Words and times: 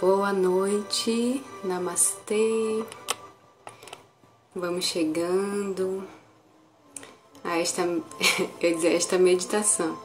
Boa 0.00 0.32
noite, 0.32 1.44
namastê. 1.62 2.84
Vamos 4.54 4.86
chegando 4.86 6.06
a 7.44 7.58
esta, 7.58 7.82
eu 8.60 8.74
dizer, 8.74 8.94
esta 8.94 9.18
meditação, 9.18 9.96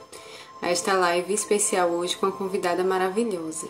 a 0.62 0.70
esta 0.70 0.94
live 0.94 1.34
especial 1.34 1.90
hoje 1.90 2.16
com 2.18 2.28
uma 2.28 2.32
convidada 2.36 2.84
maravilhosa. 2.84 3.68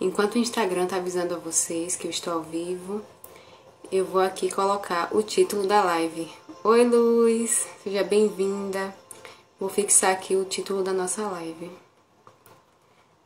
Enquanto 0.00 0.36
o 0.36 0.38
Instagram 0.38 0.84
está 0.84 0.96
avisando 0.96 1.34
a 1.34 1.38
vocês 1.38 1.94
que 1.94 2.06
eu 2.06 2.10
estou 2.10 2.32
ao 2.32 2.42
vivo, 2.42 3.02
eu 3.92 4.04
vou 4.04 4.22
aqui 4.22 4.50
colocar 4.50 5.14
o 5.14 5.22
título 5.22 5.66
da 5.66 5.84
live. 5.84 6.30
Oi, 6.62 6.84
Luz, 6.84 7.66
seja 7.82 8.02
bem-vinda. 8.02 8.96
Vou 9.60 9.68
fixar 9.68 10.12
aqui 10.12 10.36
o 10.36 10.44
título 10.44 10.82
da 10.82 10.92
nossa 10.92 11.22
live. 11.28 11.70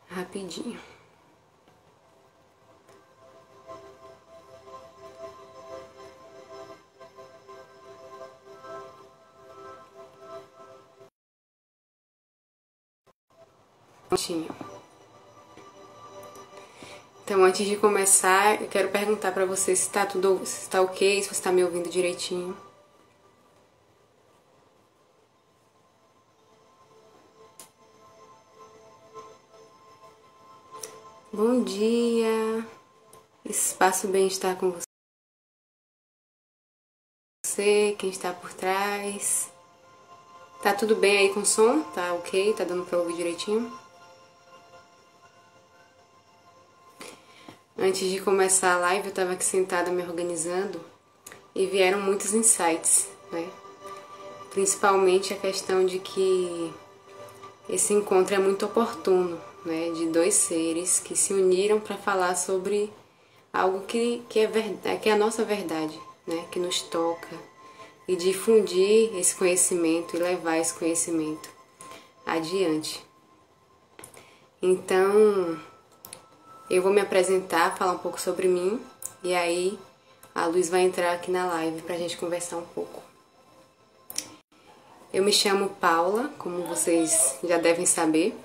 Rapidinho. 0.09 0.98
Então, 17.25 17.45
antes 17.45 17.67
de 17.67 17.77
começar, 17.77 18.61
eu 18.63 18.69
quero 18.69 18.89
perguntar 18.89 19.33
para 19.33 19.45
você 19.45 19.77
se 19.77 19.83
está 19.83 20.07
tudo, 20.07 20.47
se 20.47 20.63
está 20.63 20.81
ok, 20.81 21.23
se 21.23 21.29
você 21.29 21.35
está 21.35 21.53
me 21.53 21.63
ouvindo 21.63 21.91
direitinho. 21.91 22.57
Bom 31.31 31.63
dia. 31.63 32.67
Espaço 33.45 34.09
bem-estar 34.09 34.57
com 34.57 34.73
você, 37.45 37.95
quem 37.99 38.09
está 38.09 38.33
por 38.33 38.55
trás. 38.55 39.53
Tá 40.63 40.73
tudo 40.75 40.97
bem 40.97 41.19
aí 41.19 41.35
com 41.35 41.41
o 41.41 41.47
som? 41.47 41.83
Tá 41.93 42.15
ok? 42.15 42.55
Tá 42.55 42.65
dando 42.65 42.87
para 42.87 42.99
ouvir 42.99 43.17
direitinho? 43.17 43.88
Antes 47.81 48.11
de 48.11 48.21
começar 48.21 48.75
a 48.75 48.79
live, 48.79 49.05
eu 49.05 49.11
estava 49.11 49.35
aqui 49.35 49.45
sentada 49.45 49.93
me 49.93 50.03
organizando 50.03 50.81
e 51.55 51.65
vieram 51.65 52.01
muitos 52.01 52.35
insights, 52.35 53.07
né? 53.31 53.49
Principalmente 54.51 55.33
a 55.33 55.37
questão 55.37 55.87
de 55.87 56.01
que 56.01 56.75
esse 57.71 57.95
encontro 57.95 58.35
é 58.35 58.39
muito 58.39 58.67
oportuno, 58.67 59.41
né? 59.65 59.93
De 59.93 60.07
dois 60.07 60.35
seres 60.35 60.99
que 60.99 61.15
se 61.15 61.33
uniram 61.33 61.79
para 61.79 61.97
falar 61.97 62.35
sobre 62.35 62.93
algo 63.53 63.83
que, 63.83 64.25
que, 64.29 64.41
é 64.41 64.49
verdade, 64.49 64.99
que 65.01 65.09
é 65.09 65.13
a 65.13 65.17
nossa 65.17 65.45
verdade, 65.45 65.97
né? 66.27 66.47
Que 66.51 66.59
nos 66.59 66.83
toca 66.83 67.37
e 68.09 68.17
difundir 68.17 69.17
esse 69.17 69.37
conhecimento 69.37 70.17
e 70.17 70.19
levar 70.19 70.57
esse 70.57 70.75
conhecimento 70.75 71.49
adiante. 72.27 73.07
Então, 74.61 75.61
eu 76.71 76.83
vou 76.83 76.93
me 76.93 77.01
apresentar, 77.01 77.77
falar 77.77 77.93
um 77.93 77.99
pouco 77.99 78.21
sobre 78.21 78.47
mim 78.47 78.81
e 79.23 79.35
aí 79.35 79.79
a 80.35 80.47
Luz 80.47 80.69
vai 80.69 80.83
entrar 80.83 81.13
aqui 81.13 81.31
na 81.31 81.47
live 81.47 81.83
para 81.83 81.95
a 81.95 81.99
gente 81.99 82.17
conversar 82.17 82.59
um 82.59 82.67
pouco. 82.75 83.03
Eu 85.13 85.25
me 85.25 85.33
chamo 85.33 85.71
Paula, 85.81 86.31
como 86.39 86.63
vocês 86.65 87.37
já 87.43 87.57
devem 87.57 87.87
saber, 87.87 88.39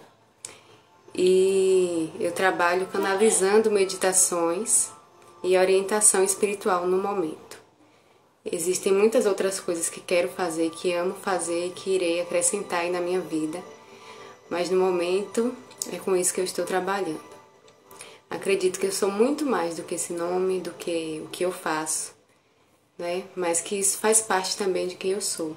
e 1.14 2.12
eu 2.20 2.32
trabalho 2.32 2.88
canalizando 2.88 3.70
meditações 3.70 4.90
e 5.44 5.58
orientação 5.58 6.24
espiritual 6.24 6.88
no 6.88 6.98
momento. 6.98 7.62
Existem 8.46 8.92
muitas 8.92 9.26
outras 9.26 9.60
coisas 9.60 9.90
que 9.90 10.02
quero 10.02 10.30
fazer, 10.30 10.70
que 10.72 10.94
amo 10.94 11.14
fazer 11.16 11.68
e 11.68 11.72
que 11.72 11.92
irei 11.92 12.22
acrescentar 12.22 12.82
aí 12.82 12.92
na 12.92 13.02
minha 13.02 13.20
vida, 13.20 13.62
mas 14.50 14.70
no 14.70 14.80
momento 14.80 15.54
é 15.92 15.98
com 15.98 16.16
isso 16.16 16.34
que 16.34 16.40
eu 16.40 16.46
estou 16.46 16.66
trabalhando. 16.66 17.33
Acredito 18.34 18.80
que 18.80 18.88
eu 18.88 18.92
sou 18.92 19.12
muito 19.12 19.46
mais 19.46 19.76
do 19.76 19.84
que 19.84 19.94
esse 19.94 20.12
nome, 20.12 20.60
do 20.60 20.72
que 20.72 21.22
o 21.24 21.30
que 21.30 21.46
eu 21.46 21.52
faço, 21.52 22.16
né? 22.98 23.26
Mas 23.36 23.62
que 23.62 23.76
isso 23.76 24.00
faz 24.00 24.22
parte 24.22 24.58
também 24.58 24.88
de 24.88 24.96
quem 24.96 25.12
eu 25.12 25.22
sou. 25.22 25.56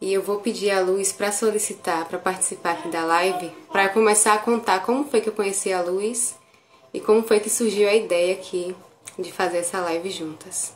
E 0.00 0.12
eu 0.12 0.22
vou 0.22 0.38
pedir 0.38 0.70
a 0.70 0.80
Luz 0.80 1.10
para 1.10 1.32
solicitar 1.32 2.06
para 2.06 2.20
participar 2.20 2.74
aqui 2.74 2.88
da 2.88 3.04
live, 3.04 3.50
para 3.72 3.88
começar 3.88 4.34
a 4.34 4.38
contar 4.38 4.86
como 4.86 5.04
foi 5.04 5.20
que 5.20 5.28
eu 5.28 5.32
conheci 5.32 5.72
a 5.72 5.82
Luz 5.82 6.36
e 6.94 7.00
como 7.00 7.24
foi 7.24 7.40
que 7.40 7.50
surgiu 7.50 7.88
a 7.88 7.94
ideia 7.94 8.34
aqui 8.34 8.72
de 9.18 9.32
fazer 9.32 9.58
essa 9.58 9.80
live 9.80 10.08
juntas. 10.08 10.72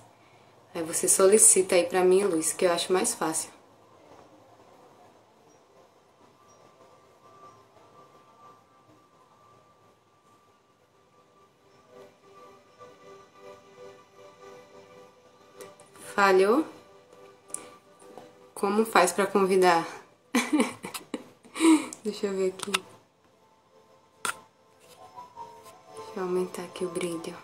Aí 0.75 0.83
você 0.83 1.07
solicita 1.07 1.77
aí 1.77 1.85
para 1.85 2.03
mim, 2.03 2.25
Luz, 2.25 2.53
que 2.53 2.67
eu 2.67 2.73
acho 2.73 2.93
mais 2.93 3.15
fácil. 3.15 3.56
Falhou? 16.17 16.65
Como 18.55 18.87
faz 18.87 19.13
para 19.13 19.27
convidar? 19.27 19.87
Deixa 22.03 22.29
eu 22.29 22.33
ver 22.33 22.55
aqui. 22.55 22.73
Deixa 25.95 26.13
eu 26.17 26.23
aumentar 26.23 26.63
aqui 26.63 26.87
o 26.87 26.89
brilho. 26.89 27.37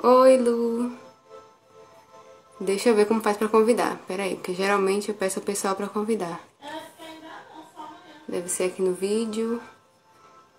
Oi, 0.00 0.36
Lu. 0.36 0.96
Deixa 2.60 2.90
eu 2.90 2.94
ver 2.94 3.08
como 3.08 3.20
faz 3.20 3.36
para 3.36 3.48
convidar. 3.48 3.98
Pera 4.06 4.22
aí, 4.22 4.36
porque 4.36 4.54
geralmente 4.54 5.08
eu 5.08 5.14
peço 5.16 5.40
ao 5.40 5.44
pessoal 5.44 5.74
para 5.74 5.88
convidar. 5.88 6.40
Deve 8.28 8.48
ser 8.48 8.66
aqui 8.70 8.82
no 8.82 8.94
vídeo. 8.94 9.60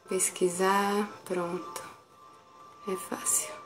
Pesquisar. 0.10 1.10
Pronto. 1.24 1.82
É 2.90 2.96
fácil. 2.98 3.61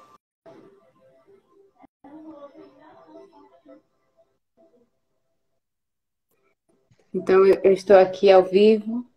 Então 7.15 7.45
eu 7.45 7.71
estou 7.71 7.95
aqui 7.95 8.29
ao 8.29 8.43
vivo 8.43 9.09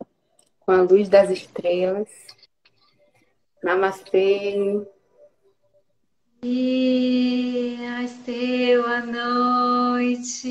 com 0.61 0.71
a 0.71 0.83
luz 0.83 1.09
das 1.09 1.31
estrelas. 1.31 2.09
Namastê. 3.61 4.87
Namastê, 7.81 8.79
boa 8.79 9.01
noite. 9.97 10.49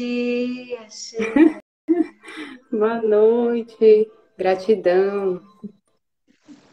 boa 2.69 3.01
noite, 3.01 4.11
gratidão. 4.37 5.41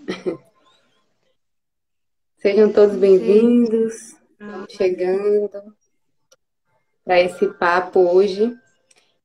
Sejam 2.38 2.72
todos 2.72 2.96
bem-vindos, 2.96 4.16
chegando 4.70 5.72
para 7.04 7.20
esse 7.20 7.46
papo 7.54 8.00
hoje 8.00 8.58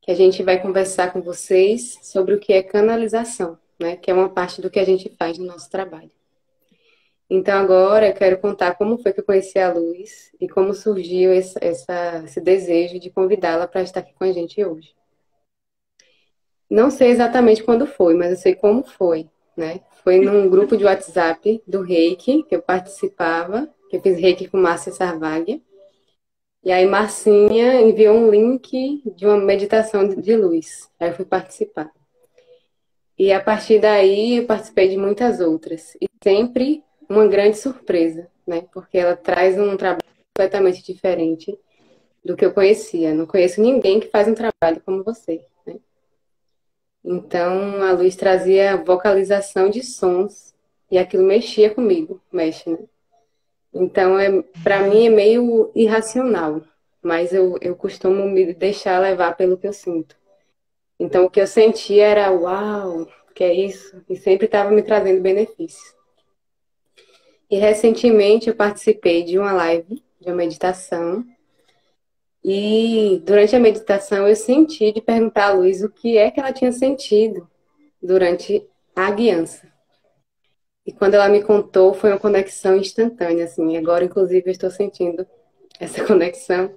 que 0.09 0.13
a 0.13 0.15
gente 0.15 0.41
vai 0.41 0.59
conversar 0.59 1.13
com 1.13 1.21
vocês 1.21 1.99
sobre 2.01 2.33
o 2.33 2.39
que 2.39 2.51
é 2.51 2.63
canalização, 2.63 3.59
né? 3.79 3.95
Que 3.95 4.09
é 4.09 4.13
uma 4.13 4.27
parte 4.27 4.59
do 4.59 4.67
que 4.67 4.79
a 4.79 4.83
gente 4.83 5.07
faz 5.19 5.37
no 5.37 5.45
nosso 5.45 5.69
trabalho. 5.69 6.09
Então 7.29 7.55
agora 7.61 8.07
eu 8.07 8.13
quero 8.15 8.39
contar 8.39 8.73
como 8.73 8.97
foi 8.97 9.13
que 9.13 9.19
eu 9.19 9.23
conheci 9.23 9.59
a 9.59 9.71
Luz 9.71 10.31
e 10.41 10.49
como 10.49 10.73
surgiu 10.73 11.31
esse, 11.31 11.55
essa, 11.61 12.23
esse 12.25 12.41
desejo 12.41 12.99
de 12.99 13.11
convidá-la 13.11 13.67
para 13.67 13.83
estar 13.83 13.99
aqui 13.99 14.11
com 14.15 14.23
a 14.23 14.31
gente 14.31 14.65
hoje. 14.65 14.95
Não 16.67 16.89
sei 16.89 17.09
exatamente 17.09 17.63
quando 17.63 17.85
foi, 17.85 18.15
mas 18.15 18.31
eu 18.31 18.37
sei 18.37 18.55
como 18.55 18.83
foi, 18.83 19.29
né? 19.55 19.79
Foi 20.03 20.19
num 20.19 20.49
grupo 20.49 20.75
de 20.75 20.85
WhatsApp 20.85 21.61
do 21.67 21.83
Reiki 21.83 22.41
que 22.49 22.55
eu 22.55 22.63
participava, 22.63 23.69
que 23.91 23.97
eu 23.97 24.01
fiz 24.01 24.17
Reiki 24.17 24.47
com 24.47 24.57
Márcia 24.57 24.91
Sarvaglia. 24.91 25.61
E 26.69 26.71
aí 26.71 26.85
Marcinha 26.85 27.81
enviou 27.81 28.15
um 28.15 28.29
link 28.29 29.01
de 29.15 29.25
uma 29.25 29.37
meditação 29.37 30.07
de 30.07 30.35
luz. 30.35 30.87
Aí 30.99 31.09
eu 31.09 31.15
fui 31.15 31.25
participar. 31.25 31.91
E 33.17 33.33
a 33.33 33.39
partir 33.41 33.79
daí 33.79 34.37
eu 34.37 34.45
participei 34.45 34.87
de 34.87 34.95
muitas 34.95 35.39
outras. 35.39 35.97
E 35.99 36.07
sempre 36.23 36.83
uma 37.09 37.27
grande 37.27 37.57
surpresa, 37.57 38.29
né? 38.45 38.67
Porque 38.71 38.99
ela 38.99 39.15
traz 39.15 39.57
um 39.57 39.75
trabalho 39.75 40.03
completamente 40.27 40.85
diferente 40.85 41.57
do 42.23 42.37
que 42.37 42.45
eu 42.45 42.53
conhecia. 42.53 43.15
Não 43.15 43.25
conheço 43.25 43.59
ninguém 43.59 43.99
que 43.99 44.09
faz 44.09 44.27
um 44.27 44.35
trabalho 44.35 44.79
como 44.85 45.03
você, 45.03 45.43
né? 45.65 45.77
Então 47.03 47.81
a 47.81 47.93
luz 47.93 48.15
trazia 48.15 48.77
vocalização 48.77 49.71
de 49.71 49.81
sons 49.81 50.53
e 50.91 50.99
aquilo 50.99 51.23
mexia 51.23 51.73
comigo, 51.73 52.21
mexe, 52.31 52.69
né? 52.69 52.77
Então, 53.73 54.19
é, 54.19 54.41
para 54.63 54.83
mim 54.83 55.07
é 55.07 55.09
meio 55.09 55.71
irracional, 55.75 56.61
mas 57.01 57.33
eu, 57.33 57.57
eu 57.61 57.75
costumo 57.75 58.25
me 58.27 58.53
deixar 58.53 58.99
levar 58.99 59.37
pelo 59.37 59.57
que 59.57 59.67
eu 59.67 59.73
sinto. 59.73 60.15
Então, 60.99 61.25
o 61.25 61.29
que 61.29 61.39
eu 61.39 61.47
sentia 61.47 62.05
era, 62.05 62.31
uau, 62.31 63.07
que 63.39 63.43
é 63.45 63.53
isso? 63.53 64.03
E 64.09 64.17
sempre 64.17 64.47
estava 64.47 64.69
me 64.69 64.83
trazendo 64.83 65.21
benefícios. 65.21 65.95
E 67.49 67.57
recentemente 67.57 68.49
eu 68.49 68.53
participei 68.53 69.23
de 69.23 69.39
uma 69.39 69.53
live, 69.53 70.03
de 70.19 70.27
uma 70.27 70.35
meditação. 70.35 71.25
E 72.43 73.21
durante 73.23 73.55
a 73.55 73.59
meditação 73.59 74.27
eu 74.27 74.35
senti 74.35 74.91
de 74.91 74.99
perguntar 74.99 75.45
à 75.45 75.53
Luz 75.53 75.81
o 75.81 75.89
que 75.89 76.17
é 76.17 76.29
que 76.29 76.41
ela 76.41 76.51
tinha 76.51 76.73
sentido 76.73 77.49
durante 78.03 78.67
a 78.93 79.09
guiança. 79.09 79.68
E 80.89 80.91
quando 80.91 81.13
ela 81.13 81.29
me 81.29 81.43
contou, 81.43 81.93
foi 81.93 82.09
uma 82.09 82.17
conexão 82.17 82.75
instantânea, 82.75 83.45
assim. 83.45 83.77
Agora, 83.77 84.03
inclusive, 84.03 84.49
eu 84.49 84.51
estou 84.51 84.71
sentindo 84.71 85.23
essa 85.79 86.01
conexão, 86.03 86.73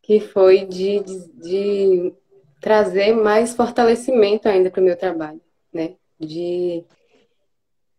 que 0.00 0.18
foi 0.18 0.64
de, 0.64 1.00
de, 1.00 1.28
de 1.34 2.14
trazer 2.58 3.12
mais 3.12 3.54
fortalecimento 3.54 4.48
ainda 4.48 4.70
para 4.70 4.80
o 4.80 4.82
meu 4.82 4.96
trabalho, 4.96 5.42
né? 5.70 5.96
De, 6.18 6.82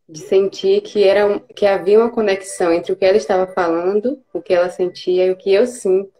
de 0.10 0.20
sentir 0.20 0.82
que, 0.82 1.04
era, 1.04 1.40
que 1.56 1.68
havia 1.68 2.00
uma 2.00 2.10
conexão 2.10 2.74
entre 2.74 2.92
o 2.92 2.96
que 2.96 3.06
ela 3.06 3.18
estava 3.18 3.46
falando, 3.54 4.20
o 4.34 4.42
que 4.42 4.52
ela 4.52 4.72
sentia 4.72 5.28
e 5.28 5.32
o 5.32 5.38
que 5.38 5.54
eu 5.54 5.68
sinto 5.68 6.12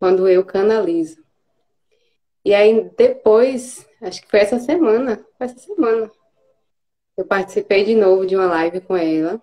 quando 0.00 0.26
eu 0.26 0.44
canalizo. 0.44 1.22
E 2.44 2.52
aí, 2.52 2.90
depois, 2.96 3.86
acho 4.02 4.20
que 4.20 4.28
foi 4.28 4.40
essa 4.40 4.58
semana, 4.58 5.24
foi 5.38 5.46
essa 5.46 5.58
semana, 5.60 6.10
eu 7.16 7.24
participei 7.24 7.84
de 7.84 7.94
novo 7.94 8.26
de 8.26 8.36
uma 8.36 8.46
live 8.46 8.80
com 8.80 8.96
ela. 8.96 9.40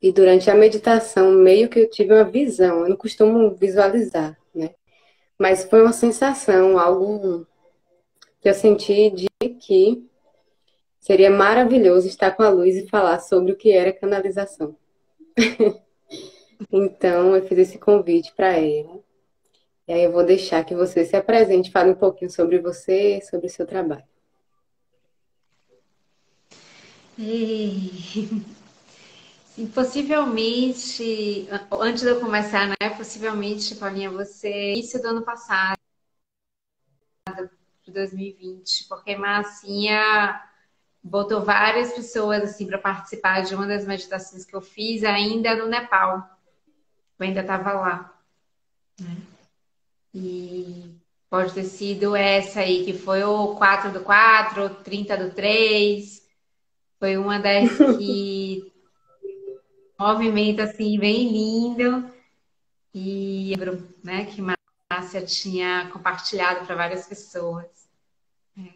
E 0.00 0.10
durante 0.10 0.50
a 0.50 0.54
meditação, 0.54 1.32
meio 1.32 1.68
que 1.68 1.80
eu 1.80 1.90
tive 1.90 2.14
uma 2.14 2.24
visão. 2.24 2.82
Eu 2.82 2.88
não 2.88 2.96
costumo 2.96 3.54
visualizar, 3.54 4.38
né? 4.54 4.70
Mas 5.38 5.64
foi 5.64 5.82
uma 5.82 5.92
sensação, 5.92 6.78
algo 6.78 7.46
que 8.40 8.48
eu 8.48 8.54
senti 8.54 9.10
de 9.10 9.28
que 9.58 10.06
seria 10.98 11.30
maravilhoso 11.30 12.08
estar 12.08 12.30
com 12.32 12.42
a 12.42 12.48
luz 12.48 12.76
e 12.76 12.88
falar 12.88 13.20
sobre 13.20 13.52
o 13.52 13.56
que 13.56 13.72
era 13.72 13.92
canalização. 13.92 14.76
então, 16.72 17.36
eu 17.36 17.46
fiz 17.46 17.58
esse 17.58 17.78
convite 17.78 18.32
para 18.34 18.56
ela. 18.56 19.00
E 19.88 19.92
aí 19.92 20.04
eu 20.04 20.12
vou 20.12 20.24
deixar 20.24 20.64
que 20.64 20.74
você 20.74 21.04
se 21.04 21.16
apresente, 21.16 21.70
fale 21.70 21.90
um 21.90 21.94
pouquinho 21.94 22.30
sobre 22.30 22.58
você, 22.58 23.20
sobre 23.22 23.48
o 23.48 23.50
seu 23.50 23.66
trabalho. 23.66 24.09
E... 27.22 28.46
Sim, 29.54 29.66
possivelmente, 29.74 31.46
antes 31.70 32.02
de 32.02 32.08
eu 32.08 32.18
começar, 32.18 32.66
né? 32.66 32.90
Possivelmente, 32.96 33.74
Paulinha, 33.74 34.10
você 34.10 34.72
início 34.72 35.02
do 35.02 35.08
ano 35.08 35.22
passado, 35.22 35.78
de 37.84 37.92
2020, 37.92 38.88
porque 38.88 39.16
Marcinha 39.16 40.42
botou 41.02 41.44
várias 41.44 41.92
pessoas 41.92 42.42
assim 42.42 42.66
para 42.66 42.78
participar 42.78 43.42
de 43.42 43.54
uma 43.54 43.66
das 43.66 43.86
meditações 43.86 44.46
que 44.46 44.56
eu 44.56 44.62
fiz 44.62 45.04
ainda 45.04 45.54
no 45.56 45.66
Nepal. 45.66 46.26
Eu 47.18 47.26
ainda 47.26 47.42
estava 47.42 47.72
lá. 47.74 48.18
Né? 48.98 49.16
E 50.14 50.90
pode 51.28 51.52
ter 51.52 51.64
sido 51.64 52.16
essa 52.16 52.60
aí, 52.60 52.84
que 52.84 52.94
foi 52.94 53.22
o 53.24 53.56
4 53.56 53.92
do 53.92 54.00
4, 54.00 54.70
30 54.76 55.16
do 55.18 55.30
3, 55.32 56.19
foi 57.00 57.16
uma 57.16 57.38
das 57.38 57.70
que 57.96 58.70
movimento 59.98 60.60
assim 60.60 60.98
bem 60.98 61.32
lindo 61.32 62.12
e 62.94 63.54
né, 64.04 64.26
que 64.26 64.42
Márcia 64.42 65.22
tinha 65.22 65.88
compartilhado 65.92 66.66
para 66.66 66.76
várias 66.76 67.06
pessoas 67.06 67.66
né, 68.54 68.74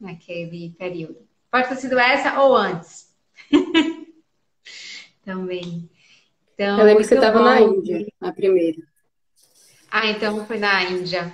naquele 0.00 0.70
período. 0.78 1.18
Pode 1.50 1.68
ter 1.68 1.76
sido 1.76 1.98
essa 1.98 2.40
ou 2.40 2.56
antes. 2.56 3.14
Também. 5.24 5.88
Então, 6.54 6.78
Eu 6.78 6.86
lembro 6.86 7.02
que 7.02 7.08
você 7.08 7.16
estava 7.16 7.40
na 7.40 7.60
Índia, 7.60 8.06
a 8.20 8.32
primeira. 8.32 8.80
Ah, 9.90 10.06
então 10.06 10.46
foi 10.46 10.58
na 10.58 10.82
Índia. 10.84 11.30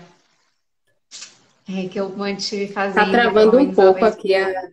É 1.69 1.89
que 1.89 2.01
eu 2.01 2.09
mantive 2.09 2.73
fazendo. 2.73 3.05
Tá 3.05 3.11
travando 3.11 3.59
um 3.59 3.73
pouco 3.73 4.05
aqui 4.05 4.35
a, 4.35 4.71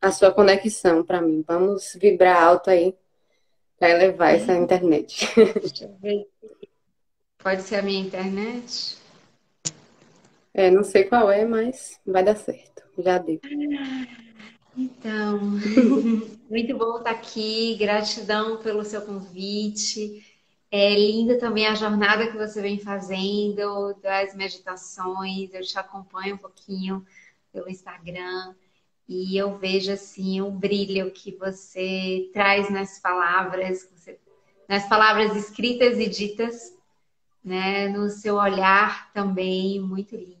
a 0.00 0.10
sua 0.10 0.32
conexão 0.32 1.04
para 1.04 1.20
mim. 1.20 1.44
Vamos 1.46 1.96
vibrar 2.00 2.42
alto 2.42 2.70
aí 2.70 2.94
para 3.78 3.90
elevar 3.90 4.34
essa 4.34 4.54
internet. 4.54 5.28
Deixa 5.34 5.84
eu 5.84 5.96
ver. 6.00 6.26
Pode 7.38 7.62
ser 7.62 7.76
a 7.76 7.82
minha 7.82 8.00
internet? 8.00 8.98
É, 10.52 10.70
não 10.70 10.82
sei 10.82 11.04
qual 11.04 11.30
é, 11.30 11.44
mas 11.44 12.00
vai 12.06 12.24
dar 12.24 12.36
certo. 12.36 12.82
Já 12.98 13.18
deu. 13.18 13.40
Então, 14.76 15.40
muito 16.50 16.76
bom 16.76 16.98
estar 16.98 17.10
aqui. 17.10 17.76
Gratidão 17.76 18.58
pelo 18.58 18.84
seu 18.84 19.02
convite. 19.02 20.24
É 20.70 20.94
linda 20.94 21.38
também 21.38 21.66
a 21.66 21.74
jornada 21.74 22.26
que 22.26 22.36
você 22.36 22.60
vem 22.60 22.78
fazendo 22.78 23.94
das 24.02 24.34
meditações. 24.34 25.52
Eu 25.52 25.62
te 25.62 25.78
acompanho 25.78 26.34
um 26.34 26.38
pouquinho 26.38 27.06
pelo 27.52 27.68
Instagram. 27.68 28.54
E 29.08 29.36
eu 29.36 29.56
vejo 29.56 29.92
assim 29.92 30.40
o 30.40 30.50
brilho 30.50 31.12
que 31.12 31.36
você 31.36 32.28
traz 32.32 32.68
nas 32.70 32.98
palavras, 32.98 33.88
nas 34.68 34.88
palavras 34.88 35.36
escritas 35.36 35.98
e 35.98 36.08
ditas, 36.08 36.76
né, 37.44 37.88
no 37.88 38.08
seu 38.10 38.34
olhar 38.34 39.12
também 39.12 39.80
muito 39.80 40.16
lindo. 40.16 40.36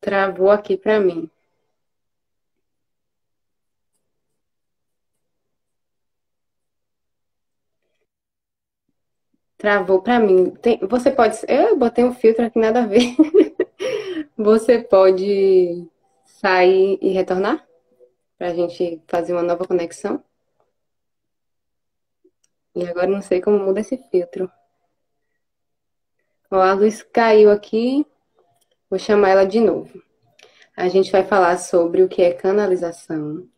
Travou 0.00 0.50
aqui 0.50 0.76
para 0.76 0.98
mim. 0.98 1.30
Travou 9.58 10.00
para 10.00 10.20
mim. 10.20 10.52
Tem, 10.52 10.78
você 10.86 11.10
pode. 11.10 11.36
Eu 11.48 11.76
botei 11.76 12.04
um 12.04 12.14
filtro 12.14 12.46
aqui, 12.46 12.58
nada 12.58 12.84
a 12.84 12.86
ver. 12.86 13.16
você 14.38 14.78
pode 14.78 15.84
sair 16.24 16.96
e 17.02 17.08
retornar? 17.10 17.66
Para 18.38 18.48
a 18.48 18.54
gente 18.54 19.02
fazer 19.08 19.32
uma 19.32 19.42
nova 19.42 19.66
conexão? 19.66 20.22
E 22.72 22.86
agora 22.86 23.08
não 23.08 23.20
sei 23.20 23.40
como 23.40 23.58
muda 23.58 23.80
esse 23.80 23.96
filtro. 24.10 24.48
Ó, 26.48 26.60
a 26.60 26.72
luz 26.74 27.02
caiu 27.02 27.50
aqui. 27.50 28.06
Vou 28.88 28.98
chamar 28.98 29.30
ela 29.30 29.44
de 29.44 29.60
novo. 29.60 30.00
A 30.76 30.88
gente 30.88 31.10
vai 31.10 31.24
falar 31.24 31.58
sobre 31.58 32.04
o 32.04 32.08
que 32.08 32.22
é 32.22 32.32
canalização. 32.32 33.48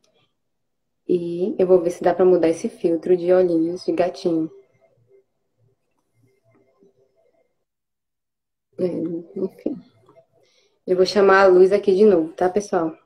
E 1.07 1.55
eu 1.59 1.67
vou 1.67 1.83
ver 1.83 1.91
se 1.91 2.03
dá 2.03 2.15
para 2.15 2.25
mudar 2.25 2.49
esse 2.49 2.71
filtro 2.71 3.15
de 3.15 3.31
olhinhos 3.31 3.85
de 3.85 3.93
gatinho. 3.93 4.51
Enfim. 8.85 9.81
Eu 10.87 10.97
vou 10.97 11.07
chamar 11.07 11.43
a 11.43 11.47
luz 11.47 11.73
aqui 11.73 11.95
de 11.95 12.05
novo, 12.05 12.33
tá, 12.33 12.49
pessoal? 12.49 12.97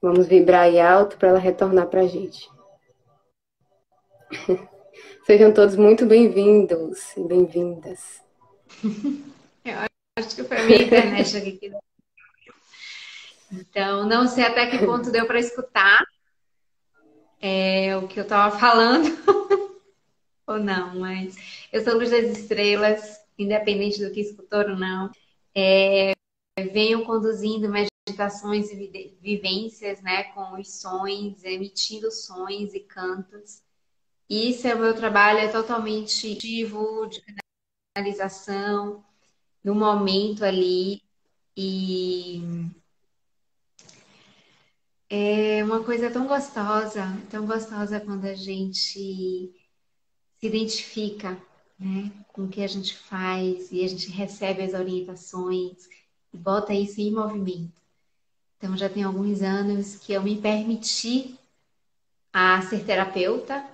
Vamos 0.00 0.26
vibrar 0.26 0.62
aí 0.62 0.80
alto 0.80 1.16
para 1.16 1.28
ela 1.28 1.38
retornar 1.38 1.88
para 1.88 2.00
a 2.00 2.06
gente. 2.06 2.48
Sejam 5.26 5.52
todos 5.52 5.76
muito 5.76 6.06
bem-vindos 6.06 7.16
e 7.16 7.22
bem-vindas. 7.24 8.22
Eu 9.64 9.74
acho 10.16 10.36
que 10.36 10.44
foi 10.44 10.56
a 10.56 10.62
minha 10.64 10.82
internet 10.82 11.36
aqui. 11.36 11.72
Então, 13.52 14.06
não 14.06 14.26
sei 14.26 14.44
até 14.44 14.66
que 14.66 14.84
ponto 14.84 15.10
deu 15.10 15.26
para 15.26 15.38
escutar 15.38 16.04
é, 17.40 17.96
o 17.96 18.06
que 18.08 18.18
eu 18.18 18.24
estava 18.24 18.56
falando 18.58 19.08
ou 20.46 20.58
não, 20.58 20.98
mas 20.98 21.36
eu 21.72 21.82
sou 21.82 21.94
Luz 21.94 22.10
das 22.10 22.24
Estrelas, 22.24 23.20
independente 23.38 24.04
do 24.04 24.12
que 24.12 24.20
escutou 24.20 24.60
ou 24.60 24.76
não. 24.76 25.10
É, 25.54 26.12
venho 26.72 27.04
conduzindo 27.04 27.68
meditações 27.68 28.70
e 28.70 29.16
vivências 29.20 30.00
né, 30.02 30.24
com 30.24 30.58
os 30.58 30.80
sons, 30.80 31.44
emitindo 31.44 32.10
sons 32.10 32.74
e 32.74 32.80
cantos. 32.80 33.62
Isso 34.28 34.66
é 34.66 34.74
o 34.74 34.78
meu 34.78 34.94
trabalho, 34.94 35.38
é 35.38 35.48
totalmente 35.48 36.34
ativo, 36.34 37.06
de 37.06 37.22
canalização, 37.94 39.04
no 39.64 39.74
momento 39.74 40.44
ali. 40.44 41.02
E 41.56 42.42
é 45.10 45.64
uma 45.64 45.82
coisa 45.82 46.10
tão 46.10 46.26
gostosa, 46.26 47.04
tão 47.30 47.46
gostosa 47.46 48.00
quando 48.00 48.26
a 48.26 48.34
gente 48.34 48.78
se 50.38 50.46
identifica 50.46 51.40
né, 51.78 52.10
com 52.32 52.44
o 52.44 52.48
que 52.48 52.62
a 52.62 52.66
gente 52.66 52.94
faz 52.94 53.70
e 53.72 53.84
a 53.84 53.88
gente 53.88 54.10
recebe 54.10 54.62
as 54.62 54.74
orientações 54.74 55.88
e 56.32 56.36
bota 56.36 56.74
isso 56.74 57.00
em 57.00 57.12
movimento. 57.12 57.80
Então 58.56 58.76
já 58.76 58.88
tem 58.88 59.02
alguns 59.04 59.42
anos 59.42 59.96
que 59.96 60.12
eu 60.12 60.22
me 60.22 60.40
permiti 60.40 61.38
a 62.32 62.60
ser 62.62 62.84
terapeuta, 62.84 63.64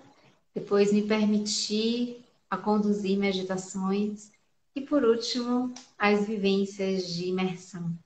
depois 0.54 0.92
me 0.92 1.02
permiti 1.02 2.24
a 2.50 2.56
conduzir 2.56 3.18
meditações 3.18 4.30
E 4.76 4.80
por 4.80 5.04
último, 5.04 5.72
as 5.98 6.26
vivências 6.26 7.08
de 7.12 7.26
imersão. 7.28 7.96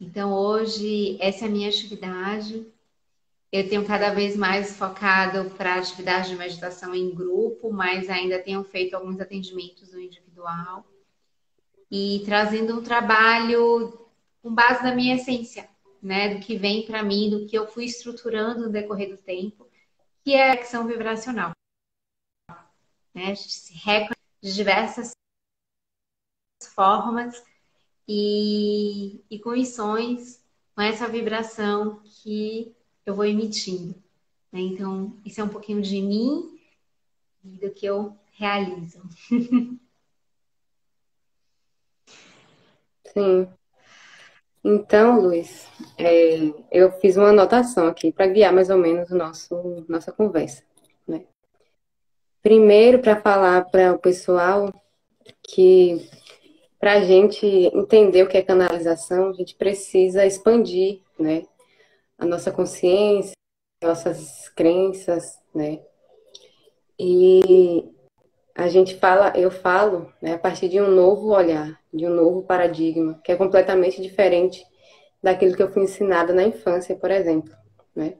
Então, 0.00 0.32
hoje, 0.32 1.16
essa 1.20 1.44
é 1.44 1.48
a 1.48 1.50
minha 1.50 1.68
atividade. 1.68 2.64
Eu 3.50 3.66
tenho 3.68 3.86
cada 3.86 4.12
vez 4.12 4.36
mais 4.36 4.76
focado 4.76 5.50
para 5.56 5.76
atividade 5.76 6.28
de 6.28 6.36
meditação 6.36 6.94
em 6.94 7.14
grupo, 7.14 7.72
mas 7.72 8.10
ainda 8.10 8.42
tenho 8.42 8.62
feito 8.62 8.94
alguns 8.94 9.18
atendimentos 9.20 9.92
no 9.92 10.00
individual 10.00 10.86
e 11.90 12.22
trazendo 12.26 12.78
um 12.78 12.82
trabalho 12.82 14.06
com 14.42 14.54
base 14.54 14.82
na 14.82 14.94
minha 14.94 15.16
essência, 15.16 15.68
né, 16.02 16.34
do 16.34 16.40
que 16.40 16.56
vem 16.56 16.84
para 16.84 17.02
mim, 17.02 17.30
do 17.30 17.46
que 17.46 17.56
eu 17.56 17.66
fui 17.66 17.86
estruturando 17.86 18.64
no 18.64 18.70
decorrer 18.70 19.08
do 19.08 19.16
tempo, 19.16 19.66
que 20.22 20.34
é 20.34 20.50
a 20.50 20.60
ação 20.60 20.86
vibracional. 20.86 21.52
Né? 23.14 23.24
A 23.30 23.34
gente 23.34 23.50
se 23.50 23.72
reconhece 23.72 24.14
de 24.42 24.54
diversas 24.54 25.12
formas 26.74 27.42
e, 28.06 29.24
e 29.30 29.38
com 29.38 29.50
missões, 29.50 30.44
com 30.74 30.82
essa 30.82 31.08
vibração 31.08 32.02
que 32.04 32.76
eu 33.08 33.14
vou 33.14 33.24
emitindo. 33.24 33.94
Né? 34.52 34.60
Então, 34.60 35.16
isso 35.24 35.40
é 35.40 35.44
um 35.44 35.48
pouquinho 35.48 35.80
de 35.80 36.00
mim 36.02 36.58
e 37.44 37.58
do 37.58 37.70
que 37.70 37.86
eu 37.86 38.16
realizo. 38.32 39.02
Sim. 43.12 43.48
Então, 44.62 45.20
Luiz, 45.20 45.66
é, 45.96 46.52
eu 46.70 46.92
fiz 47.00 47.16
uma 47.16 47.30
anotação 47.30 47.86
aqui 47.86 48.12
para 48.12 48.26
guiar 48.26 48.52
mais 48.52 48.68
ou 48.70 48.76
menos 48.76 49.10
o 49.10 49.16
nosso 49.16 49.84
nossa 49.88 50.12
conversa. 50.12 50.62
Né? 51.06 51.24
Primeiro, 52.42 52.98
para 52.98 53.20
falar 53.20 53.64
para 53.70 53.94
o 53.94 53.98
pessoal 53.98 54.72
que 55.42 56.06
para 56.78 56.94
a 56.94 57.00
gente 57.00 57.46
entender 57.46 58.22
o 58.22 58.28
que 58.28 58.36
é 58.36 58.42
canalização, 58.42 59.30
a 59.30 59.32
gente 59.32 59.54
precisa 59.54 60.24
expandir, 60.24 61.00
né, 61.18 61.44
a 62.18 62.26
nossa 62.26 62.50
consciência, 62.50 63.32
nossas 63.82 64.48
crenças, 64.50 65.38
né, 65.54 65.80
e 66.98 67.88
a 68.54 68.66
gente 68.66 68.96
fala, 68.96 69.32
eu 69.36 69.52
falo, 69.52 70.12
né, 70.20 70.34
a 70.34 70.38
partir 70.38 70.68
de 70.68 70.80
um 70.80 70.90
novo 70.90 71.28
olhar, 71.28 71.80
de 71.94 72.06
um 72.06 72.10
novo 72.10 72.42
paradigma, 72.42 73.20
que 73.22 73.30
é 73.30 73.36
completamente 73.36 74.02
diferente 74.02 74.66
daquilo 75.22 75.54
que 75.54 75.62
eu 75.62 75.70
fui 75.70 75.84
ensinada 75.84 76.32
na 76.32 76.42
infância, 76.42 76.96
por 76.96 77.10
exemplo, 77.10 77.54
né? 77.94 78.14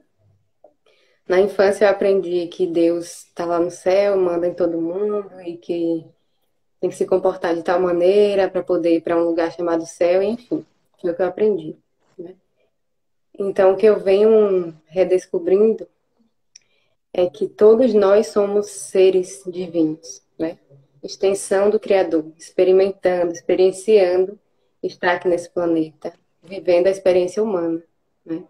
Na 1.27 1.39
infância 1.39 1.85
eu 1.85 1.89
aprendi 1.89 2.47
que 2.47 2.65
Deus 2.65 3.25
está 3.25 3.45
lá 3.45 3.59
no 3.59 3.69
céu, 3.69 4.17
manda 4.17 4.47
em 4.47 4.53
todo 4.53 4.81
mundo 4.81 5.29
e 5.41 5.57
que 5.57 6.05
tem 6.79 6.89
que 6.89 6.95
se 6.95 7.05
comportar 7.05 7.53
de 7.53 7.61
tal 7.61 7.79
maneira 7.79 8.49
para 8.49 8.63
poder 8.63 8.95
ir 8.95 9.01
para 9.01 9.17
um 9.17 9.25
lugar 9.25 9.51
chamado 9.51 9.85
céu, 9.85 10.23
enfim, 10.23 10.65
foi 10.99 11.11
o 11.11 11.15
que 11.15 11.21
eu 11.21 11.27
aprendi. 11.27 11.77
Então, 13.39 13.71
o 13.71 13.77
que 13.77 13.85
eu 13.85 13.97
venho 13.97 14.77
redescobrindo 14.85 15.87
é 17.13 17.29
que 17.29 17.47
todos 17.47 17.93
nós 17.93 18.27
somos 18.27 18.67
seres 18.67 19.43
divinos, 19.47 20.21
né? 20.37 20.59
Extensão 21.01 21.69
do 21.69 21.79
Criador, 21.79 22.25
experimentando, 22.37 23.31
experienciando 23.31 24.37
estar 24.83 25.13
aqui 25.13 25.29
nesse 25.29 25.49
planeta, 25.49 26.13
vivendo 26.43 26.87
a 26.87 26.91
experiência 26.91 27.41
humana, 27.41 27.81
né? 28.25 28.43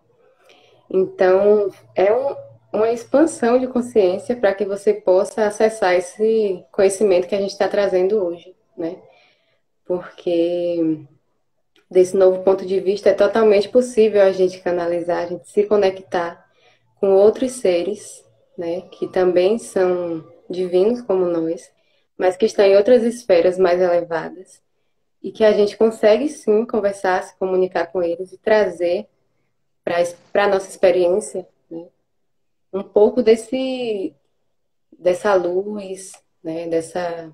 Então, 0.90 1.72
é 1.96 2.12
um, 2.12 2.36
uma 2.74 2.92
expansão 2.92 3.60
de 3.60 3.68
consciência 3.68 4.36
para 4.36 4.56
que 4.56 4.66
você 4.66 4.92
possa 4.92 5.46
acessar 5.46 5.94
esse 5.94 6.66
conhecimento 6.72 7.28
que 7.28 7.36
a 7.36 7.40
gente 7.40 7.52
está 7.52 7.68
trazendo 7.68 8.26
hoje, 8.26 8.56
né? 8.76 8.98
Porque 9.86 11.06
desse 11.90 12.16
novo 12.16 12.44
ponto 12.44 12.66
de 12.66 12.80
vista 12.80 13.10
é 13.10 13.14
totalmente 13.14 13.68
possível 13.70 14.22
a 14.22 14.32
gente 14.32 14.60
canalizar, 14.60 15.24
a 15.24 15.28
gente 15.28 15.50
se 15.50 15.64
conectar 15.64 16.48
com 17.00 17.14
outros 17.14 17.54
seres, 17.54 18.24
né, 18.58 18.82
que 18.82 19.08
também 19.08 19.58
são 19.58 20.24
divinos 20.50 21.02
como 21.02 21.26
nós, 21.26 21.72
mas 22.18 22.36
que 22.36 22.46
estão 22.46 22.66
em 22.66 22.76
outras 22.76 23.04
esferas 23.04 23.58
mais 23.58 23.82
elevadas 23.82 24.62
e 25.24 25.32
que 25.32 25.44
a 25.44 25.52
gente 25.52 25.78
consegue 25.78 26.28
sim 26.30 26.66
conversar, 26.66 27.24
se 27.24 27.38
comunicar 27.38 27.88
com 27.88 28.04
eles 28.04 28.32
e 28.32 28.38
trazer 28.38 29.08
para 29.84 30.44
a 30.44 30.48
nossa 30.48 30.70
experiência 30.70 31.48
um 32.72 32.84
pouco 32.84 33.24
desse 33.24 34.14
dessa 34.92 35.34
luz, 35.34 36.12
né, 36.44 36.68
dessa 36.68 37.34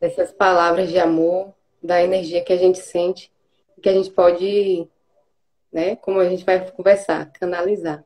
dessas 0.00 0.30
palavras 0.30 0.90
de 0.90 0.98
amor, 0.98 1.52
da 1.82 2.02
energia 2.02 2.44
que 2.44 2.52
a 2.52 2.56
gente 2.56 2.78
sente, 2.78 3.32
que 3.78 3.88
a 3.88 3.92
gente 3.92 4.10
pode, 4.10 4.88
né, 5.72 5.96
como 5.96 6.20
a 6.20 6.28
gente 6.28 6.44
vai 6.44 6.70
conversar, 6.70 7.30
canalizar. 7.32 8.04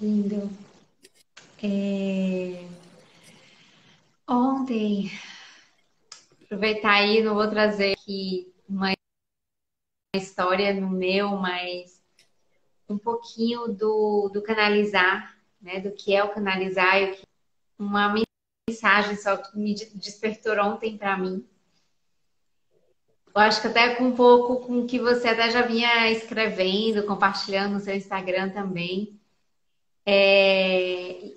Lindo. 0.00 0.50
É... 1.62 2.66
Ontem, 4.28 5.10
aproveitar 6.44 6.94
aí, 6.94 7.22
não 7.22 7.34
vou 7.34 7.48
trazer 7.48 7.92
aqui 7.92 8.52
uma 8.68 8.92
história 10.14 10.74
no 10.74 10.90
meu, 10.90 11.30
mas 11.36 12.02
um 12.88 12.98
pouquinho 12.98 13.68
do, 13.68 14.30
do 14.32 14.42
canalizar, 14.42 15.36
né? 15.60 15.80
Do 15.80 15.92
que 15.92 16.14
é 16.14 16.22
o 16.22 16.32
canalizar 16.32 17.00
e 17.00 17.18
uma 17.78 18.08
mensagem 18.76 19.16
só 19.16 19.36
que 19.36 19.58
me 19.58 19.74
despertou 19.74 20.54
ontem 20.60 20.98
para 20.98 21.16
mim. 21.16 21.44
Eu 23.34 23.40
acho 23.42 23.60
que 23.60 23.68
até 23.68 23.94
com 23.94 24.04
um 24.04 24.16
pouco 24.16 24.66
com 24.66 24.80
o 24.80 24.86
que 24.86 24.98
você 24.98 25.28
até 25.28 25.50
já 25.50 25.62
vinha 25.62 26.10
escrevendo, 26.10 27.06
compartilhando 27.06 27.74
no 27.74 27.80
seu 27.80 27.94
Instagram 27.94 28.50
também. 28.50 29.18
É... 30.04 31.32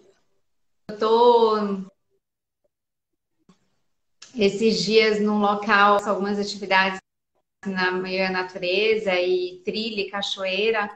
Eu 0.90 0.98
tô 0.98 1.58
esses 4.36 4.84
dias 4.84 5.20
num 5.20 5.40
local, 5.40 5.98
algumas 6.06 6.40
atividades 6.40 7.00
na 7.66 7.92
meio 7.92 8.32
natureza 8.32 9.14
e 9.16 9.62
trilha 9.66 10.10
cachoeira. 10.10 10.90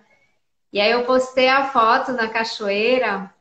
E 0.72 0.80
aí 0.80 0.92
eu 0.92 1.06
postei 1.06 1.50
a 1.50 1.70
foto 1.70 2.14
na 2.14 2.30
cachoeira. 2.30 3.34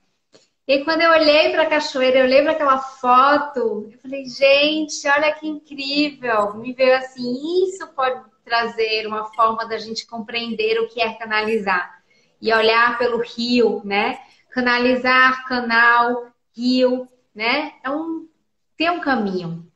E 0.72 0.84
quando 0.84 1.02
eu 1.02 1.10
olhei 1.10 1.50
para 1.50 1.64
a 1.64 1.68
cachoeira, 1.68 2.20
eu 2.20 2.44
para 2.44 2.52
aquela 2.52 2.78
foto, 2.78 3.90
eu 3.92 3.98
falei, 3.98 4.24
gente, 4.24 5.06
olha 5.06 5.30
que 5.34 5.46
incrível. 5.46 6.54
Me 6.54 6.72
veio 6.72 6.96
assim, 6.96 7.66
isso 7.68 7.86
pode 7.88 8.22
trazer 8.42 9.06
uma 9.06 9.26
forma 9.34 9.68
da 9.68 9.76
gente 9.76 10.06
compreender 10.06 10.80
o 10.80 10.88
que 10.88 11.02
é 11.02 11.12
canalizar. 11.12 12.02
E 12.40 12.50
olhar 12.54 12.96
pelo 12.96 13.18
rio, 13.18 13.82
né? 13.84 14.18
Canalizar, 14.48 15.46
canal, 15.46 16.32
rio, 16.56 17.06
né? 17.34 17.74
É 17.84 17.90
um, 17.90 18.26
tem 18.74 18.88
um 18.88 19.00
caminho. 19.00 19.70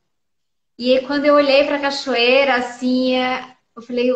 E 0.78 1.00
quando 1.00 1.26
eu 1.26 1.34
olhei 1.34 1.64
para 1.64 1.76
a 1.76 1.80
cachoeira, 1.80 2.54
assim, 2.54 3.14
é, 3.16 3.54
eu 3.76 3.82
falei, 3.82 4.10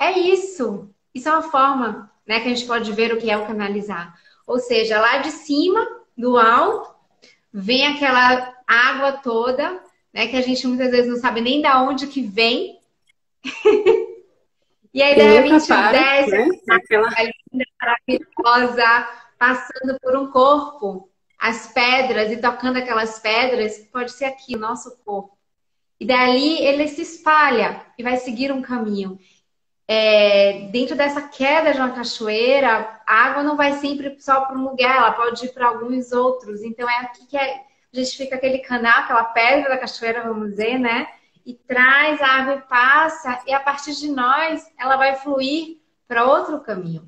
é 0.00 0.18
isso. 0.18 0.90
Isso 1.14 1.28
é 1.28 1.32
uma 1.32 1.42
forma 1.42 2.10
né, 2.26 2.40
que 2.40 2.48
a 2.48 2.52
gente 2.52 2.66
pode 2.66 2.90
ver 2.90 3.12
o 3.12 3.18
que 3.18 3.30
é 3.30 3.36
o 3.36 3.46
canalizar. 3.46 4.18
Ou 4.44 4.58
seja, 4.58 5.00
lá 5.00 5.18
de 5.18 5.30
cima, 5.30 6.02
do 6.16 6.36
alto, 6.36 6.94
vem 7.52 7.86
aquela 7.86 8.54
água 8.66 9.12
toda, 9.12 9.80
né, 10.12 10.28
que 10.28 10.36
a 10.36 10.40
gente 10.40 10.66
muitas 10.66 10.90
vezes 10.90 11.10
não 11.10 11.16
sabe 11.16 11.40
nem 11.40 11.60
da 11.60 11.82
onde 11.82 12.06
que 12.06 12.22
vem. 12.22 12.78
e 14.94 15.02
aí, 15.02 15.14
de 15.14 15.22
repente, 15.22 15.66
desce, 15.66 16.30
né? 16.30 16.48
aquela 16.70 17.10
linda, 17.10 17.64
maravilhosa, 17.80 19.08
passando 19.38 19.98
por 20.00 20.16
um 20.16 20.30
corpo, 20.30 21.08
as 21.38 21.72
pedras 21.72 22.30
e 22.32 22.36
tocando 22.38 22.78
aquelas 22.78 23.18
pedras, 23.18 23.78
pode 23.92 24.12
ser 24.12 24.26
aqui, 24.26 24.56
o 24.56 24.60
nosso 24.60 24.96
corpo. 25.04 25.36
E 26.00 26.06
dali 26.06 26.58
ele 26.64 26.88
se 26.88 27.02
espalha 27.02 27.84
e 27.98 28.02
vai 28.02 28.16
seguir 28.16 28.50
um 28.50 28.62
caminho. 28.62 29.18
É, 29.86 30.68
dentro 30.72 30.96
dessa 30.96 31.20
queda 31.20 31.72
de 31.72 31.78
uma 31.78 31.90
cachoeira, 31.90 33.00
a 33.06 33.14
água 33.26 33.42
não 33.42 33.56
vai 33.56 33.74
sempre 33.74 34.16
só 34.18 34.42
para 34.42 34.56
um 34.56 34.64
lugar, 34.64 34.96
ela 34.96 35.12
pode 35.12 35.44
ir 35.44 35.52
para 35.52 35.68
alguns 35.68 36.10
outros. 36.12 36.62
Então 36.62 36.88
é 36.88 37.00
aqui 37.00 37.26
que 37.26 37.36
é, 37.36 37.62
a 37.92 37.96
gente 37.96 38.16
fica 38.16 38.36
aquele 38.36 38.58
canal, 38.58 39.00
aquela 39.00 39.24
pedra 39.24 39.68
da 39.68 39.78
cachoeira, 39.78 40.22
vamos 40.22 40.50
dizer, 40.50 40.78
né? 40.78 41.08
E 41.44 41.52
traz 41.52 42.20
a 42.22 42.26
água 42.26 42.54
e 42.54 42.60
passa, 42.62 43.42
e 43.46 43.52
a 43.52 43.60
partir 43.60 43.94
de 43.94 44.08
nós 44.08 44.66
ela 44.78 44.96
vai 44.96 45.16
fluir 45.16 45.78
para 46.08 46.24
outro 46.24 46.60
caminho, 46.60 47.06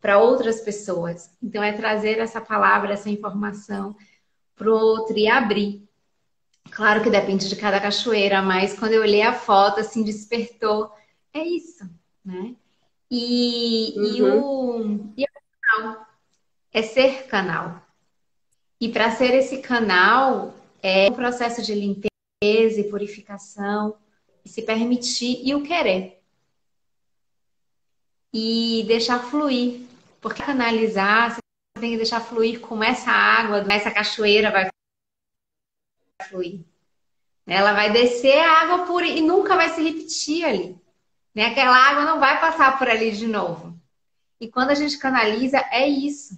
para 0.00 0.18
outras 0.18 0.60
pessoas. 0.60 1.30
Então 1.40 1.62
é 1.62 1.72
trazer 1.72 2.18
essa 2.18 2.40
palavra, 2.40 2.92
essa 2.92 3.08
informação 3.08 3.96
para 4.56 4.68
o 4.68 4.74
outro 4.74 5.16
e 5.16 5.28
abrir. 5.28 5.86
Claro 6.70 7.02
que 7.02 7.10
depende 7.10 7.48
de 7.48 7.54
cada 7.54 7.80
cachoeira, 7.80 8.42
mas 8.42 8.76
quando 8.76 8.92
eu 8.92 9.02
olhei 9.02 9.22
a 9.22 9.32
foto, 9.32 9.80
assim, 9.80 10.02
despertou. 10.02 10.90
É 11.32 11.44
isso, 11.44 11.88
né? 12.26 12.54
E, 13.10 13.94
uhum. 13.96 14.04
e, 14.04 14.22
o, 14.22 15.12
e 15.16 15.24
o 15.24 15.26
canal 15.62 16.06
é 16.72 16.82
ser 16.82 17.26
canal. 17.28 17.80
E 18.80 18.88
para 18.88 19.10
ser 19.12 19.32
esse 19.34 19.58
canal, 19.58 20.54
é 20.82 21.08
um 21.08 21.14
processo 21.14 21.62
de 21.62 21.74
limpeza 21.74 22.10
e 22.80 22.90
purificação, 22.90 23.96
e 24.44 24.48
se 24.48 24.62
permitir 24.62 25.40
e 25.42 25.54
o 25.54 25.62
querer. 25.62 26.20
E 28.32 28.84
deixar 28.86 29.20
fluir. 29.30 29.86
Porque 30.20 30.42
canalizar, 30.42 31.30
você 31.30 31.40
tem 31.80 31.92
que 31.92 31.96
deixar 31.96 32.20
fluir 32.20 32.60
como 32.60 32.84
essa 32.84 33.10
água, 33.10 33.64
essa 33.72 33.90
cachoeira 33.90 34.50
vai 34.50 34.68
fluir. 36.28 36.60
Ela 37.46 37.72
vai 37.72 37.92
descer 37.92 38.38
a 38.38 38.62
água 38.62 38.86
pura 38.86 39.06
e 39.06 39.20
nunca 39.20 39.54
vai 39.54 39.70
se 39.70 39.82
repetir 39.82 40.44
ali. 40.44 40.85
Né? 41.36 41.44
Aquela 41.44 41.76
água 41.76 42.06
não 42.06 42.18
vai 42.18 42.40
passar 42.40 42.78
por 42.78 42.88
ali 42.88 43.12
de 43.12 43.26
novo. 43.26 43.78
E 44.40 44.48
quando 44.48 44.70
a 44.70 44.74
gente 44.74 44.96
canaliza, 44.96 45.58
é 45.70 45.86
isso. 45.86 46.34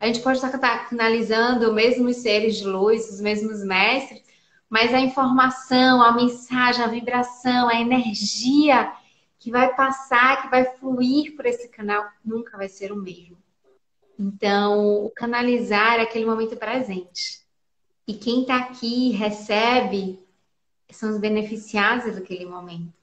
A 0.00 0.08
gente 0.08 0.18
pode 0.20 0.44
estar 0.44 0.88
canalizando 0.88 1.68
os 1.68 1.72
mesmos 1.72 2.16
seres 2.16 2.56
de 2.56 2.64
luz, 2.64 3.08
os 3.08 3.20
mesmos 3.20 3.62
mestres, 3.62 4.20
mas 4.68 4.92
a 4.92 4.98
informação, 4.98 6.02
a 6.02 6.10
mensagem, 6.10 6.84
a 6.84 6.88
vibração, 6.88 7.68
a 7.68 7.80
energia 7.80 8.92
que 9.38 9.52
vai 9.52 9.72
passar, 9.76 10.42
que 10.42 10.48
vai 10.48 10.64
fluir 10.64 11.36
por 11.36 11.46
esse 11.46 11.68
canal, 11.68 12.04
nunca 12.24 12.56
vai 12.56 12.68
ser 12.68 12.90
o 12.90 12.96
mesmo. 12.96 13.36
Então, 14.18 15.04
o 15.04 15.10
canalizar 15.10 16.00
é 16.00 16.02
aquele 16.02 16.26
momento 16.26 16.56
presente. 16.56 17.40
E 18.06 18.14
quem 18.14 18.42
está 18.42 18.56
aqui 18.56 19.12
recebe 19.12 20.18
são 20.90 21.10
os 21.10 21.18
beneficiados 21.18 22.14
daquele 22.14 22.46
momento. 22.46 23.01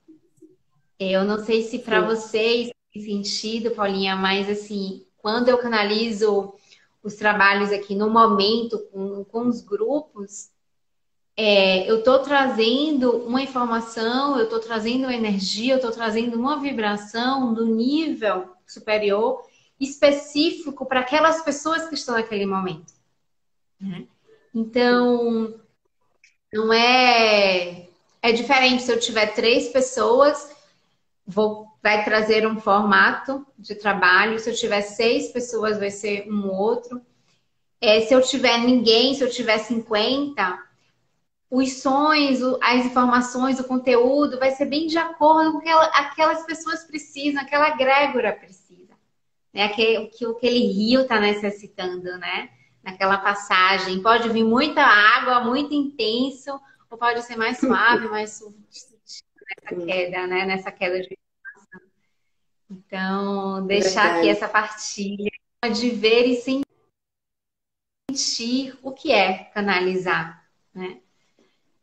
Eu 0.99 1.23
não 1.23 1.43
sei 1.43 1.63
se 1.63 1.79
para 1.79 2.01
vocês 2.01 2.69
tem 2.91 3.03
sentido, 3.03 3.71
Paulinha, 3.71 4.15
mas 4.15 4.49
assim, 4.49 5.05
quando 5.17 5.49
eu 5.49 5.57
canalizo 5.57 6.53
os 7.01 7.15
trabalhos 7.15 7.71
aqui 7.71 7.95
no 7.95 8.09
momento 8.09 8.79
com, 8.91 9.23
com 9.23 9.47
os 9.47 9.61
grupos, 9.61 10.49
é, 11.37 11.89
eu 11.89 11.99
estou 11.99 12.19
trazendo 12.19 13.25
uma 13.25 13.41
informação, 13.41 14.37
eu 14.37 14.43
estou 14.43 14.59
trazendo 14.59 15.09
energia, 15.09 15.73
eu 15.73 15.77
estou 15.77 15.91
trazendo 15.91 16.37
uma 16.37 16.59
vibração 16.59 17.53
do 17.53 17.65
nível 17.65 18.49
superior 18.67 19.41
específico 19.79 20.85
para 20.85 20.99
aquelas 20.99 21.41
pessoas 21.41 21.87
que 21.87 21.95
estão 21.95 22.15
naquele 22.15 22.45
momento. 22.45 22.93
Né? 23.79 24.05
Então, 24.53 25.53
não 26.51 26.73
é. 26.73 27.87
É 28.21 28.33
diferente 28.33 28.83
se 28.83 28.91
eu 28.91 28.99
tiver 28.99 29.27
três 29.27 29.69
pessoas, 29.69 30.48
vou, 31.29 31.67
vai 31.81 32.03
trazer 32.03 32.48
um 32.48 32.59
formato 32.59 33.45
de 33.57 33.75
trabalho. 33.75 34.39
Se 34.39 34.50
eu 34.50 34.55
tiver 34.55 34.81
seis 34.81 35.31
pessoas, 35.31 35.77
vai 35.77 35.91
ser 35.91 36.27
um 36.27 36.50
outro. 36.50 37.00
É, 37.79 38.01
se 38.01 38.13
eu 38.13 38.21
tiver 38.21 38.57
ninguém, 38.57 39.13
se 39.13 39.24
eu 39.24 39.29
tiver 39.29 39.59
50, 39.59 40.59
os 41.51 41.81
sonhos, 41.81 42.41
as 42.62 42.86
informações, 42.86 43.59
o 43.59 43.63
conteúdo 43.63 44.39
vai 44.39 44.51
ser 44.51 44.65
bem 44.65 44.88
de 44.88 44.98
acordo 44.98 45.53
com 45.53 45.57
o 45.59 45.62
que 45.62 45.69
aquelas 45.69 46.43
pessoas 46.45 46.83
precisam, 46.83 47.41
aquela 47.41 47.69
egrégora 47.69 48.33
precisa. 48.33 48.93
Né? 49.53 49.63
Aquele, 49.63 50.07
que 50.07 50.25
aquele 50.25 50.67
rio 50.67 51.01
está 51.01 51.19
necessitando, 51.19 52.17
né? 52.17 52.50
naquela 52.83 53.19
passagem. 53.19 54.01
Pode 54.01 54.29
vir 54.29 54.43
muita 54.43 54.81
água, 54.81 55.41
muito 55.41 55.74
intenso, 55.74 56.59
ou 56.89 56.98
pode 56.98 57.21
ser 57.21 57.36
mais 57.36 57.59
suave, 57.59 58.07
mais 58.09 58.41
nessa 59.49 59.85
queda, 59.85 60.27
né? 60.27 60.45
Nessa 60.45 60.71
queda 60.71 61.01
de 61.01 61.17
Então, 62.69 63.65
deixar 63.65 64.03
Verdade. 64.03 64.19
aqui 64.19 64.29
essa 64.29 64.47
partilha 64.47 65.31
de 65.73 65.89
ver 65.89 66.27
e 66.27 66.63
sentir 68.11 68.77
o 68.81 68.91
que 68.91 69.11
é 69.11 69.45
canalizar, 69.45 70.47
né? 70.73 70.99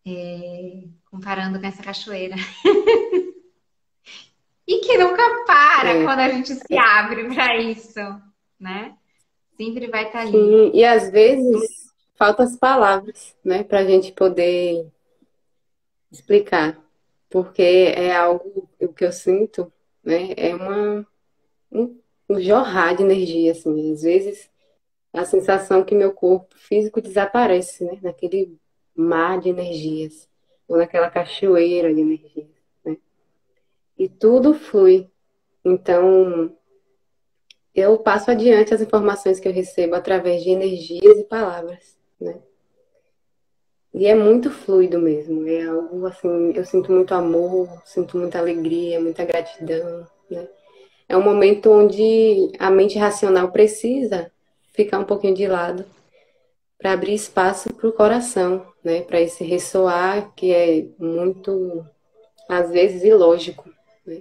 É, 0.06 0.84
comparando 1.10 1.60
com 1.60 1.66
essa 1.66 1.82
cachoeira. 1.82 2.36
e 4.66 4.80
que 4.80 4.98
nunca 4.98 5.44
para 5.44 5.90
é. 5.90 6.04
quando 6.04 6.20
a 6.20 6.28
gente 6.28 6.54
se 6.54 6.78
abre 6.78 7.34
para 7.34 7.56
isso, 7.56 8.00
né? 8.58 8.96
Sempre 9.56 9.88
vai 9.88 10.06
estar 10.06 10.22
tá 10.22 10.28
ali. 10.28 10.70
E 10.74 10.84
às 10.84 11.10
vezes 11.10 11.86
faltam 12.16 12.44
as 12.44 12.56
palavras, 12.56 13.36
né, 13.44 13.62
para 13.62 13.80
a 13.80 13.84
gente 13.84 14.12
poder 14.12 14.90
explicar, 16.10 16.78
porque 17.28 17.62
é 17.62 18.14
algo 18.14 18.68
o 18.80 18.88
que 18.88 19.04
eu 19.04 19.12
sinto, 19.12 19.72
né, 20.04 20.32
é 20.36 20.54
uma 20.54 21.06
um, 21.70 21.98
um 22.28 22.40
jorrar 22.40 22.94
de 22.96 23.02
energia, 23.02 23.52
assim, 23.52 23.92
às 23.92 24.02
vezes 24.02 24.50
a 25.12 25.24
sensação 25.24 25.84
que 25.84 25.94
meu 25.94 26.12
corpo 26.12 26.56
físico 26.56 27.00
desaparece, 27.00 27.84
né, 27.84 27.98
naquele 28.02 28.56
mar 28.94 29.40
de 29.40 29.48
energias 29.48 30.28
ou 30.68 30.76
naquela 30.76 31.10
cachoeira 31.10 31.92
de 31.92 32.00
energias, 32.00 32.48
né, 32.84 32.96
e 33.98 34.08
tudo 34.08 34.54
flui. 34.54 35.10
Então 35.64 36.56
eu 37.74 37.98
passo 37.98 38.30
adiante 38.30 38.72
as 38.72 38.80
informações 38.80 39.38
que 39.38 39.46
eu 39.46 39.52
recebo 39.52 39.94
através 39.94 40.42
de 40.42 40.50
energias 40.50 41.18
e 41.18 41.24
palavras, 41.24 41.96
né? 42.18 42.40
E 43.96 44.06
é 44.06 44.14
muito 44.14 44.50
fluido 44.50 44.98
mesmo, 44.98 45.48
é 45.48 45.62
algo 45.62 46.06
assim, 46.06 46.52
eu 46.54 46.66
sinto 46.66 46.92
muito 46.92 47.14
amor, 47.14 47.66
sinto 47.82 48.18
muita 48.18 48.38
alegria, 48.38 49.00
muita 49.00 49.24
gratidão, 49.24 50.06
né? 50.30 50.46
É 51.08 51.16
um 51.16 51.22
momento 51.22 51.70
onde 51.70 52.52
a 52.58 52.70
mente 52.70 52.98
racional 52.98 53.50
precisa 53.50 54.30
ficar 54.74 54.98
um 54.98 55.04
pouquinho 55.04 55.34
de 55.34 55.46
lado 55.46 55.86
para 56.76 56.92
abrir 56.92 57.14
espaço 57.14 57.72
para 57.72 57.88
o 57.88 57.92
coração, 57.92 58.66
né? 58.84 59.00
Para 59.00 59.18
esse 59.18 59.42
ressoar 59.42 60.30
que 60.34 60.52
é 60.52 60.88
muito, 60.98 61.82
às 62.50 62.70
vezes, 62.70 63.02
ilógico. 63.02 63.66
Né? 64.04 64.20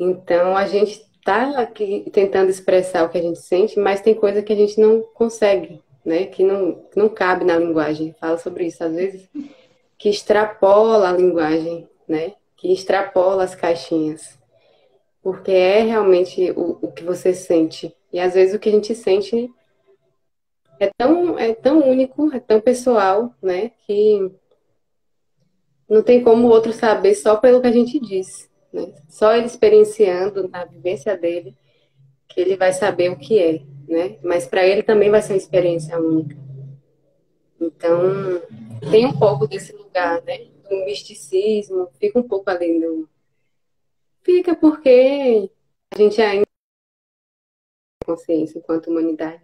Então 0.00 0.56
a 0.56 0.64
gente 0.66 1.04
tá 1.22 1.60
aqui 1.60 2.08
tentando 2.10 2.48
expressar 2.48 3.04
o 3.04 3.10
que 3.10 3.18
a 3.18 3.22
gente 3.22 3.38
sente, 3.38 3.78
mas 3.78 4.00
tem 4.00 4.14
coisa 4.14 4.42
que 4.42 4.54
a 4.54 4.56
gente 4.56 4.80
não 4.80 5.02
consegue, 5.12 5.82
né? 6.06 6.26
Que 6.26 6.44
não, 6.44 6.74
que 6.88 6.96
não 6.96 7.08
cabe 7.08 7.44
na 7.44 7.58
linguagem. 7.58 8.14
Fala 8.20 8.38
sobre 8.38 8.66
isso, 8.66 8.84
às 8.84 8.94
vezes, 8.94 9.28
que 9.98 10.08
extrapola 10.08 11.08
a 11.08 11.12
linguagem, 11.12 11.88
né? 12.06 12.34
Que 12.56 12.72
extrapola 12.72 13.42
as 13.42 13.56
caixinhas. 13.56 14.38
Porque 15.20 15.50
é 15.50 15.80
realmente 15.80 16.52
o, 16.52 16.78
o 16.80 16.92
que 16.92 17.02
você 17.02 17.34
sente. 17.34 17.92
E 18.12 18.20
às 18.20 18.34
vezes 18.34 18.54
o 18.54 18.58
que 18.60 18.68
a 18.68 18.72
gente 18.72 18.94
sente 18.94 19.50
é 20.78 20.88
tão, 20.96 21.36
é 21.36 21.52
tão 21.52 21.80
único, 21.80 22.32
é 22.32 22.38
tão 22.38 22.60
pessoal, 22.60 23.34
né? 23.42 23.72
Que 23.84 24.30
não 25.88 26.02
tem 26.02 26.22
como 26.22 26.46
o 26.46 26.50
outro 26.50 26.72
saber 26.72 27.16
só 27.16 27.36
pelo 27.36 27.60
que 27.60 27.66
a 27.66 27.72
gente 27.72 27.98
diz. 27.98 28.48
Né? 28.72 28.94
Só 29.08 29.34
ele 29.34 29.46
experienciando 29.46 30.48
na 30.48 30.64
vivência 30.64 31.16
dele 31.16 31.56
que 32.28 32.40
ele 32.40 32.56
vai 32.56 32.72
saber 32.72 33.10
o 33.10 33.18
que 33.18 33.38
é, 33.38 33.62
né? 33.88 34.18
Mas 34.22 34.46
para 34.46 34.66
ele 34.66 34.82
também 34.82 35.10
vai 35.10 35.22
ser 35.22 35.32
uma 35.32 35.38
experiência 35.38 35.98
única. 35.98 36.36
Então, 37.60 38.42
tem 38.90 39.06
um 39.06 39.18
pouco 39.18 39.46
desse 39.46 39.72
lugar, 39.72 40.22
né? 40.22 40.46
Do 40.68 40.84
misticismo, 40.84 41.88
fica 41.98 42.18
um 42.18 42.22
pouco 42.22 42.50
além 42.50 42.80
do. 42.80 43.08
Fica 44.22 44.54
porque 44.54 45.50
a 45.94 45.98
gente 45.98 46.20
ainda 46.20 46.44
tem 46.44 48.14
consciência 48.14 48.58
enquanto 48.58 48.88
humanidade 48.88 49.42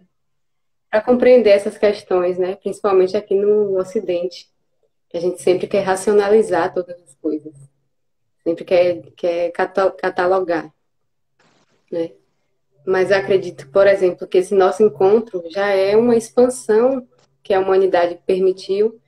para 0.89 1.01
compreender 1.01 1.51
essas 1.51 1.77
questões, 1.77 2.37
né? 2.37 2.55
Principalmente 2.55 3.17
aqui 3.17 3.33
no 3.33 3.77
Ocidente, 3.79 4.51
que 5.09 5.17
a 5.17 5.19
gente 5.19 5.41
sempre 5.41 5.67
quer 5.67 5.81
racionalizar 5.81 6.73
todas 6.73 7.01
as 7.01 7.15
coisas 7.15 7.53
sempre 8.43 8.65
quer, 8.65 9.01
quer 9.15 9.51
catalogar, 9.51 10.71
né? 11.91 12.11
Mas 12.85 13.11
acredito, 13.11 13.69
por 13.69 13.87
exemplo, 13.87 14.27
que 14.27 14.37
esse 14.37 14.53
nosso 14.53 14.83
encontro 14.83 15.43
já 15.49 15.67
é 15.67 15.95
uma 15.95 16.15
expansão 16.15 17.07
que 17.41 17.53
a 17.53 17.59
humanidade 17.59 18.19
permitiu, 18.25 18.99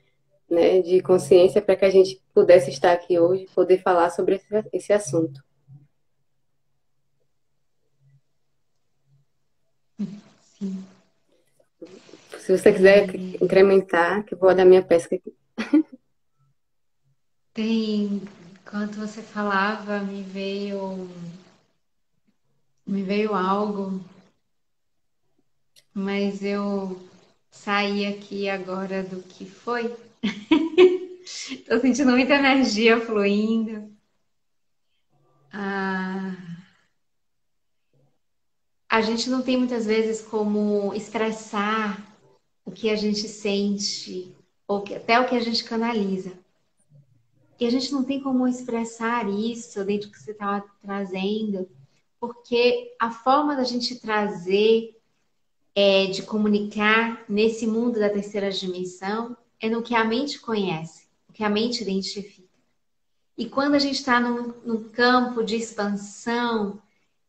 né, 0.49 0.81
de 0.81 1.01
consciência 1.01 1.61
para 1.61 1.75
que 1.75 1.85
a 1.85 1.89
gente 1.89 2.21
pudesse 2.33 2.69
estar 2.69 2.93
aqui 2.93 3.19
hoje, 3.19 3.47
poder 3.53 3.81
falar 3.81 4.09
sobre 4.11 4.41
esse, 4.71 4.93
assunto. 4.93 5.43
Se 12.39 12.57
você 12.57 12.71
quiser 12.71 13.15
incrementar, 13.41 14.23
que 14.23 14.35
eu 14.35 14.37
vou 14.37 14.53
dar 14.53 14.65
minha 14.65 14.83
pesca 14.83 15.15
aqui. 15.15 15.33
Tem 17.53 18.21
Enquanto 18.67 18.95
você 18.95 19.21
falava, 19.21 19.99
me 19.99 20.23
veio 20.23 21.07
me 22.85 23.01
veio 23.01 23.33
algo, 23.33 23.99
mas 25.93 26.43
eu 26.43 27.01
saí 27.49 28.05
aqui 28.05 28.49
agora 28.49 29.03
do 29.03 29.21
que 29.23 29.45
foi. 29.45 29.95
Estou 31.25 31.79
sentindo 31.79 32.11
muita 32.11 32.35
energia 32.35 32.99
fluindo. 33.01 33.91
Ah, 35.51 36.35
a 38.89 39.01
gente 39.01 39.29
não 39.29 39.41
tem 39.41 39.57
muitas 39.57 39.85
vezes 39.85 40.21
como 40.21 40.93
expressar 40.93 42.05
o 42.63 42.71
que 42.71 42.89
a 42.89 42.95
gente 42.95 43.27
sente, 43.27 44.35
ou 44.67 44.83
até 44.95 45.19
o 45.19 45.27
que 45.27 45.35
a 45.35 45.39
gente 45.39 45.63
canaliza. 45.63 46.33
E 47.59 47.65
a 47.65 47.69
gente 47.69 47.91
não 47.91 48.03
tem 48.03 48.21
como 48.21 48.47
expressar 48.47 49.29
isso 49.29 49.83
dentro 49.85 50.09
do 50.09 50.11
que 50.13 50.19
você 50.19 50.31
estava 50.31 50.65
trazendo, 50.81 51.69
porque 52.19 52.95
a 52.99 53.11
forma 53.11 53.55
da 53.55 53.63
gente 53.63 53.99
trazer, 53.99 54.99
é, 55.73 56.07
de 56.07 56.23
comunicar 56.23 57.23
nesse 57.27 57.67
mundo 57.67 57.99
da 57.99 58.09
terceira 58.09 58.49
dimensão, 58.49 59.35
é 59.59 59.69
no 59.69 59.81
que 59.81 59.95
a 59.95 60.03
mente 60.03 60.39
conhece, 60.39 61.07
o 61.29 61.33
que 61.33 61.43
a 61.43 61.49
mente 61.49 61.81
identifica. 61.81 62.45
E 63.37 63.47
quando 63.47 63.75
a 63.75 63.79
gente 63.79 63.95
está 63.95 64.19
num, 64.19 64.53
num 64.65 64.89
campo 64.89 65.43
de 65.43 65.55
expansão, 65.55 66.81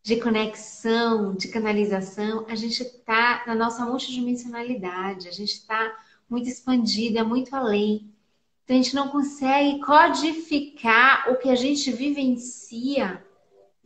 de 0.03 0.16
conexão, 0.20 1.35
de 1.35 1.49
canalização, 1.49 2.46
a 2.49 2.55
gente 2.55 2.81
está 2.81 3.42
na 3.44 3.57
nossa 3.57 3.85
multidimensionalidade, 3.85 5.27
a 5.27 5.33
gente 5.33 5.55
está 5.55 5.99
muito 6.31 6.49
expandida, 6.49 7.25
muito 7.25 7.55
além. 7.57 8.14
Então, 8.62 8.77
a 8.77 8.83
gente 8.83 8.94
não 8.94 9.09
consegue 9.09 9.81
codificar 9.81 11.31
o 11.33 11.37
que 11.37 11.49
a 11.49 11.57
gente 11.57 11.90
vivencia, 11.90 13.25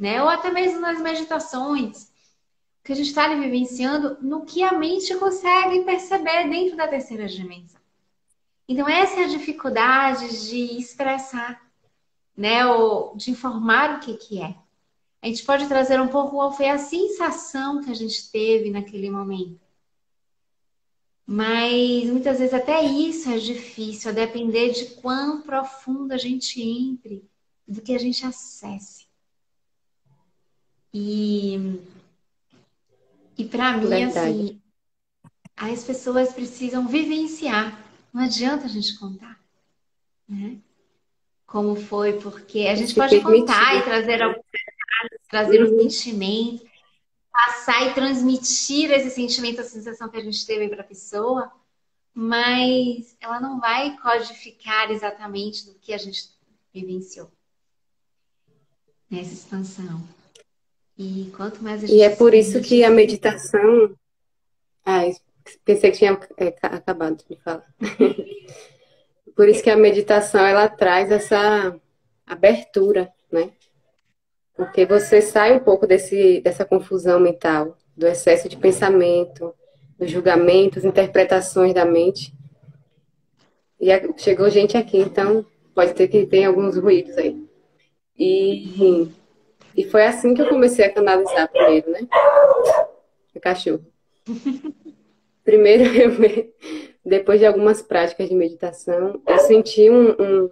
né? 0.00 0.22
Ou 0.22 0.30
até 0.30 0.50
mesmo 0.50 0.80
nas 0.80 0.98
meditações, 0.98 2.10
que 2.82 2.90
a 2.90 2.96
gente 2.96 3.08
está 3.08 3.28
vivenciando 3.28 4.16
no 4.22 4.46
que 4.46 4.62
a 4.62 4.72
mente 4.72 5.14
consegue 5.16 5.84
perceber 5.84 6.48
dentro 6.48 6.74
da 6.74 6.88
terceira 6.88 7.28
dimensão. 7.28 7.78
Então, 8.66 8.88
essa 8.88 9.20
é 9.20 9.24
a 9.24 9.28
dificuldade 9.28 10.48
de 10.48 10.78
expressar, 10.78 11.60
né? 12.34 12.64
Ou 12.64 13.14
de 13.14 13.30
informar 13.30 13.96
o 13.96 14.00
que, 14.00 14.14
que 14.14 14.40
é. 14.40 14.56
A 15.20 15.26
gente 15.26 15.44
pode 15.44 15.68
trazer 15.68 16.00
um 16.00 16.08
pouco 16.08 16.30
qual 16.30 16.50
foi 16.50 16.70
a 16.70 16.78
sensação 16.78 17.82
que 17.82 17.90
a 17.90 17.94
gente 17.94 18.30
teve 18.30 18.70
naquele 18.70 19.10
momento. 19.10 19.60
Mas 21.26 22.06
muitas 22.06 22.38
vezes 22.38 22.54
até 22.54 22.82
isso 22.82 23.30
é 23.30 23.36
difícil, 23.36 24.10
a 24.10 24.14
depender 24.14 24.70
de 24.70 24.86
quão 24.96 25.42
profundo 25.42 26.12
a 26.12 26.16
gente 26.16 26.62
entre, 26.62 27.22
do 27.68 27.82
que 27.82 27.94
a 27.94 27.98
gente 27.98 28.24
acesse. 28.24 29.09
E, 30.92 31.80
e 33.38 33.44
para 33.44 33.76
mim, 33.76 33.88
Verdade. 33.88 34.18
assim, 34.18 34.60
as 35.56 35.84
pessoas 35.84 36.32
precisam 36.32 36.88
vivenciar. 36.88 37.78
Não 38.12 38.24
adianta 38.24 38.64
a 38.64 38.68
gente 38.68 38.98
contar, 38.98 39.38
né? 40.28 40.56
Como 41.46 41.76
foi, 41.76 42.14
porque 42.14 42.60
a 42.66 42.74
gente 42.74 42.94
pode 42.94 43.20
contar 43.20 43.76
e 43.76 43.82
trazer 43.82 44.22
alguns 44.22 44.44
trazer 45.28 45.62
uhum. 45.62 45.76
um 45.76 45.78
sentimento, 45.78 46.68
passar 47.32 47.86
e 47.86 47.94
transmitir 47.94 48.90
esse 48.90 49.10
sentimento, 49.10 49.60
a 49.60 49.64
sensação 49.64 50.08
que 50.08 50.16
a 50.16 50.22
gente 50.22 50.44
teve 50.44 50.68
para 50.68 50.82
a 50.82 50.86
pessoa, 50.86 51.50
mas 52.12 53.16
ela 53.20 53.40
não 53.40 53.60
vai 53.60 53.96
codificar 53.98 54.90
exatamente 54.90 55.66
do 55.66 55.74
que 55.74 55.92
a 55.92 55.98
gente 55.98 56.30
vivenciou 56.74 57.30
nessa 59.08 59.32
expansão. 59.32 60.02
E 61.02 61.32
quanto 61.34 61.64
mais 61.64 61.82
a 61.82 61.86
gente. 61.86 61.96
E 61.96 62.02
é 62.02 62.10
por 62.10 62.34
isso 62.34 62.60
que 62.60 62.84
a 62.84 62.90
meditação. 62.90 63.96
Ah, 64.84 65.00
pensei 65.64 65.90
que 65.90 65.96
tinha 65.96 66.20
é, 66.36 66.54
acabado 66.60 67.24
de 67.26 67.36
falar. 67.36 67.64
por 69.34 69.48
isso 69.48 69.62
que 69.62 69.70
a 69.70 69.76
meditação 69.78 70.44
ela 70.44 70.68
traz 70.68 71.10
essa 71.10 71.74
abertura, 72.26 73.10
né? 73.32 73.50
Porque 74.54 74.84
você 74.84 75.22
sai 75.22 75.56
um 75.56 75.60
pouco 75.60 75.86
desse, 75.86 76.42
dessa 76.42 76.66
confusão 76.66 77.18
mental, 77.18 77.78
do 77.96 78.06
excesso 78.06 78.46
de 78.46 78.58
pensamento, 78.58 79.54
dos 79.98 80.10
julgamentos, 80.10 80.84
interpretações 80.84 81.72
da 81.72 81.86
mente. 81.86 82.34
E 83.80 83.88
chegou 84.18 84.50
gente 84.50 84.76
aqui, 84.76 84.98
então 84.98 85.46
pode 85.74 85.94
ter 85.94 86.08
que 86.08 86.26
tem 86.26 86.44
alguns 86.44 86.76
ruídos 86.76 87.16
aí. 87.16 87.42
E, 88.18 89.08
e 89.76 89.84
foi 89.84 90.04
assim 90.04 90.34
que 90.34 90.42
eu 90.42 90.48
comecei 90.48 90.84
a 90.84 90.92
canalizar 90.92 91.50
primeiro, 91.50 91.90
né? 91.90 92.00
O 93.34 93.40
cachorro. 93.40 93.84
Primeiro, 95.44 95.84
eu, 95.84 96.10
depois 97.04 97.40
de 97.40 97.46
algumas 97.46 97.82
práticas 97.82 98.28
de 98.28 98.34
meditação, 98.34 99.20
eu 99.26 99.38
senti 99.38 99.88
um, 99.90 100.10
um, 100.10 100.50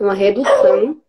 uma 0.00 0.14
redução 0.14 1.00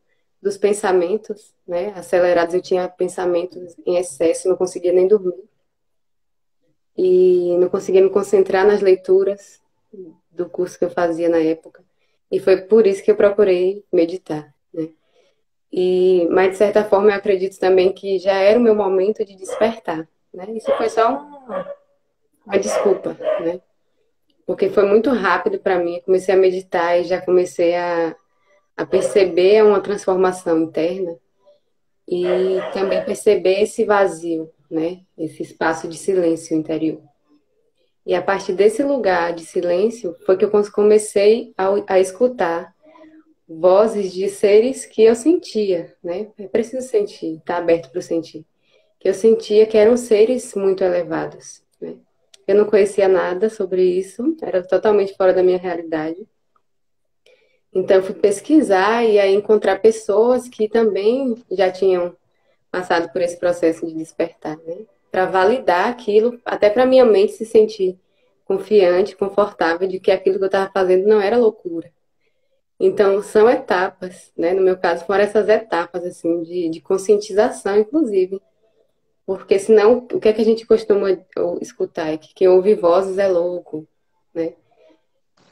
dos 0.42 0.58
pensamentos, 0.58 1.54
né, 1.66 1.94
acelerados. 1.96 2.54
Eu 2.54 2.62
tinha 2.62 2.88
pensamentos 2.90 3.76
em 3.86 3.96
excesso, 3.98 4.50
não 4.50 4.58
conseguia 4.58 4.92
nem 4.92 5.08
dormir. 5.08 5.44
E 6.96 7.56
não 7.58 7.70
conseguia 7.70 8.02
me 8.02 8.10
concentrar 8.10 8.68
nas 8.68 8.82
leituras 8.82 9.62
do 10.30 10.50
curso 10.50 10.78
que 10.78 10.86
eu 10.86 10.90
fazia 10.90 11.30
na 11.30 11.40
época. 11.40 11.84
E 12.30 12.40
foi 12.40 12.62
por 12.62 12.86
isso 12.86 13.04
que 13.04 13.10
eu 13.10 13.16
procurei 13.16 13.84
meditar, 13.92 14.54
né? 14.74 14.90
E, 15.76 16.28
mas 16.30 16.52
de 16.52 16.58
certa 16.58 16.84
forma 16.84 17.10
eu 17.10 17.16
acredito 17.16 17.58
também 17.58 17.92
que 17.92 18.20
já 18.20 18.34
era 18.34 18.60
o 18.60 18.62
meu 18.62 18.76
momento 18.76 19.26
de 19.26 19.36
despertar, 19.36 20.08
né? 20.32 20.46
Isso 20.52 20.72
foi 20.78 20.88
só 20.88 21.10
uma, 22.46 22.58
desculpa, 22.60 23.18
né? 23.40 23.60
Porque 24.46 24.70
foi 24.70 24.86
muito 24.86 25.10
rápido 25.10 25.58
para 25.58 25.80
mim. 25.80 25.96
Eu 25.96 26.04
comecei 26.04 26.36
a 26.36 26.38
meditar 26.38 27.00
e 27.00 27.06
já 27.06 27.20
comecei 27.20 27.74
a, 27.76 28.16
a 28.78 28.86
perceber 28.86 29.64
uma 29.64 29.82
transformação 29.82 30.60
interna 30.60 31.18
e 32.08 32.60
também 32.72 33.04
perceber 33.04 33.64
esse 33.64 33.84
vazio, 33.84 34.52
né? 34.70 35.00
Esse 35.18 35.42
espaço 35.42 35.88
de 35.88 35.98
silêncio 35.98 36.56
interior. 36.56 37.02
E 38.06 38.14
a 38.14 38.22
partir 38.22 38.54
desse 38.54 38.84
lugar 38.84 39.34
de 39.34 39.44
silêncio 39.44 40.16
foi 40.24 40.38
que 40.38 40.46
eu 40.46 40.52
comecei 40.72 41.52
a, 41.58 41.96
a 41.96 42.00
escutar 42.00 42.73
vozes 43.48 44.14
de 44.14 44.30
seres 44.30 44.86
que 44.86 45.04
eu 45.04 45.16
sentia, 45.16 45.96
né? 46.04 46.28
É 46.38 46.48
preciso 46.48 46.88
sentir, 46.88 47.42
tá 47.46 47.58
aberto 47.58 47.92
para 47.92 48.02
sentir. 48.02 48.46
Que 49.00 49.10
eu 49.10 49.14
sentia 49.14 49.66
que 49.66 49.78
eram 49.78 49.98
seres 49.98 50.54
muito 50.56 50.84
elevados, 50.84 51.62
né? 51.80 51.96
Eu 52.48 52.56
não 52.56 52.66
conhecia 52.66 53.08
nada 53.08 53.50
sobre 53.50 53.84
isso, 53.84 54.36
era 54.42 54.62
totalmente 54.66 55.16
fora 55.16 55.34
da 55.34 55.44
minha 55.44 55.58
realidade. 55.58 56.28
Então, 57.74 57.98
eu 57.98 58.04
fui 58.04 58.16
pesquisar 58.16 59.04
e 59.04 59.20
aí 59.20 59.34
encontrar 59.34 59.82
pessoas 59.82 60.48
que 60.48 60.70
também 60.70 61.36
já 61.52 61.72
tinham 61.72 62.16
passado 62.70 63.12
por 63.12 63.22
esse 63.22 63.38
processo 63.38 63.86
de 63.86 63.94
despertar, 63.94 64.58
né? 64.58 64.86
Para 65.12 65.26
validar 65.26 65.90
aquilo, 65.90 66.40
até 66.46 66.70
para 66.70 66.86
minha 66.86 67.06
mente 67.06 67.34
se 67.34 67.46
sentir 67.46 68.00
confiante, 68.46 69.16
confortável 69.16 69.88
de 69.88 70.00
que 70.00 70.12
aquilo 70.12 70.38
que 70.38 70.44
eu 70.44 70.48
estava 70.48 70.72
fazendo 70.72 71.08
não 71.08 71.22
era 71.22 71.38
loucura. 71.38 71.92
Então, 72.86 73.24
são 73.24 73.50
etapas, 73.50 74.34
né? 74.36 74.54
No 74.54 74.62
meu 74.62 74.78
caso, 74.78 75.06
foram 75.06 75.24
essas 75.24 75.48
etapas, 75.48 76.04
assim, 76.04 76.44
de, 76.44 76.68
de 76.68 76.82
conscientização, 76.82 77.78
inclusive. 77.78 78.42
Porque 79.26 79.58
senão, 79.58 80.00
o 80.00 80.20
que 80.20 80.28
é 80.28 80.34
que 80.34 80.42
a 80.42 80.44
gente 80.44 80.66
costuma 80.68 81.08
escutar? 81.62 82.10
É 82.12 82.18
que 82.18 82.34
quem 82.34 82.50
ouve 82.50 82.76
vozes 82.76 83.18
é 83.18 83.26
louco, 83.30 83.88
né? 84.34 84.56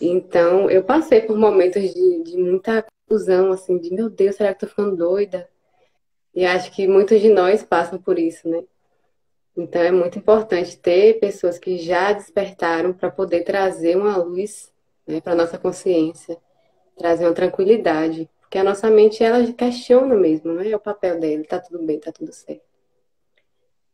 Então, 0.02 0.70
eu 0.70 0.84
passei 0.84 1.22
por 1.22 1.38
momentos 1.38 1.82
de, 1.94 2.22
de 2.22 2.36
muita 2.36 2.86
confusão, 3.08 3.54
assim, 3.54 3.78
de 3.78 3.94
meu 3.94 4.10
Deus, 4.10 4.36
será 4.36 4.54
que 4.54 4.66
eu 4.66 4.68
tô 4.68 4.76
ficando 4.76 4.98
doida? 4.98 5.50
E 6.36 6.46
acho 6.46 6.70
que 6.74 6.86
muitos 6.86 7.22
de 7.22 7.30
nós 7.30 7.64
passam 7.64 7.98
por 7.98 8.20
isso, 8.20 8.46
né? 8.50 8.62
Então, 9.56 9.82
é 9.82 9.92
muito 9.92 10.20
importante 10.20 10.78
ter 10.78 11.18
pessoas 11.22 11.58
que 11.58 11.78
já 11.78 12.12
despertaram 12.12 12.92
para 12.92 13.10
poder 13.10 13.46
trazer 13.46 13.96
uma 13.96 14.18
luz 14.18 14.70
né, 15.08 15.22
para 15.22 15.34
nossa 15.34 15.58
consciência, 15.58 16.38
trazer 17.02 17.26
uma 17.26 17.34
tranquilidade. 17.34 18.30
Porque 18.40 18.58
a 18.58 18.64
nossa 18.64 18.90
mente, 18.90 19.24
ela 19.24 19.52
questiona 19.54 20.16
mesmo, 20.16 20.54
né? 20.54 20.70
É 20.70 20.76
o 20.76 20.80
papel 20.80 21.20
dele, 21.20 21.44
tá 21.46 21.60
tudo 21.60 21.84
bem, 21.84 22.00
tá 22.00 22.12
tudo 22.12 22.32
certo. 22.32 22.62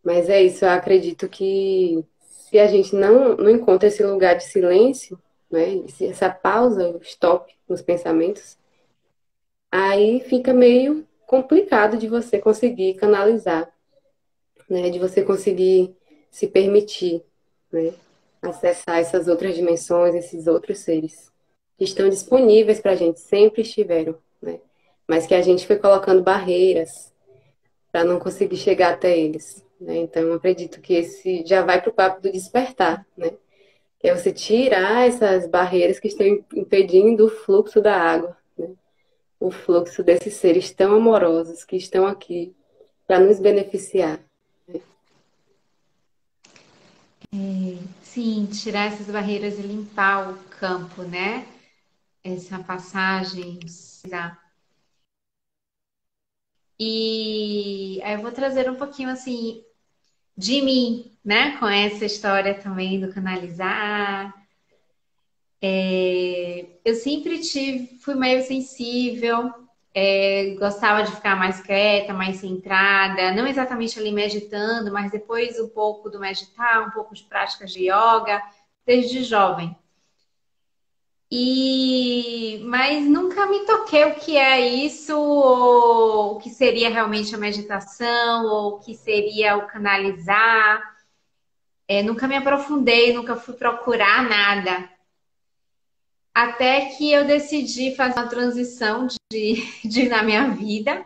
Mas 0.03 0.29
é 0.29 0.41
isso, 0.41 0.65
eu 0.65 0.69
acredito 0.69 1.27
que 1.29 2.03
se 2.19 2.59
a 2.59 2.67
gente 2.67 2.95
não, 2.95 3.35
não 3.37 3.49
encontra 3.49 3.87
esse 3.87 4.03
lugar 4.03 4.35
de 4.35 4.43
silêncio, 4.43 5.19
né? 5.49 5.83
Essa 6.01 6.29
pausa, 6.29 6.89
o 6.89 7.01
stop 7.01 7.53
nos 7.67 7.81
pensamentos, 7.81 8.57
aí 9.71 10.21
fica 10.21 10.53
meio 10.53 11.07
complicado 11.25 11.97
de 11.97 12.07
você 12.07 12.39
conseguir 12.39 12.95
canalizar, 12.95 13.71
né? 14.69 14.89
De 14.89 14.99
você 14.99 15.23
conseguir 15.23 15.95
se 16.31 16.47
permitir, 16.47 17.23
né? 17.71 17.93
Acessar 18.41 18.99
essas 18.99 19.27
outras 19.27 19.55
dimensões, 19.55 20.15
esses 20.15 20.47
outros 20.47 20.79
seres 20.79 21.31
que 21.77 21.83
estão 21.83 22.09
disponíveis 22.09 22.79
para 22.79 22.93
a 22.93 22.95
gente, 22.95 23.19
sempre 23.19 23.61
estiveram, 23.61 24.17
né? 24.41 24.59
Mas 25.07 25.25
que 25.25 25.35
a 25.35 25.41
gente 25.41 25.65
foi 25.65 25.77
colocando 25.77 26.23
barreiras 26.23 27.13
para 27.91 28.03
não 28.03 28.19
conseguir 28.19 28.57
chegar 28.57 28.93
até 28.93 29.17
eles. 29.17 29.63
Né? 29.79 29.97
Então, 29.97 30.33
acredito 30.33 30.81
que 30.81 30.93
esse 30.93 31.43
já 31.45 31.63
vai 31.63 31.81
para 31.81 31.89
o 31.89 31.93
papo 31.93 32.21
do 32.21 32.31
despertar, 32.31 33.05
né? 33.15 33.31
é 34.01 34.15
você 34.15 34.31
tirar 34.31 35.07
essas 35.07 35.47
barreiras 35.47 35.99
que 35.99 36.07
estão 36.07 36.25
impedindo 36.55 37.25
o 37.25 37.29
fluxo 37.29 37.81
da 37.81 37.95
água, 37.95 38.37
né? 38.57 38.69
o 39.39 39.51
fluxo 39.51 40.03
desses 40.03 40.35
seres 40.35 40.71
tão 40.71 40.95
amorosos 40.95 41.63
que 41.63 41.75
estão 41.75 42.07
aqui 42.07 42.55
para 43.05 43.19
nos 43.19 43.39
beneficiar. 43.39 44.19
Né? 44.67 44.81
É, 47.33 47.77
Sim, 48.03 48.47
tirar 48.51 48.87
essas 48.87 49.07
barreiras 49.07 49.59
e 49.59 49.61
limpar 49.61 50.31
o 50.31 50.37
campo, 50.59 51.03
né? 51.03 51.45
Essa 52.27 52.59
passagem. 52.59 53.57
E 56.77 58.01
aí 58.03 58.13
eu 58.15 58.21
vou 58.21 58.33
trazer 58.33 58.69
um 58.69 58.75
pouquinho 58.75 59.09
assim 59.09 59.63
de 60.37 60.61
mim, 60.61 61.17
né? 61.23 61.57
Com 61.57 61.67
essa 61.67 62.03
história 62.03 62.53
também 62.59 62.99
do 62.99 63.13
canalizar. 63.13 64.33
É, 65.61 66.79
eu 66.83 66.95
sempre 66.95 67.39
tive, 67.39 67.97
fui 67.99 68.13
meio 68.13 68.43
sensível, 68.43 69.51
é, 69.93 70.53
gostava 70.59 71.03
de 71.03 71.15
ficar 71.15 71.37
mais 71.37 71.61
quieta, 71.61 72.13
mais 72.13 72.37
centrada, 72.37 73.31
não 73.31 73.47
exatamente 73.47 73.97
ali 73.97 74.11
meditando, 74.11 74.91
mas 74.91 75.09
depois 75.11 75.57
um 75.61 75.69
pouco 75.69 76.09
do 76.09 76.19
meditar, 76.19 76.85
um 76.85 76.91
pouco 76.91 77.15
de 77.15 77.23
práticas 77.23 77.71
de 77.71 77.83
yoga, 77.89 78.43
desde 78.85 79.23
jovem. 79.23 79.75
E 81.29 82.61
mas 82.63 83.05
nunca 83.05 83.45
me 83.47 83.65
toquei 83.65 84.05
o 84.05 84.15
que 84.15 84.37
é 84.37 84.59
isso, 84.61 85.17
ou 85.17 86.35
o 86.35 86.39
que 86.39 86.49
seria 86.49 86.89
realmente 86.89 87.35
a 87.35 87.37
meditação, 87.37 88.45
ou 88.45 88.75
o 88.75 88.79
que 88.79 88.95
seria 88.95 89.57
o 89.57 89.67
canalizar. 89.67 90.81
É, 91.87 92.01
nunca 92.03 92.27
me 92.27 92.35
aprofundei, 92.35 93.13
nunca 93.13 93.35
fui 93.35 93.55
procurar 93.55 94.23
nada. 94.23 94.89
Até 96.33 96.85
que 96.91 97.11
eu 97.11 97.25
decidi 97.25 97.95
fazer 97.95 98.19
uma 98.19 98.29
transição 98.29 99.07
de, 99.31 99.55
de 99.83 100.07
na 100.07 100.21
minha 100.23 100.49
vida 100.49 101.05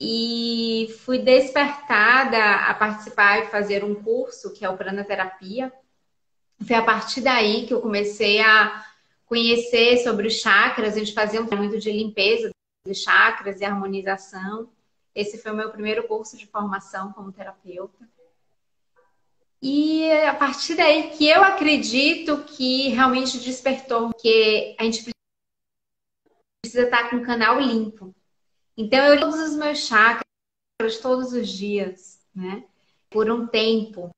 e 0.00 0.94
fui 1.04 1.18
despertada 1.18 2.56
a 2.66 2.74
participar 2.74 3.38
e 3.38 3.46
fazer 3.46 3.84
um 3.84 3.94
curso 3.94 4.52
que 4.52 4.64
é 4.64 4.68
o 4.68 4.76
Pranaterapia. 4.76 5.72
Foi 6.66 6.76
a 6.76 6.84
partir 6.84 7.20
daí 7.20 7.66
que 7.66 7.74
eu 7.74 7.80
comecei 7.80 8.40
a 8.40 8.84
conhecer 9.26 9.98
sobre 9.98 10.26
os 10.26 10.34
chakras. 10.34 10.94
A 10.94 10.98
gente 10.98 11.14
fazia 11.14 11.40
muito 11.42 11.78
de 11.78 11.90
limpeza 11.90 12.50
dos 12.86 12.98
chakras 12.98 13.60
e 13.60 13.64
harmonização. 13.64 14.68
Esse 15.14 15.38
foi 15.38 15.52
o 15.52 15.56
meu 15.56 15.70
primeiro 15.70 16.06
curso 16.06 16.36
de 16.36 16.46
formação 16.46 17.12
como 17.12 17.32
terapeuta. 17.32 18.08
E 19.60 20.10
a 20.10 20.34
partir 20.34 20.74
daí 20.74 21.10
que 21.10 21.28
eu 21.28 21.42
acredito 21.44 22.42
que 22.44 22.88
realmente 22.88 23.38
despertou, 23.38 24.12
que 24.14 24.74
a 24.78 24.84
gente 24.84 25.12
precisa 26.64 26.82
estar 26.82 27.10
com 27.10 27.16
o 27.16 27.24
canal 27.24 27.60
limpo. 27.60 28.14
Então 28.76 28.98
eu 29.04 29.20
todos 29.20 29.38
os 29.38 29.56
meus 29.56 29.86
chakras 29.86 30.24
todos 31.00 31.32
os 31.32 31.48
dias, 31.48 32.18
né? 32.34 32.64
Por 33.08 33.30
um 33.30 33.46
tempo. 33.46 34.10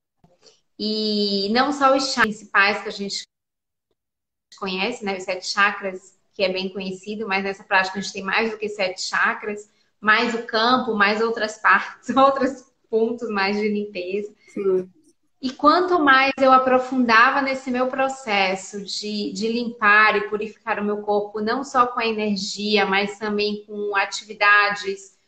E 0.79 1.49
não 1.51 1.73
só 1.73 1.97
os 1.97 2.13
chakras 2.13 2.37
principais 2.37 2.83
que 2.83 2.89
a 2.89 2.93
gente 2.93 3.23
conhece, 4.59 5.05
né? 5.05 5.17
Os 5.17 5.25
sete 5.25 5.47
chakras, 5.47 6.19
que 6.33 6.43
é 6.43 6.53
bem 6.53 6.73
conhecido, 6.73 7.27
mas 7.27 7.45
nessa 7.45 7.65
prática 7.65 7.99
a 7.99 8.03
gente 8.03 8.13
tem 8.13 8.23
mais 8.23 8.51
do 8.51 8.59
que 8.59 8.69
sete 8.69 9.03
chakras, 9.03 9.71
mais 10.01 10.35
o 10.35 10.45
campo, 10.45 10.95
mais 10.95 11.21
outras 11.21 11.59
partes, 11.59 12.11
outros 12.17 12.65
pontos 12.91 13.29
mais 13.29 13.57
de 13.57 13.69
limpeza. 13.69 14.33
Sim. 14.49 14.91
E 15.45 15.51
quanto 15.51 15.99
mais 15.99 16.33
eu 16.39 16.51
aprofundava 16.51 17.43
nesse 17.43 17.71
meu 17.71 17.89
processo 17.89 18.83
de, 18.83 19.31
de 19.33 19.47
limpar 19.49 20.17
e 20.17 20.29
purificar 20.29 20.81
o 20.81 20.85
meu 20.85 21.03
corpo, 21.03 21.39
não 21.39 21.63
só 21.63 21.87
com 21.87 22.01
a 22.01 22.07
energia, 22.07 22.87
mas 22.87 23.19
também 23.19 23.63
com 23.67 23.95
atividades, 23.95 25.19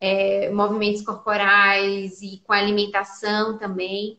é, 0.00 0.50
movimentos 0.50 1.02
corporais 1.02 2.20
e 2.20 2.38
com 2.38 2.52
alimentação 2.52 3.58
também, 3.58 4.18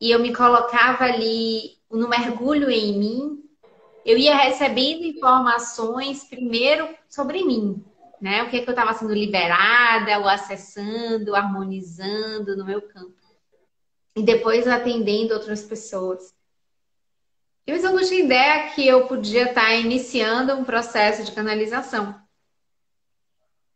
e 0.00 0.10
eu 0.10 0.18
me 0.18 0.34
colocava 0.34 1.04
ali 1.04 1.78
no 1.90 2.08
mergulho 2.08 2.70
em 2.70 2.98
mim, 2.98 3.44
eu 4.04 4.16
ia 4.16 4.36
recebendo 4.36 5.04
informações 5.04 6.24
primeiro 6.24 6.88
sobre 7.08 7.44
mim, 7.44 7.84
né? 8.20 8.42
O 8.42 8.48
que, 8.48 8.56
é 8.56 8.62
que 8.62 8.68
eu 8.68 8.72
estava 8.72 8.94
sendo 8.94 9.12
liberada, 9.12 10.18
ou 10.18 10.28
acessando, 10.28 11.34
harmonizando 11.34 12.56
no 12.56 12.64
meu 12.64 12.80
campo 12.80 13.20
e 14.16 14.22
depois 14.22 14.66
atendendo 14.66 15.34
outras 15.34 15.62
pessoas. 15.62 16.34
Eu 17.66 17.80
não 17.92 18.02
tinha 18.02 18.24
ideia 18.24 18.70
que 18.70 18.86
eu 18.86 19.06
podia 19.06 19.50
estar 19.50 19.74
iniciando 19.74 20.54
um 20.54 20.64
processo 20.64 21.24
de 21.24 21.32
canalização. 21.32 22.20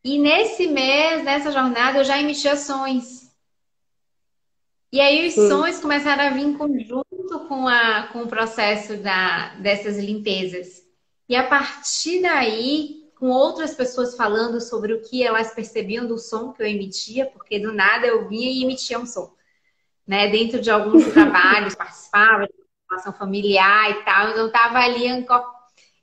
E 0.03 0.19
nesse 0.19 0.67
mês, 0.67 1.23
nessa 1.23 1.53
jornada, 1.53 1.99
eu 1.99 2.05
já 2.05 2.19
emiti 2.19 2.49
ações. 2.49 3.24
E 4.95 5.01
aí 5.01 5.27
os 5.27 5.35
Sim. 5.35 5.49
sonhos 5.49 5.81
começaram 5.81 6.23
a 6.23 6.31
vir 6.31 6.45
em 6.45 6.55
conjunto 6.55 7.41
com, 7.49 7.67
a, 7.67 8.09
com 8.13 8.23
o 8.23 8.29
processo 8.29 8.97
da, 8.99 9.57
dessas 9.57 9.99
limpezas. 9.99 10.85
E 11.29 11.35
a 11.35 11.49
partir 11.49 12.23
daí, 12.23 13.11
com 13.19 13.29
outras 13.29 13.75
pessoas 13.75 14.17
falando 14.17 14.61
sobre 14.61 14.93
o 14.93 15.03
que 15.03 15.21
elas 15.21 15.53
percebiam 15.53 16.07
do 16.07 16.17
som 16.17 16.53
que 16.53 16.63
eu 16.63 16.67
emitia, 16.69 17.27
porque 17.27 17.59
do 17.59 17.73
nada 17.73 18.07
eu 18.07 18.29
vinha 18.29 18.49
e 18.49 18.63
emitia 18.63 19.01
um 19.01 19.05
som 19.05 19.35
né? 20.07 20.29
Dentro 20.29 20.61
de 20.61 20.71
alguns 20.71 21.07
trabalhos, 21.13 21.75
participava 21.75 22.47
de 22.47 22.55
formação 22.87 23.13
familiar 23.15 23.91
e 23.91 24.05
tal, 24.05 24.31
então 24.31 24.47
estava 24.47 24.79
ali 24.79 25.07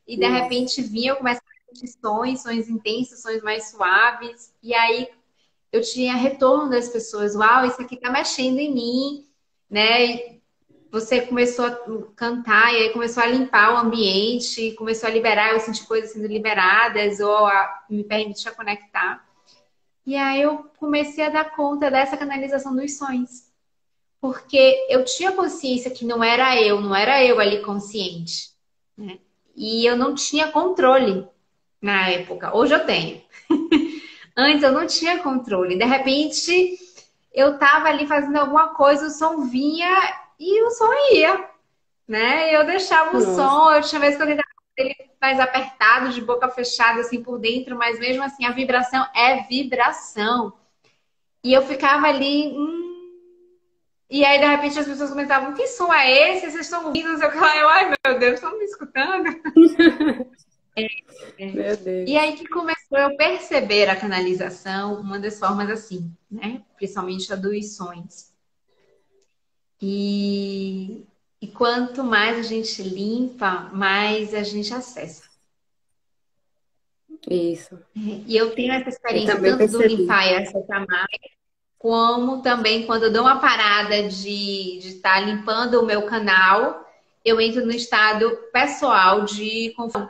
e 0.05 0.17
de 0.17 0.27
repente 0.27 0.81
vinha, 0.81 1.11
eu 1.11 1.15
começava 1.15 1.45
a 1.45 1.73
sentir 1.73 1.87
sonhos, 1.97 2.41
sonhos 2.41 2.67
intensos, 2.67 3.21
sonhos 3.21 3.41
mais 3.41 3.69
suaves, 3.69 4.53
e 4.61 4.73
aí 4.73 5.07
eu 5.71 5.81
tinha 5.81 6.15
retorno 6.15 6.69
das 6.69 6.89
pessoas, 6.89 7.35
uau, 7.35 7.65
isso 7.65 7.81
aqui 7.81 7.95
tá 7.97 8.11
mexendo 8.11 8.59
em 8.59 8.73
mim, 8.73 9.27
né? 9.69 10.39
Você 10.91 11.21
começou 11.21 11.65
a 11.65 11.79
cantar 12.15 12.73
e 12.73 12.77
aí 12.77 12.89
começou 12.89 13.23
a 13.23 13.27
limpar 13.27 13.73
o 13.73 13.77
ambiente, 13.77 14.73
começou 14.73 15.07
a 15.07 15.11
liberar, 15.11 15.53
eu 15.53 15.59
senti 15.59 15.85
coisas 15.85 16.11
sendo 16.11 16.27
liberadas 16.27 17.21
ou 17.21 17.45
a, 17.45 17.85
me 17.89 18.03
permitia 18.03 18.51
conectar. 18.51 19.25
E 20.05 20.15
aí 20.15 20.41
eu 20.41 20.65
comecei 20.77 21.25
a 21.25 21.29
dar 21.29 21.55
conta 21.55 21.89
dessa 21.89 22.17
canalização 22.17 22.75
dos 22.75 22.97
sonhos 22.97 23.51
porque 24.21 24.85
eu 24.87 25.03
tinha 25.03 25.31
consciência 25.31 25.89
que 25.89 26.05
não 26.05 26.23
era 26.23 26.61
eu, 26.61 26.79
não 26.79 26.95
era 26.95 27.25
eu 27.25 27.39
ali 27.39 27.63
consciente. 27.63 28.51
Né? 28.95 29.17
E 29.55 29.83
eu 29.83 29.97
não 29.97 30.13
tinha 30.13 30.51
controle 30.51 31.27
na 31.81 32.07
época. 32.09 32.55
Hoje 32.55 32.75
eu 32.75 32.85
tenho. 32.85 33.21
Antes 34.35 34.63
eu 34.63 34.71
não 34.71 34.85
tinha 34.87 35.19
controle. 35.19 35.77
De 35.77 35.85
repente 35.85 36.77
eu 37.33 37.57
tava 37.57 37.87
ali 37.87 38.05
fazendo 38.05 38.37
alguma 38.37 38.69
coisa, 38.69 39.07
o 39.07 39.09
som 39.09 39.45
vinha 39.45 39.89
e 40.39 40.63
o 40.63 40.69
som 40.71 40.91
ia. 41.13 41.49
Né? 42.07 42.55
Eu 42.55 42.65
deixava 42.65 43.11
o 43.11 43.13
Nossa. 43.13 43.35
som, 43.35 43.71
eu 43.71 43.81
tinha 43.81 44.01
vezes 44.01 44.17
que 44.17 44.23
eu 44.23 44.27
tentava 44.27 44.47
ele 44.77 44.95
mais 45.21 45.39
apertado, 45.39 46.09
de 46.09 46.21
boca 46.21 46.49
fechada, 46.49 47.01
assim 47.01 47.21
por 47.21 47.37
dentro, 47.37 47.77
mas 47.77 47.99
mesmo 47.99 48.23
assim 48.23 48.45
a 48.45 48.51
vibração 48.51 49.05
é 49.15 49.43
vibração. 49.43 50.53
E 51.43 51.53
eu 51.53 51.61
ficava 51.61 52.07
ali, 52.07 52.47
hum, 52.53 52.81
e 54.11 54.25
aí, 54.25 54.39
de 54.39 54.45
repente, 54.45 54.77
as 54.77 54.85
pessoas 54.85 55.09
comentavam: 55.09 55.53
que 55.53 55.65
som 55.67 55.91
é 55.93 56.33
esse? 56.33 56.51
Vocês 56.51 56.65
estão 56.65 56.85
ouvindo? 56.85 57.07
Eu 57.07 57.69
ai 57.69 57.93
meu 58.05 58.19
Deus, 58.19 58.33
estão 58.33 58.57
me 58.57 58.65
escutando? 58.65 59.29
é, 60.75 60.85
é. 61.37 62.05
E 62.07 62.17
aí 62.17 62.35
que 62.35 62.47
começou 62.47 62.97
eu 62.97 63.15
perceber 63.15 63.89
a 63.89 63.95
canalização, 63.95 65.01
uma 65.01 65.19
das 65.19 65.37
formas 65.37 65.69
assim, 65.69 66.11
né? 66.29 66.61
Principalmente 66.77 67.31
a 67.31 67.35
dos 67.35 67.75
sonhos. 67.75 68.31
E, 69.81 71.03
e 71.41 71.47
quanto 71.47 72.03
mais 72.03 72.39
a 72.39 72.43
gente 72.43 72.81
limpa, 72.83 73.69
mais 73.73 74.33
a 74.33 74.43
gente 74.43 74.73
acessa. 74.73 75.29
Isso. 77.29 77.77
E 77.95 78.35
eu 78.35 78.51
tenho 78.55 78.73
essa 78.73 78.89
experiência 78.89 79.35
tanto 79.39 79.57
percebi. 79.57 79.87
do 79.87 80.01
limpar 80.01 80.25
e 80.27 80.35
acessar 80.37 80.85
mais, 80.87 81.07
como 81.77 82.41
também 82.41 82.85
quando 82.85 83.03
eu 83.03 83.13
dou 83.13 83.23
uma 83.23 83.39
parada 83.39 84.07
de 84.07 84.79
estar 84.79 85.15
tá 85.15 85.19
limpando 85.19 85.81
o 85.81 85.85
meu 85.85 86.03
canal, 86.03 86.87
eu 87.23 87.39
entro 87.39 87.65
no 87.65 87.71
estado 87.71 88.29
pessoal 88.51 89.25
de 89.25 89.73
confusão. 89.75 90.09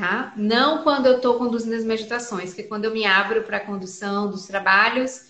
Tá? 0.00 0.32
Não 0.34 0.82
quando 0.82 1.04
eu 1.04 1.16
estou 1.16 1.36
conduzindo 1.36 1.76
as 1.76 1.84
meditações, 1.84 2.54
que 2.54 2.62
quando 2.62 2.86
eu 2.86 2.90
me 2.90 3.04
abro 3.04 3.42
para 3.42 3.58
a 3.58 3.66
condução 3.66 4.30
dos 4.30 4.46
trabalhos, 4.46 5.26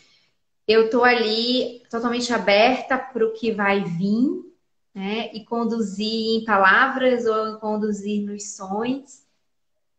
eu 0.64 0.84
estou 0.84 1.02
ali 1.02 1.82
totalmente 1.90 2.32
aberta 2.32 2.96
para 2.96 3.26
o 3.26 3.32
que 3.32 3.50
vai 3.50 3.82
vir, 3.82 4.44
né? 4.94 5.28
E 5.32 5.44
conduzir 5.44 6.36
em 6.36 6.44
palavras 6.44 7.26
ou 7.26 7.58
conduzir 7.58 8.24
nos 8.24 8.54
sons. 8.54 9.26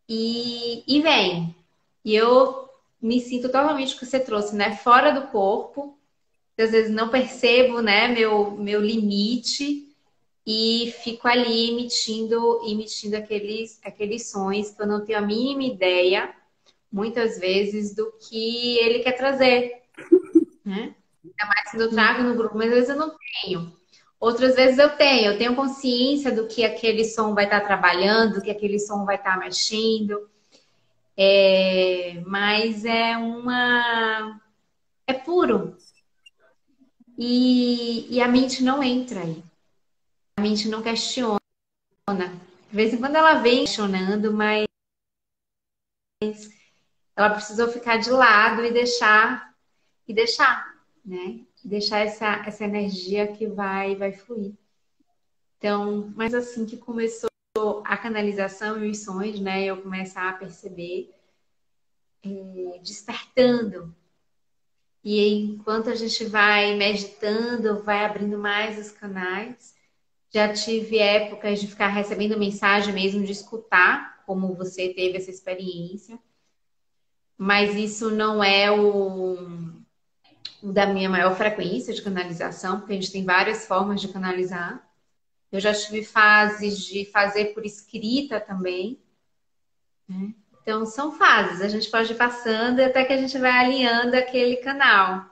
E, 0.08 0.82
e 0.86 1.02
vem. 1.02 1.54
E 2.02 2.14
eu 2.14 2.66
me 2.98 3.20
sinto 3.20 3.48
totalmente 3.48 3.94
o 3.94 3.98
que 3.98 4.06
você 4.06 4.20
trouxe, 4.20 4.56
né? 4.56 4.74
Fora 4.76 5.10
do 5.10 5.26
corpo. 5.26 5.98
Às 6.58 6.70
vezes 6.70 6.90
não 6.90 7.10
percebo, 7.10 7.82
né, 7.82 8.08
meu, 8.08 8.52
meu 8.52 8.80
limite 8.80 9.91
e 10.46 10.92
fico 11.02 11.28
ali 11.28 11.70
emitindo, 11.70 12.60
emitindo 12.66 13.16
aqueles, 13.16 13.80
aqueles 13.84 14.30
sons 14.30 14.70
que 14.70 14.82
eu 14.82 14.86
não 14.86 15.04
tenho 15.04 15.18
a 15.18 15.22
mínima 15.22 15.62
ideia, 15.62 16.34
muitas 16.90 17.38
vezes, 17.38 17.94
do 17.94 18.12
que 18.12 18.78
ele 18.78 19.00
quer 19.00 19.12
trazer. 19.12 19.82
Né? 20.64 20.94
Ainda 21.24 21.46
mais 21.46 21.70
quando 21.72 21.80
eu 21.80 21.90
trago 21.90 22.22
no 22.22 22.36
grupo, 22.36 22.56
mas 22.56 22.68
às 22.68 22.74
vezes 22.74 22.90
eu 22.90 22.96
não 22.96 23.16
tenho. 23.42 23.76
Outras 24.20 24.54
vezes 24.54 24.78
eu 24.78 24.90
tenho, 24.90 25.32
eu 25.32 25.36
tenho 25.36 25.56
consciência 25.56 26.30
do 26.30 26.46
que 26.46 26.64
aquele 26.64 27.04
som 27.04 27.34
vai 27.34 27.46
estar 27.46 27.60
trabalhando, 27.62 28.34
do 28.34 28.40
que 28.40 28.52
aquele 28.52 28.78
som 28.78 29.04
vai 29.04 29.16
estar 29.16 29.36
mexendo. 29.36 30.30
É, 31.16 32.22
mas 32.24 32.84
é 32.84 33.16
uma. 33.16 34.40
É 35.04 35.12
puro. 35.12 35.76
E, 37.18 38.06
e 38.08 38.22
a 38.22 38.28
mente 38.28 38.62
não 38.62 38.80
entra 38.80 39.20
aí. 39.20 39.42
Mente 40.42 40.68
não 40.68 40.82
questiona. 40.82 41.38
De 42.68 42.76
vez 42.76 42.92
em 42.92 42.98
quando 42.98 43.14
ela 43.14 43.34
vem 43.34 43.60
questionando, 43.60 44.32
mas 44.32 44.66
ela 47.14 47.30
precisou 47.30 47.68
ficar 47.68 47.98
de 47.98 48.10
lado 48.10 48.64
e 48.64 48.72
deixar 48.72 49.54
e 50.06 50.12
deixar, 50.12 50.76
né? 51.04 51.40
Deixar 51.64 52.00
essa, 52.00 52.42
essa 52.44 52.64
energia 52.64 53.32
que 53.32 53.46
vai 53.46 53.94
vai 53.94 54.12
fluir. 54.12 54.52
Então, 55.58 56.12
mas 56.16 56.34
assim 56.34 56.66
que 56.66 56.76
começou 56.76 57.30
a 57.84 57.96
canalização 57.96 58.84
e 58.84 58.90
os 58.90 59.04
sonhos, 59.04 59.38
né? 59.38 59.64
Eu 59.64 59.80
começar 59.80 60.28
a 60.28 60.32
perceber 60.32 61.14
é, 62.24 62.78
despertando. 62.82 63.94
E 65.04 65.44
enquanto 65.44 65.88
a 65.88 65.94
gente 65.94 66.24
vai 66.24 66.76
meditando, 66.76 67.82
vai 67.84 68.04
abrindo 68.04 68.38
mais 68.38 68.76
os 68.78 68.90
canais. 68.90 69.80
Já 70.34 70.52
tive 70.52 70.98
épocas 70.98 71.60
de 71.60 71.66
ficar 71.66 71.88
recebendo 71.88 72.38
mensagem 72.38 72.94
mesmo, 72.94 73.24
de 73.24 73.32
escutar, 73.32 74.22
como 74.24 74.54
você 74.54 74.88
teve 74.94 75.18
essa 75.18 75.30
experiência. 75.30 76.18
Mas 77.36 77.74
isso 77.74 78.10
não 78.10 78.42
é 78.42 78.70
o, 78.70 79.36
o 80.62 80.72
da 80.72 80.86
minha 80.86 81.10
maior 81.10 81.36
frequência 81.36 81.92
de 81.92 82.00
canalização, 82.00 82.78
porque 82.78 82.92
a 82.92 82.96
gente 82.96 83.12
tem 83.12 83.24
várias 83.24 83.66
formas 83.66 84.00
de 84.00 84.08
canalizar. 84.08 84.82
Eu 85.50 85.60
já 85.60 85.74
tive 85.74 86.02
fases 86.02 86.78
de 86.78 87.04
fazer 87.06 87.46
por 87.46 87.66
escrita 87.66 88.40
também. 88.40 88.98
Né? 90.08 90.32
Então, 90.62 90.86
são 90.86 91.12
fases. 91.12 91.60
A 91.60 91.68
gente 91.68 91.90
pode 91.90 92.10
ir 92.10 92.16
passando 92.16 92.80
até 92.80 93.04
que 93.04 93.12
a 93.12 93.18
gente 93.18 93.36
vai 93.36 93.50
alinhando 93.50 94.16
aquele 94.16 94.56
canal. 94.56 95.26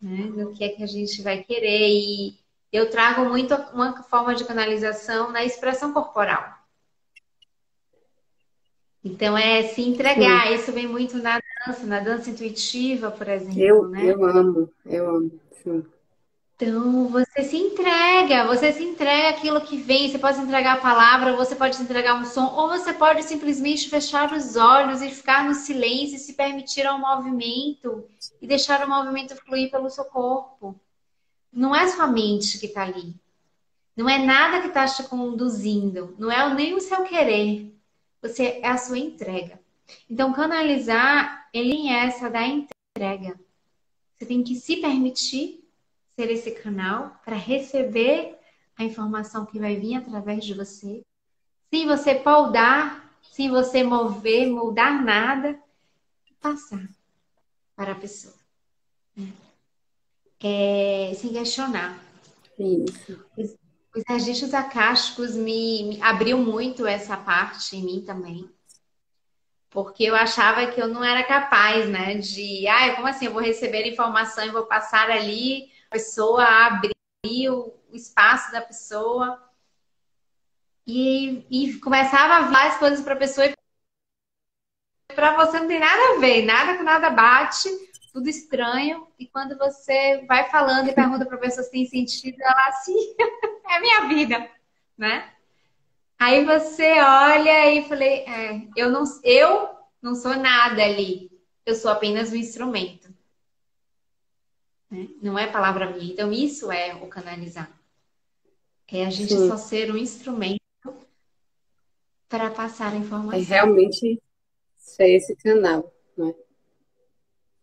Né? 0.00 0.26
No 0.26 0.52
que 0.52 0.62
é 0.62 0.68
que 0.68 0.84
a 0.84 0.86
gente 0.86 1.20
vai 1.20 1.42
querer. 1.42 1.88
E 1.88 2.43
eu 2.74 2.90
trago 2.90 3.24
muito 3.26 3.54
uma 3.72 4.02
forma 4.02 4.34
de 4.34 4.44
canalização 4.44 5.30
na 5.30 5.44
expressão 5.44 5.92
corporal. 5.92 6.42
Então, 9.04 9.38
é 9.38 9.62
se 9.62 9.82
entregar. 9.82 10.48
Sim. 10.48 10.54
Isso 10.54 10.72
vem 10.72 10.88
muito 10.88 11.18
na 11.18 11.38
dança, 11.64 11.86
na 11.86 12.00
dança 12.00 12.30
intuitiva, 12.30 13.12
por 13.12 13.28
exemplo. 13.28 13.60
Eu, 13.60 13.88
né? 13.88 14.10
eu 14.10 14.24
amo, 14.24 14.70
eu 14.84 15.08
amo. 15.08 15.40
Sim. 15.62 15.84
Então, 16.56 17.08
você 17.08 17.44
se 17.44 17.56
entrega, 17.56 18.46
você 18.46 18.72
se 18.72 18.82
entrega 18.82 19.28
aquilo 19.28 19.60
que 19.60 19.76
vem. 19.76 20.10
Você 20.10 20.18
pode 20.18 20.40
entregar 20.40 20.74
a 20.74 20.80
palavra, 20.80 21.36
você 21.36 21.54
pode 21.54 21.80
entregar 21.80 22.16
um 22.16 22.24
som, 22.24 22.46
ou 22.56 22.68
você 22.68 22.92
pode 22.92 23.22
simplesmente 23.22 23.88
fechar 23.88 24.32
os 24.32 24.56
olhos 24.56 25.00
e 25.00 25.10
ficar 25.10 25.44
no 25.44 25.54
silêncio 25.54 26.16
e 26.16 26.18
se 26.18 26.32
permitir 26.32 26.86
ao 26.86 26.98
movimento 26.98 28.04
e 28.42 28.48
deixar 28.48 28.84
o 28.84 28.90
movimento 28.90 29.36
fluir 29.36 29.70
pelo 29.70 29.90
seu 29.90 30.06
corpo. 30.06 30.74
Não 31.54 31.74
é 31.74 31.86
sua 31.86 32.08
mente 32.08 32.58
que 32.58 32.66
está 32.66 32.82
ali. 32.82 33.14
Não 33.96 34.08
é 34.08 34.18
nada 34.18 34.60
que 34.60 34.68
está 34.68 34.86
te 34.86 35.04
conduzindo. 35.04 36.14
Não 36.18 36.30
é 36.30 36.52
nem 36.52 36.74
o 36.74 36.80
seu 36.80 37.04
querer. 37.04 37.72
Você 38.20 38.60
é 38.62 38.68
a 38.68 38.76
sua 38.76 38.98
entrega. 38.98 39.60
Então, 40.10 40.32
canalizar, 40.32 41.48
ele 41.52 41.88
é 41.88 42.06
essa 42.06 42.28
da 42.28 42.44
entrega. 42.44 43.38
Você 44.14 44.26
tem 44.26 44.42
que 44.42 44.56
se 44.56 44.78
permitir 44.78 45.64
ser 46.16 46.30
esse 46.30 46.50
canal 46.50 47.20
para 47.24 47.36
receber 47.36 48.38
a 48.76 48.84
informação 48.84 49.46
que 49.46 49.58
vai 49.58 49.76
vir 49.76 49.96
através 49.96 50.44
de 50.44 50.54
você, 50.54 51.04
sem 51.70 51.86
você 51.86 52.14
poldar, 52.14 53.16
sem 53.22 53.48
você 53.50 53.82
mover, 53.82 54.48
moldar 54.48 55.04
nada, 55.04 55.58
passar 56.40 56.88
para 57.76 57.92
a 57.92 57.96
pessoa. 57.96 58.34
É, 60.44 61.12
sem 61.14 61.32
questionar. 61.32 61.98
Isso. 62.58 63.24
Os, 63.36 63.56
os 63.96 64.02
registros 64.06 64.52
acásticos 64.52 65.34
me, 65.34 65.84
me 65.84 66.02
abriu 66.02 66.38
muito 66.38 66.86
essa 66.86 67.16
parte 67.16 67.76
em 67.76 67.82
mim 67.82 68.04
também 68.04 68.48
porque 69.74 70.04
eu 70.04 70.14
achava 70.14 70.68
que 70.68 70.80
eu 70.80 70.86
não 70.86 71.02
era 71.02 71.24
capaz, 71.24 71.88
né? 71.88 72.14
De, 72.14 72.64
ah, 72.68 72.94
como 72.94 73.08
assim? 73.08 73.26
Eu 73.26 73.32
vou 73.32 73.42
receber 73.42 73.84
informação 73.84 74.46
e 74.46 74.52
vou 74.52 74.66
passar 74.66 75.10
ali 75.10 75.68
pessoa, 75.90 76.44
abrir 76.44 76.94
o 77.50 77.74
espaço 77.92 78.52
da 78.52 78.60
pessoa. 78.60 79.42
E, 80.86 81.44
e 81.50 81.74
começava 81.80 82.34
a 82.34 82.44
falar 82.44 82.66
as 82.68 82.78
coisas 82.78 83.00
para 83.00 83.14
a 83.14 83.18
pessoa 83.18 83.46
e 83.48 83.54
para 85.12 85.34
você 85.36 85.58
não 85.58 85.66
tem 85.66 85.80
nada 85.80 86.16
a 86.16 86.20
ver, 86.20 86.44
nada 86.44 86.76
com 86.76 86.84
nada 86.84 87.10
bate, 87.10 87.68
tudo 88.14 88.28
estranho. 88.28 89.08
E 89.18 89.26
quando 89.26 89.58
você 89.58 90.24
vai 90.26 90.48
falando 90.48 90.88
e 90.88 90.94
pergunta 90.94 91.26
para 91.26 91.36
a 91.36 91.40
pessoa 91.40 91.64
se 91.64 91.70
tem 91.72 91.84
sentido, 91.84 92.40
ela 92.40 92.68
assim, 92.68 92.94
é 93.68 93.80
minha 93.80 94.08
vida, 94.08 94.48
né? 94.96 95.32
Aí 96.16 96.44
você 96.44 97.00
olha 97.00 97.74
e 97.74 97.88
falei, 97.88 98.20
é, 98.20 98.68
eu 98.76 98.88
não, 98.88 99.02
eu 99.24 99.68
não 100.00 100.14
sou 100.14 100.36
nada 100.36 100.82
ali, 100.82 101.28
eu 101.66 101.74
sou 101.74 101.90
apenas 101.90 102.32
um 102.32 102.36
instrumento. 102.36 103.12
Né? 104.88 105.08
Não 105.20 105.36
é 105.36 105.48
palavra 105.48 105.90
minha. 105.90 106.12
Então, 106.12 106.32
isso 106.32 106.70
é 106.70 106.94
o 106.94 107.08
canalizar. 107.08 107.68
É 108.86 109.04
a 109.04 109.10
gente 109.10 109.34
Sim. 109.34 109.48
só 109.48 109.56
ser 109.56 109.90
um 109.90 109.96
instrumento 109.96 110.60
para 112.28 112.48
passar 112.50 112.92
a 112.92 112.96
informação. 112.96 113.40
É 113.40 113.42
realmente 113.42 114.22
ser 114.76 115.16
esse 115.16 115.34
canal? 115.34 115.92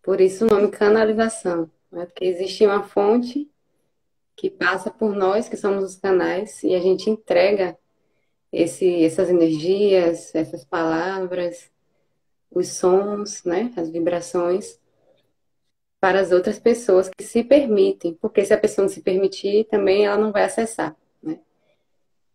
Por 0.02 0.20
isso 0.20 0.46
o 0.46 0.48
nome 0.48 0.70
canalização, 0.70 1.70
né? 1.92 2.06
porque 2.06 2.26
existe 2.26 2.66
uma 2.66 2.84
fonte 2.84 3.50
que 4.36 4.50
passa 4.50 4.90
por 4.90 5.16
nós, 5.16 5.48
que 5.48 5.56
somos 5.56 5.84
os 5.84 5.96
canais, 5.96 6.64
e 6.64 6.74
a 6.74 6.80
gente 6.80 7.10
entrega 7.10 7.78
esse, 8.52 9.04
essas 9.04 9.30
energias, 9.30 10.34
essas 10.34 10.66
palavras, 10.66 11.70
os 12.50 12.70
sons, 12.70 13.44
né? 13.44 13.72
as 13.78 13.90
vibrações, 13.90 14.80
para 16.00 16.20
as 16.20 16.32
outras 16.32 16.58
pessoas 16.58 17.10
que 17.10 17.24
se 17.24 17.44
permitem, 17.44 18.16
porque 18.16 18.44
se 18.44 18.54
a 18.54 18.58
pessoa 18.58 18.86
não 18.86 18.92
se 18.92 19.02
permitir, 19.02 19.66
também 19.66 20.08
ela 20.08 20.18
não 20.18 20.32
vai 20.32 20.44
acessar. 20.44 20.96
Né? 21.22 21.40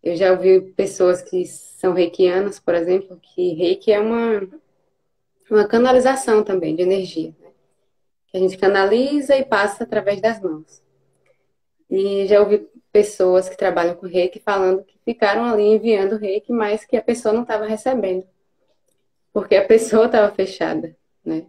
Eu 0.01 0.15
já 0.15 0.31
ouvi 0.31 0.61
pessoas 0.61 1.21
que 1.21 1.45
são 1.45 1.93
reikianas, 1.93 2.61
por 2.61 2.77
exemplo, 2.77 3.19
que 3.21 3.55
reiki 3.55 3.91
é 3.91 3.99
uma, 3.99 4.49
uma 5.51 5.67
canalização 5.67 6.45
também 6.45 6.77
de 6.77 6.83
energia, 6.83 7.35
né? 7.41 7.46
A 8.37 8.41
gente 8.41 8.59
canaliza 8.59 9.37
e 9.37 9.45
passa 9.45 9.85
através 9.85 10.21
das 10.21 10.41
mãos. 10.41 10.83
E 11.89 12.27
já 12.27 12.41
ouvi 12.41 12.69
pessoas 12.93 13.49
que 13.49 13.57
trabalham 13.57 13.95
com 13.95 14.07
reiki 14.07 14.41
falando 14.41 14.85
que 14.85 14.99
ficaram 15.05 15.45
ali 15.45 15.65
enviando 15.65 16.17
reiki, 16.17 16.53
mas 16.53 16.85
que 16.85 16.97
a 16.97 17.03
pessoa 17.03 17.33
não 17.33 17.43
estava 17.43 17.67
recebendo, 17.67 18.27
porque 19.33 19.57
a 19.57 19.67
pessoa 19.67 20.07
estava 20.07 20.35
fechada, 20.35 20.97
né? 21.25 21.47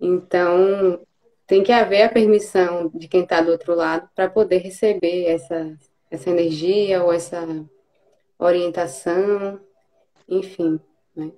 Então, 0.00 1.00
tem 1.46 1.62
que 1.62 1.72
haver 1.72 2.02
a 2.02 2.08
permissão 2.08 2.90
de 2.94 3.08
quem 3.08 3.22
está 3.22 3.40
do 3.40 3.50
outro 3.50 3.74
lado 3.74 4.08
para 4.14 4.28
poder 4.28 4.58
receber 4.58 5.24
essa, 5.24 5.76
essa 6.10 6.30
energia 6.30 7.02
ou 7.02 7.12
essa 7.12 7.42
orientação, 8.38 9.58
enfim. 10.28 10.78
Né? 11.16 11.32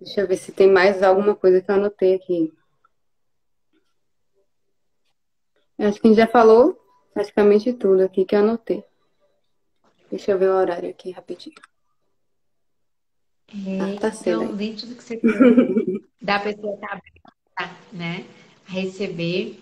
Deixa 0.00 0.20
eu 0.20 0.28
ver 0.28 0.36
se 0.36 0.52
tem 0.52 0.70
mais 0.70 1.02
alguma 1.02 1.34
coisa 1.34 1.60
que 1.60 1.70
eu 1.70 1.74
anotei 1.74 2.14
aqui. 2.14 2.52
Eu 5.54 5.65
acho 5.78 6.00
que 6.00 6.06
a 6.06 6.10
gente 6.10 6.18
já 6.18 6.26
falou 6.26 6.78
praticamente 7.12 7.72
tudo 7.72 8.02
aqui 8.02 8.24
que 8.24 8.34
eu 8.34 8.40
anotei. 8.40 8.84
Deixa 10.10 10.32
eu 10.32 10.38
ver 10.38 10.50
o 10.50 10.56
horário 10.56 10.90
aqui 10.90 11.10
rapidinho. 11.10 11.56
É, 13.48 13.80
ah, 13.80 14.00
tá 14.00 14.08
então, 14.08 14.54
dentro 14.54 14.86
do 14.86 14.96
que 14.96 15.02
você 15.02 15.18
falou, 15.20 16.00
da 16.20 16.38
pessoa 16.40 16.74
estar 16.74 17.02
tá, 17.54 17.76
né? 17.92 18.26
receber. 18.66 19.60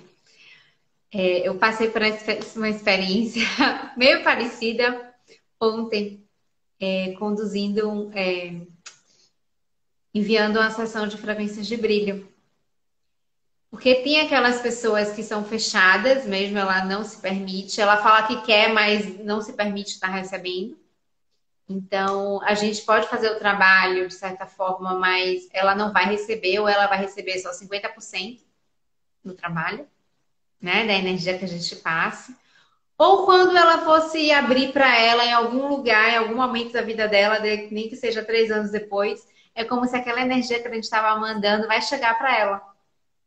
É, 1.13 1.49
eu 1.49 1.57
passei 1.57 1.91
por 1.91 2.03
uma 2.57 2.69
experiência 2.69 3.43
meio 3.97 4.25
parecida 4.25 5.15
ontem, 5.61 6.27
é, 6.81 7.13
conduzindo, 7.13 8.11
é, 8.15 8.61
enviando 10.13 10.57
uma 10.57 10.71
sessão 10.71 11.07
de 11.07 11.17
frequências 11.17 11.67
de 11.67 11.77
brilho. 11.77 12.29
Porque 13.75 13.97
tem 13.97 14.21
aquelas 14.21 14.61
pessoas 14.61 15.13
que 15.13 15.23
são 15.25 15.45
fechadas, 15.45 16.25
mesmo 16.25 16.57
ela 16.57 16.85
não 16.85 17.03
se 17.03 17.21
permite, 17.21 17.81
ela 17.81 17.97
fala 17.97 18.23
que 18.25 18.41
quer, 18.43 18.73
mas 18.73 19.19
não 19.25 19.41
se 19.41 19.53
permite 19.53 19.95
estar 19.95 20.07
recebendo. 20.07 20.79
Então, 21.69 22.41
a 22.45 22.55
gente 22.55 22.83
pode 22.83 23.09
fazer 23.09 23.31
o 23.33 23.39
trabalho 23.41 24.07
de 24.07 24.15
certa 24.15 24.47
forma, 24.47 24.95
mas 24.95 25.49
ela 25.53 25.75
não 25.75 25.93
vai 25.93 26.05
receber 26.07 26.61
ou 26.61 26.69
ela 26.69 26.87
vai 26.87 26.99
receber 26.99 27.37
só 27.41 27.51
50% 27.51 28.45
no 29.25 29.35
trabalho. 29.35 29.89
né, 30.61 30.87
da 30.87 30.93
energia 30.95 31.37
que 31.37 31.45
a 31.45 31.49
gente 31.49 31.75
passa. 31.77 32.33
Ou 32.97 33.25
quando 33.27 33.57
ela 33.57 33.79
fosse 33.85 34.31
abrir 34.31 34.73
para 34.73 34.97
ela 35.01 35.25
em 35.25 35.33
algum 35.33 35.67
lugar, 35.67 36.11
em 36.11 36.17
algum 36.19 36.37
momento 36.37 36.73
da 36.75 36.83
vida 36.83 37.09
dela, 37.09 37.41
nem 37.41 37.89
que 37.89 37.97
seja 37.97 38.25
três 38.25 38.53
anos 38.53 38.71
depois, 38.71 39.27
é 39.53 39.65
como 39.65 39.85
se 39.87 39.97
aquela 39.97 40.23
energia 40.23 40.63
que 40.63 40.69
a 40.69 40.73
gente 40.75 40.85
estava 40.85 41.19
mandando 41.19 41.67
vai 41.67 41.83
chegar 41.83 42.17
para 42.17 42.39
ela 42.39 42.74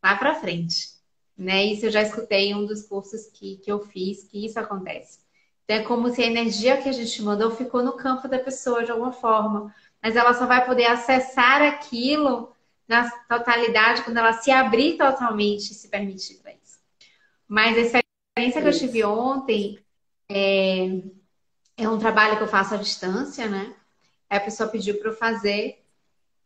lá 0.08 0.16
para 0.16 0.36
frente. 0.36 0.90
Né? 1.38 1.66
Isso 1.66 1.86
eu 1.86 1.92
já 1.92 2.02
escutei 2.02 2.50
em 2.50 2.56
um 2.56 2.66
dos 2.66 2.84
cursos 2.84 3.28
que, 3.28 3.58
que 3.58 3.72
eu 3.72 3.80
fiz, 3.80 4.24
que 4.24 4.46
isso 4.46 4.60
acontece. 4.60 5.20
Então, 5.66 5.78
é 5.78 5.84
como 5.84 6.10
se 6.10 6.24
a 6.24 6.28
energia 6.28 6.82
que 6.82 6.88
a 6.88 6.94
gente 6.94 7.22
mandou 7.22 7.52
ficou 7.52 7.84
no 7.84 7.94
campo 7.94 8.28
da 8.28 8.40
pessoa 8.40 8.86
de 8.86 8.92
alguma 8.92 9.12
forma, 9.12 9.74
mas 10.02 10.16
ela 10.16 10.34
só 10.34 10.46
vai 10.46 10.66
poder 10.66 10.86
acessar 10.86 11.62
aquilo 11.62 12.56
na 12.88 13.10
totalidade 13.28 14.04
quando 14.04 14.18
ela 14.18 14.32
se 14.32 14.50
abrir 14.50 14.98
totalmente 14.98 15.72
e 15.72 15.76
se 15.76 15.90
permitir 15.90 16.36
para 16.36 16.54
isso. 16.54 16.80
Mas 17.46 17.78
a 17.78 17.82
experiência 17.82 18.62
que 18.62 18.68
eu 18.68 18.80
tive 18.80 19.04
ontem 19.04 19.78
é, 20.30 21.02
é 21.76 21.90
um 21.90 22.00
trabalho 22.00 22.38
que 22.38 22.44
eu 22.44 22.48
faço 22.48 22.74
à 22.74 22.78
distância, 22.78 23.48
né? 23.48 23.76
Aí 24.30 24.38
a 24.38 24.42
pessoa 24.42 24.70
pediu 24.70 24.98
para 25.00 25.10
eu 25.10 25.16
fazer 25.16 25.86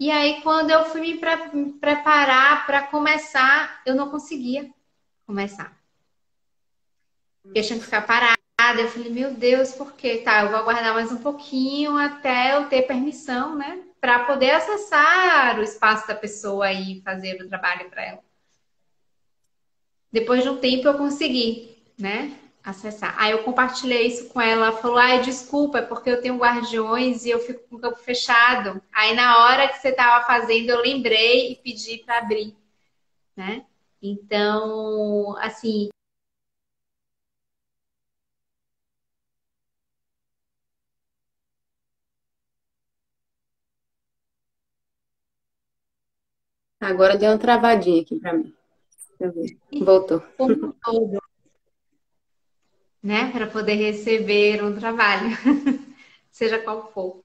e 0.01 0.09
aí, 0.09 0.41
quando 0.41 0.71
eu 0.71 0.83
fui 0.85 0.99
me, 0.99 1.19
pre 1.19 1.35
me 1.53 1.73
preparar 1.73 2.65
para 2.65 2.87
começar, 2.87 3.83
eu 3.85 3.93
não 3.93 4.09
conseguia 4.09 4.67
começar. 5.27 5.79
Eu 7.45 7.61
tinha 7.61 7.77
que 7.77 7.85
ficar 7.85 8.01
parada. 8.07 8.35
Eu 8.79 8.87
falei, 8.87 9.11
meu 9.11 9.31
Deus, 9.35 9.73
por 9.73 9.93
quê? 9.93 10.23
Tá, 10.25 10.41
eu 10.41 10.49
vou 10.49 10.57
aguardar 10.57 10.95
mais 10.95 11.11
um 11.11 11.17
pouquinho 11.17 11.95
até 11.97 12.57
eu 12.57 12.67
ter 12.67 12.81
permissão, 12.87 13.55
né? 13.55 13.79
Para 13.99 14.25
poder 14.25 14.49
acessar 14.49 15.59
o 15.59 15.61
espaço 15.61 16.07
da 16.07 16.15
pessoa 16.15 16.71
e 16.71 16.99
fazer 17.03 17.39
o 17.39 17.47
trabalho 17.47 17.87
para 17.87 18.03
ela. 18.03 18.23
Depois 20.11 20.41
de 20.41 20.49
um 20.49 20.57
tempo 20.57 20.87
eu 20.87 20.97
consegui, 20.97 21.77
né? 21.95 22.35
Acessar. 22.63 23.15
Aí 23.19 23.31
eu 23.31 23.43
compartilhei 23.43 24.07
isso 24.07 24.29
com 24.29 24.39
ela, 24.41 24.67
ela 24.67 24.77
falou: 24.77 24.97
"Ai, 24.97 25.21
desculpa, 25.21 25.79
é 25.79 25.81
porque 25.81 26.09
eu 26.09 26.21
tenho 26.21 26.37
guardiões 26.37 27.25
e 27.25 27.29
eu 27.31 27.39
fico 27.39 27.67
com 27.69 27.75
o 27.77 27.79
campo 27.79 27.97
fechado". 27.97 28.81
Aí 28.93 29.13
na 29.15 29.39
hora 29.45 29.67
que 29.67 29.77
você 29.79 29.89
estava 29.89 30.25
fazendo, 30.25 30.69
eu 30.69 30.81
lembrei 30.81 31.51
e 31.53 31.55
pedi 31.57 31.99
para 31.99 32.19
abrir, 32.19 32.55
né? 33.37 33.65
Então, 34.01 35.35
assim, 35.39 35.89
Agora 46.81 47.17
deu 47.17 47.31
uma 47.31 47.37
travadinha 47.37 48.01
aqui 48.01 48.19
para 48.19 48.33
mim. 48.33 48.53
Voltou. 49.85 50.21
Como 50.37 50.73
todo, 50.83 51.20
né? 53.03 53.31
Para 53.31 53.47
poder 53.47 53.75
receber 53.75 54.63
um 54.63 54.75
trabalho, 54.75 55.29
seja 56.31 56.59
qual 56.59 56.91
for. 56.91 57.23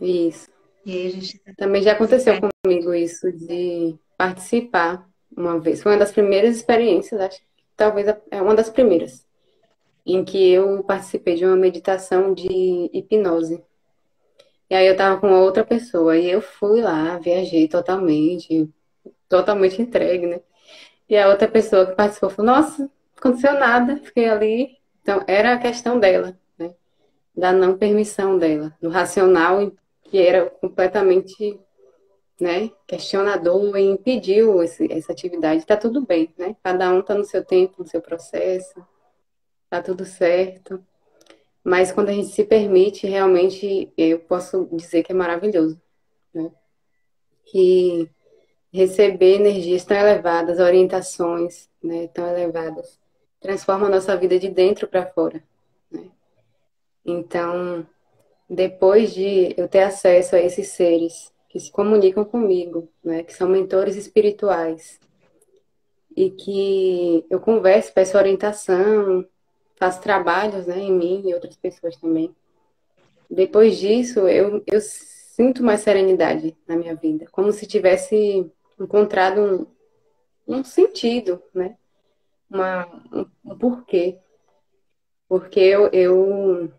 Isso. 0.00 0.48
Gente... 0.84 1.38
Também 1.56 1.82
já 1.82 1.92
aconteceu 1.92 2.34
é. 2.34 2.40
comigo 2.40 2.94
isso 2.94 3.30
de 3.32 3.96
participar 4.16 5.06
uma 5.36 5.58
vez. 5.58 5.82
Foi 5.82 5.92
uma 5.92 5.98
das 5.98 6.12
primeiras 6.12 6.56
experiências, 6.56 7.20
acho 7.20 7.38
que 7.38 7.46
talvez 7.76 8.08
é 8.30 8.40
uma 8.40 8.54
das 8.54 8.70
primeiras, 8.70 9.26
em 10.06 10.24
que 10.24 10.50
eu 10.50 10.82
participei 10.84 11.34
de 11.34 11.44
uma 11.44 11.56
meditação 11.56 12.32
de 12.32 12.90
hipnose. 12.92 13.62
E 14.68 14.74
aí 14.74 14.86
eu 14.86 14.96
tava 14.96 15.20
com 15.20 15.32
outra 15.32 15.64
pessoa 15.64 16.16
e 16.16 16.30
eu 16.30 16.40
fui 16.40 16.80
lá, 16.80 17.18
viajei 17.18 17.66
totalmente, 17.68 18.68
totalmente 19.28 19.82
entregue, 19.82 20.26
né? 20.26 20.40
E 21.08 21.16
a 21.16 21.28
outra 21.28 21.48
pessoa 21.48 21.86
que 21.86 21.96
participou 21.96 22.30
falou: 22.30 22.52
Nossa, 22.52 22.88
aconteceu 23.20 23.54
nada, 23.54 23.96
fiquei 23.98 24.28
ali. 24.28 24.78
Então, 25.02 25.22
era 25.26 25.54
a 25.54 25.58
questão 25.58 26.00
dela, 26.00 26.38
né? 26.58 26.74
Da 27.36 27.52
não 27.52 27.78
permissão 27.78 28.38
dela, 28.38 28.76
do 28.80 28.88
racional 28.88 29.70
que 30.02 30.18
era 30.18 30.50
completamente 30.50 31.58
né, 32.40 32.70
questionador 32.86 33.76
e 33.76 33.82
impediu 33.82 34.62
esse, 34.62 34.90
essa 34.92 35.12
atividade. 35.12 35.60
Está 35.60 35.76
tudo 35.76 36.04
bem, 36.04 36.34
né? 36.36 36.56
Cada 36.62 36.90
um 36.90 37.00
está 37.00 37.14
no 37.14 37.24
seu 37.24 37.44
tempo, 37.44 37.76
no 37.78 37.86
seu 37.86 38.00
processo, 38.00 38.84
está 39.64 39.80
tudo 39.80 40.04
certo. 40.04 40.84
Mas 41.62 41.92
quando 41.92 42.08
a 42.08 42.12
gente 42.12 42.28
se 42.28 42.42
permite, 42.44 43.06
realmente, 43.06 43.92
eu 43.96 44.18
posso 44.18 44.68
dizer 44.72 45.02
que 45.04 45.12
é 45.12 45.14
maravilhoso, 45.14 45.80
né? 46.34 46.50
Que 47.44 48.10
receber 48.72 49.36
energias 49.36 49.84
tão 49.84 49.96
elevadas, 49.96 50.58
orientações, 50.58 51.68
né, 51.82 52.06
tão 52.08 52.26
elevadas, 52.26 52.98
transforma 53.40 53.86
a 53.86 53.90
nossa 53.90 54.16
vida 54.16 54.38
de 54.38 54.48
dentro 54.48 54.86
para 54.86 55.06
fora. 55.06 55.42
Né? 55.90 56.10
Então, 57.04 57.86
depois 58.48 59.14
de 59.14 59.54
eu 59.56 59.66
ter 59.68 59.82
acesso 59.82 60.36
a 60.36 60.40
esses 60.40 60.68
seres 60.68 61.32
que 61.48 61.58
se 61.58 61.70
comunicam 61.72 62.24
comigo, 62.24 62.88
né, 63.02 63.24
que 63.24 63.34
são 63.34 63.48
mentores 63.48 63.96
espirituais, 63.96 65.00
e 66.16 66.30
que 66.30 67.24
eu 67.30 67.40
converso, 67.40 67.92
peço 67.92 68.16
orientação, 68.16 69.26
faço 69.76 70.00
trabalhos 70.00 70.66
né, 70.66 70.78
em 70.78 70.92
mim 70.92 71.22
e 71.26 71.34
outras 71.34 71.56
pessoas 71.56 71.96
também. 71.96 72.34
Depois 73.28 73.78
disso, 73.78 74.28
eu, 74.28 74.62
eu 74.66 74.80
sinto 74.80 75.62
mais 75.62 75.80
serenidade 75.80 76.56
na 76.68 76.76
minha 76.76 76.94
vida, 76.94 77.26
como 77.30 77.52
se 77.52 77.66
tivesse 77.66 78.50
encontrado 78.78 79.66
um, 80.46 80.56
um 80.58 80.64
sentido, 80.64 81.42
né? 81.54 81.76
Uma, 82.50 82.86
um, 83.12 83.26
um 83.44 83.58
porquê. 83.58 84.18
Porque 85.28 85.60
eu, 85.60 85.88
eu 85.92 86.72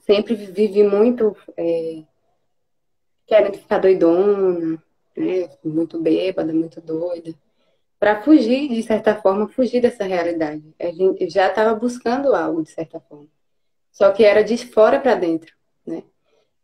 sempre 0.00 0.34
vivi 0.34 0.82
muito 0.82 1.36
é, 1.56 2.04
querendo 3.26 3.58
ficar 3.58 3.78
doidona, 3.78 4.82
né? 5.16 5.50
muito 5.64 6.00
bêbada, 6.00 6.52
muito 6.52 6.80
doida, 6.80 7.34
para 7.98 8.22
fugir, 8.22 8.68
de 8.68 8.82
certa 8.82 9.14
forma, 9.20 9.48
fugir 9.48 9.82
dessa 9.82 10.04
realidade. 10.04 10.62
A 10.78 10.90
gente 10.92 11.28
já 11.28 11.48
estava 11.48 11.74
buscando 11.74 12.34
algo, 12.34 12.62
de 12.62 12.70
certa 12.70 13.00
forma. 13.00 13.26
Só 13.90 14.12
que 14.12 14.24
era 14.24 14.44
de 14.44 14.56
fora 14.56 15.00
para 15.00 15.16
dentro, 15.16 15.52
né? 15.84 16.04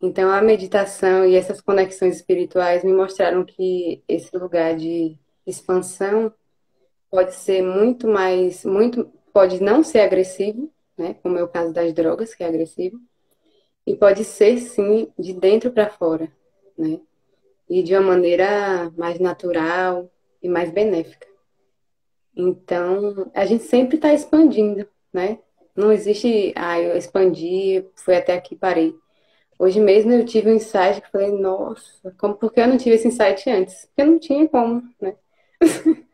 Então 0.01 0.29
a 0.31 0.41
meditação 0.41 1.25
e 1.25 1.35
essas 1.35 1.59
conexões 1.59 2.15
espirituais 2.15 2.83
me 2.83 2.93
mostraram 2.93 3.43
que 3.43 4.01
esse 4.07 4.35
lugar 4.37 4.75
de 4.75 5.17
expansão 5.45 6.33
pode 7.15 7.33
ser 7.33 7.61
muito 7.61 8.09
mais, 8.09 8.65
muito, 8.65 9.09
pode 9.31 9.63
não 9.63 9.81
ser 9.81 10.01
agressivo, 10.01 10.69
né, 10.97 11.15
como 11.23 11.37
é 11.37 11.43
o 11.43 11.47
caso 11.47 11.71
das 11.71 11.93
drogas, 11.93 12.35
que 12.35 12.43
é 12.43 12.47
agressivo, 12.47 12.99
e 13.87 13.95
pode 13.95 14.25
ser 14.25 14.57
sim 14.57 15.07
de 15.17 15.31
dentro 15.31 15.71
para 15.71 15.89
fora, 15.89 16.29
né, 16.77 16.99
e 17.69 17.81
de 17.81 17.93
uma 17.93 18.01
maneira 18.01 18.91
mais 18.97 19.17
natural 19.17 20.11
e 20.43 20.49
mais 20.49 20.71
benéfica. 20.71 21.25
Então, 22.35 23.31
a 23.33 23.45
gente 23.45 23.63
sempre 23.63 23.95
está 23.95 24.13
expandindo, 24.13 24.85
né? 25.13 25.39
Não 25.73 25.93
existe, 25.93 26.51
ah, 26.53 26.77
eu 26.81 26.97
expandi, 26.97 27.85
fui 27.95 28.13
até 28.13 28.33
aqui, 28.33 28.57
parei. 28.57 28.93
Hoje 29.57 29.79
mesmo 29.79 30.11
eu 30.11 30.25
tive 30.25 30.51
um 30.51 30.55
insight 30.55 30.99
que 30.99 31.09
falei, 31.09 31.31
nossa, 31.31 32.13
como, 32.17 32.35
por 32.35 32.51
que 32.51 32.59
eu 32.59 32.67
não 32.67 32.77
tive 32.77 32.95
esse 32.97 33.07
insight 33.07 33.49
antes? 33.49 33.85
Porque 33.85 34.03
não 34.03 34.19
tinha 34.19 34.49
como, 34.49 34.83
né? 34.99 35.15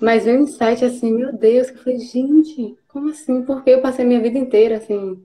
Mas 0.00 0.24
veio 0.24 0.40
um 0.40 0.42
insight 0.42 0.84
assim, 0.84 1.12
meu 1.12 1.32
Deus, 1.32 1.70
que 1.70 1.78
eu 1.78 1.82
falei, 1.82 1.98
gente, 1.98 2.76
como 2.88 3.10
assim? 3.10 3.42
Porque 3.42 3.70
eu 3.70 3.80
passei 3.80 4.04
minha 4.04 4.20
vida 4.20 4.38
inteira 4.38 4.76
assim, 4.76 5.22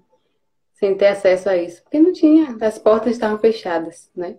sem 0.73 0.95
ter 0.95 1.07
acesso 1.07 1.49
a 1.49 1.57
isso. 1.57 1.81
Porque 1.83 1.99
não 1.99 2.11
tinha, 2.11 2.57
as 2.61 2.77
portas 2.77 3.13
estavam 3.13 3.39
fechadas, 3.39 4.09
né? 4.15 4.37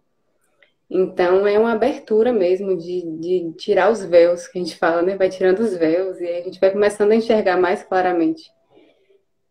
Então 0.88 1.46
é 1.46 1.58
uma 1.58 1.72
abertura 1.72 2.32
mesmo 2.32 2.76
de, 2.76 3.02
de 3.18 3.52
tirar 3.56 3.90
os 3.90 4.04
véus, 4.04 4.46
que 4.46 4.58
a 4.58 4.62
gente 4.62 4.76
fala, 4.76 5.02
né? 5.02 5.16
Vai 5.16 5.28
tirando 5.28 5.60
os 5.60 5.76
véus 5.76 6.20
e 6.20 6.26
a 6.26 6.42
gente 6.42 6.60
vai 6.60 6.70
começando 6.70 7.12
a 7.12 7.16
enxergar 7.16 7.56
mais 7.56 7.82
claramente. 7.82 8.52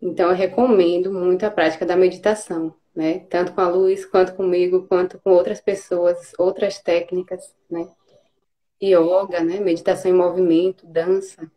Então 0.01 0.29
eu 0.29 0.35
recomendo 0.35 1.11
muito 1.11 1.45
a 1.45 1.51
prática 1.51 1.85
da 1.85 1.95
meditação, 1.95 2.73
né? 2.95 3.25
Tanto 3.29 3.53
com 3.53 3.61
a 3.61 3.67
luz, 3.67 4.05
quanto 4.05 4.35
comigo, 4.35 4.85
quanto 4.87 5.19
com 5.19 5.31
outras 5.31 5.59
pessoas, 5.59 6.33
outras 6.37 6.79
técnicas, 6.79 7.53
né? 7.69 7.87
Yoga, 8.85 9.41
né, 9.41 9.59
meditação 9.59 10.11
em 10.11 10.13
movimento, 10.13 10.85
dança, 10.85 11.49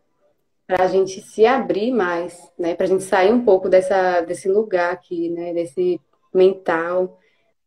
para 0.65 0.83
a 0.83 0.87
gente 0.87 1.21
se 1.21 1.45
abrir 1.45 1.91
mais, 1.91 2.51
né, 2.57 2.75
para 2.75 2.85
a 2.85 2.89
gente 2.89 3.03
sair 3.03 3.31
um 3.31 3.43
pouco 3.43 3.69
dessa, 3.69 4.21
desse 4.21 4.49
lugar 4.49 4.93
aqui, 4.93 5.29
né, 5.29 5.53
desse 5.53 5.99
mental, 6.33 7.19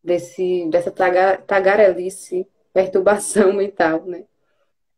desse, 0.03 0.69
dessa 0.71 0.91
tagarelice, 0.91 2.47
perturbação 2.73 3.53
mental, 3.55 4.05
né, 4.05 4.25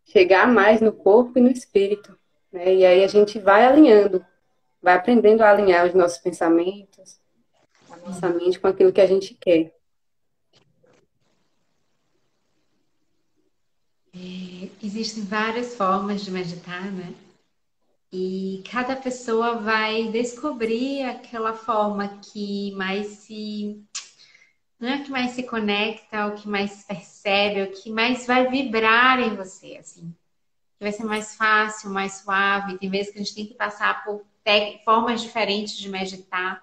chegar 0.05 0.47
mais 0.47 0.81
no 0.81 0.93
corpo 0.93 1.39
e 1.39 1.43
no 1.43 1.51
espírito, 1.51 2.17
né, 2.53 2.75
e 2.75 2.85
aí 2.85 3.05
a 3.05 3.09
gente 3.09 3.39
vai 3.39 3.65
alinhando, 3.65 4.25
vai 4.83 4.95
aprendendo 4.95 5.43
a 5.43 5.51
alinhar 5.51 5.87
os 5.87 5.95
nossos 5.95 6.19
pensamentos, 6.19 7.21
a 7.91 7.97
nossa 7.99 8.29
mente 8.29 8.59
com 8.59 8.67
aquilo 8.67 8.93
que 8.93 9.01
a 9.01 9.07
gente 9.07 9.35
quer. 9.35 9.73
Existem 14.83 15.25
várias 15.25 15.75
formas 15.75 16.25
de 16.25 16.31
meditar, 16.31 16.91
né? 16.91 17.15
E 18.13 18.63
cada 18.71 18.95
pessoa 18.95 19.57
vai 19.57 20.09
descobrir 20.09 21.03
aquela 21.05 21.55
forma 21.55 22.19
que 22.19 22.73
mais 22.73 23.07
se. 23.07 23.83
Não 24.79 24.89
é 24.89 25.03
que 25.03 25.11
mais 25.11 25.31
se 25.31 25.45
conecta, 25.45 26.27
o 26.27 26.35
que 26.35 26.49
mais 26.49 26.85
percebe, 26.85 27.63
o 27.63 27.73
que 27.73 27.91
mais 27.91 28.27
vai 28.27 28.51
vibrar 28.51 29.21
em 29.21 29.35
você, 29.35 29.77
assim. 29.79 30.15
Vai 30.79 30.93
ser 30.93 31.05
mais 31.05 31.37
fácil, 31.37 31.89
mais 31.91 32.15
suave. 32.15 32.77
Tem 32.79 32.91
vezes 32.91 33.13
que 33.13 33.19
a 33.19 33.23
gente 33.23 33.35
tem 33.35 33.47
que 33.47 33.55
passar 33.55 34.05
por 34.05 34.27
formas 34.85 35.23
diferentes 35.23 35.77
de 35.77 35.89
meditar. 35.89 36.63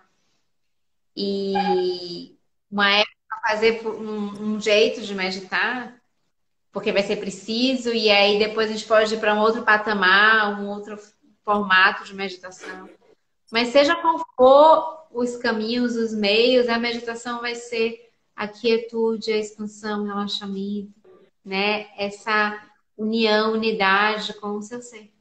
E 1.15 2.37
uma 2.69 2.89
época 2.89 3.15
fazer 3.47 3.87
um, 3.87 4.55
um 4.55 4.61
jeito 4.61 5.01
de 5.01 5.15
meditar, 5.15 5.98
porque 6.71 6.91
vai 6.91 7.03
ser 7.03 7.17
preciso, 7.17 7.91
e 7.91 8.09
aí 8.09 8.37
depois 8.37 8.69
a 8.69 8.73
gente 8.73 8.85
pode 8.85 9.13
ir 9.13 9.19
para 9.19 9.33
um 9.33 9.39
outro 9.39 9.63
patamar, 9.63 10.61
um 10.61 10.69
outro 10.69 10.97
formato 11.43 12.03
de 12.03 12.13
meditação. 12.13 12.89
Mas 13.51 13.69
seja 13.69 13.95
qual 13.95 14.23
for 14.35 15.07
os 15.11 15.35
caminhos, 15.37 15.95
os 15.95 16.13
meios, 16.13 16.69
a 16.69 16.77
meditação 16.77 17.41
vai 17.41 17.55
ser 17.55 18.09
a 18.35 18.47
quietude, 18.47 19.33
a 19.33 19.37
expansão, 19.37 20.03
o 20.03 20.05
relaxamento, 20.05 20.93
né? 21.43 21.87
Essa 21.97 22.61
união, 22.95 23.53
unidade 23.53 24.33
com 24.35 24.57
o 24.57 24.61
seu 24.61 24.81
ser. 24.81 25.11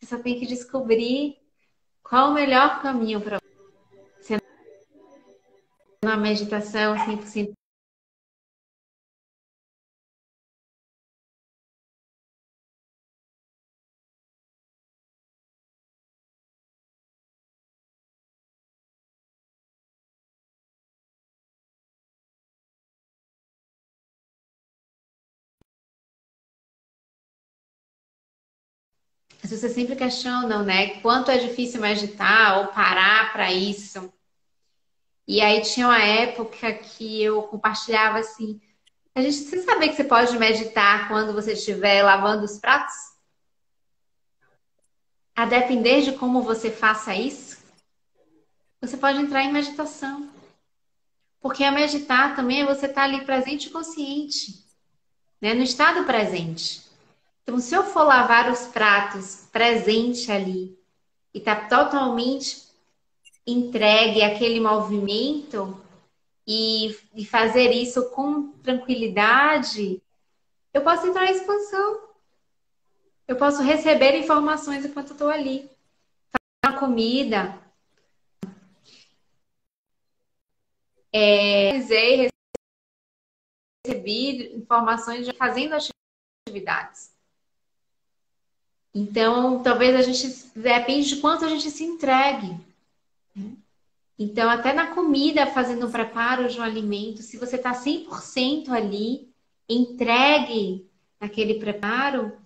Você 0.00 0.06
só 0.06 0.18
tem 0.18 0.38
que 0.38 0.46
descobrir 0.46 1.36
qual 2.02 2.30
o 2.30 2.34
melhor 2.34 2.80
caminho 2.80 3.20
para 3.20 3.38
você. 4.20 4.38
Uma 6.02 6.16
meditação 6.16 6.96
100% 6.96 7.52
As 29.44 29.50
pessoas 29.50 29.72
sempre 29.72 29.94
questionam, 29.94 30.64
né? 30.64 31.00
Quanto 31.00 31.30
é 31.30 31.36
difícil 31.36 31.78
meditar 31.78 32.60
ou 32.60 32.68
parar 32.68 33.30
para 33.30 33.52
isso. 33.52 34.10
E 35.28 35.38
aí 35.42 35.60
tinha 35.60 35.86
uma 35.86 36.02
época 36.02 36.72
que 36.72 37.22
eu 37.22 37.42
compartilhava 37.42 38.20
assim. 38.20 38.58
A 39.14 39.20
gente 39.20 39.36
você 39.36 39.62
sabe 39.62 39.90
que 39.90 39.96
você 39.96 40.04
pode 40.04 40.38
meditar 40.38 41.08
quando 41.08 41.34
você 41.34 41.52
estiver 41.52 42.02
lavando 42.02 42.42
os 42.42 42.58
pratos? 42.58 42.94
A 45.36 45.44
depender 45.44 46.00
de 46.00 46.12
como 46.12 46.40
você 46.40 46.70
faça 46.70 47.14
isso, 47.14 47.58
você 48.80 48.96
pode 48.96 49.18
entrar 49.18 49.42
em 49.42 49.52
meditação. 49.52 50.26
Porque 51.38 51.64
a 51.64 51.70
meditar 51.70 52.34
também 52.34 52.62
é 52.62 52.66
você 52.66 52.86
estar 52.86 53.02
ali 53.02 53.26
presente 53.26 53.66
e 53.66 53.70
consciente, 53.70 54.64
né? 55.38 55.52
no 55.52 55.62
estado 55.62 56.04
presente. 56.04 56.93
Então, 57.44 57.60
se 57.60 57.74
eu 57.74 57.84
for 57.84 58.04
lavar 58.04 58.50
os 58.50 58.66
pratos 58.66 59.46
presente 59.52 60.32
ali 60.32 60.76
e 61.32 61.40
tá 61.40 61.68
totalmente 61.68 62.64
entregue 63.46 64.22
àquele 64.22 64.58
movimento 64.58 65.78
e, 66.46 66.96
e 67.14 67.24
fazer 67.26 67.70
isso 67.70 68.10
com 68.10 68.50
tranquilidade, 68.62 70.02
eu 70.72 70.82
posso 70.82 71.06
entrar 71.06 71.26
em 71.26 71.36
expansão. 71.36 72.08
Eu 73.28 73.36
posso 73.36 73.62
receber 73.62 74.16
informações 74.18 74.84
enquanto 74.84 75.12
estou 75.12 75.28
ali. 75.28 75.70
Fazer 76.64 76.78
comida. 76.78 77.62
É, 81.12 81.72
recebi 83.86 84.56
informações 84.56 85.28
fazendo 85.36 85.76
atividades. 86.48 87.13
Então, 88.94 89.60
talvez 89.60 89.96
a 89.96 90.02
gente 90.02 90.50
depende 90.54 91.08
de 91.08 91.16
quanto 91.16 91.44
a 91.44 91.48
gente 91.48 91.68
se 91.68 91.82
entregue. 91.82 92.56
Então, 94.16 94.48
até 94.48 94.72
na 94.72 94.94
comida, 94.94 95.46
fazendo 95.48 95.86
o 95.86 95.90
preparo 95.90 96.48
de 96.48 96.60
um 96.60 96.62
alimento, 96.62 97.20
se 97.20 97.36
você 97.36 97.56
está 97.56 97.72
100% 97.72 98.70
ali, 98.70 99.28
entregue 99.68 100.88
naquele 101.20 101.54
preparo, 101.54 102.38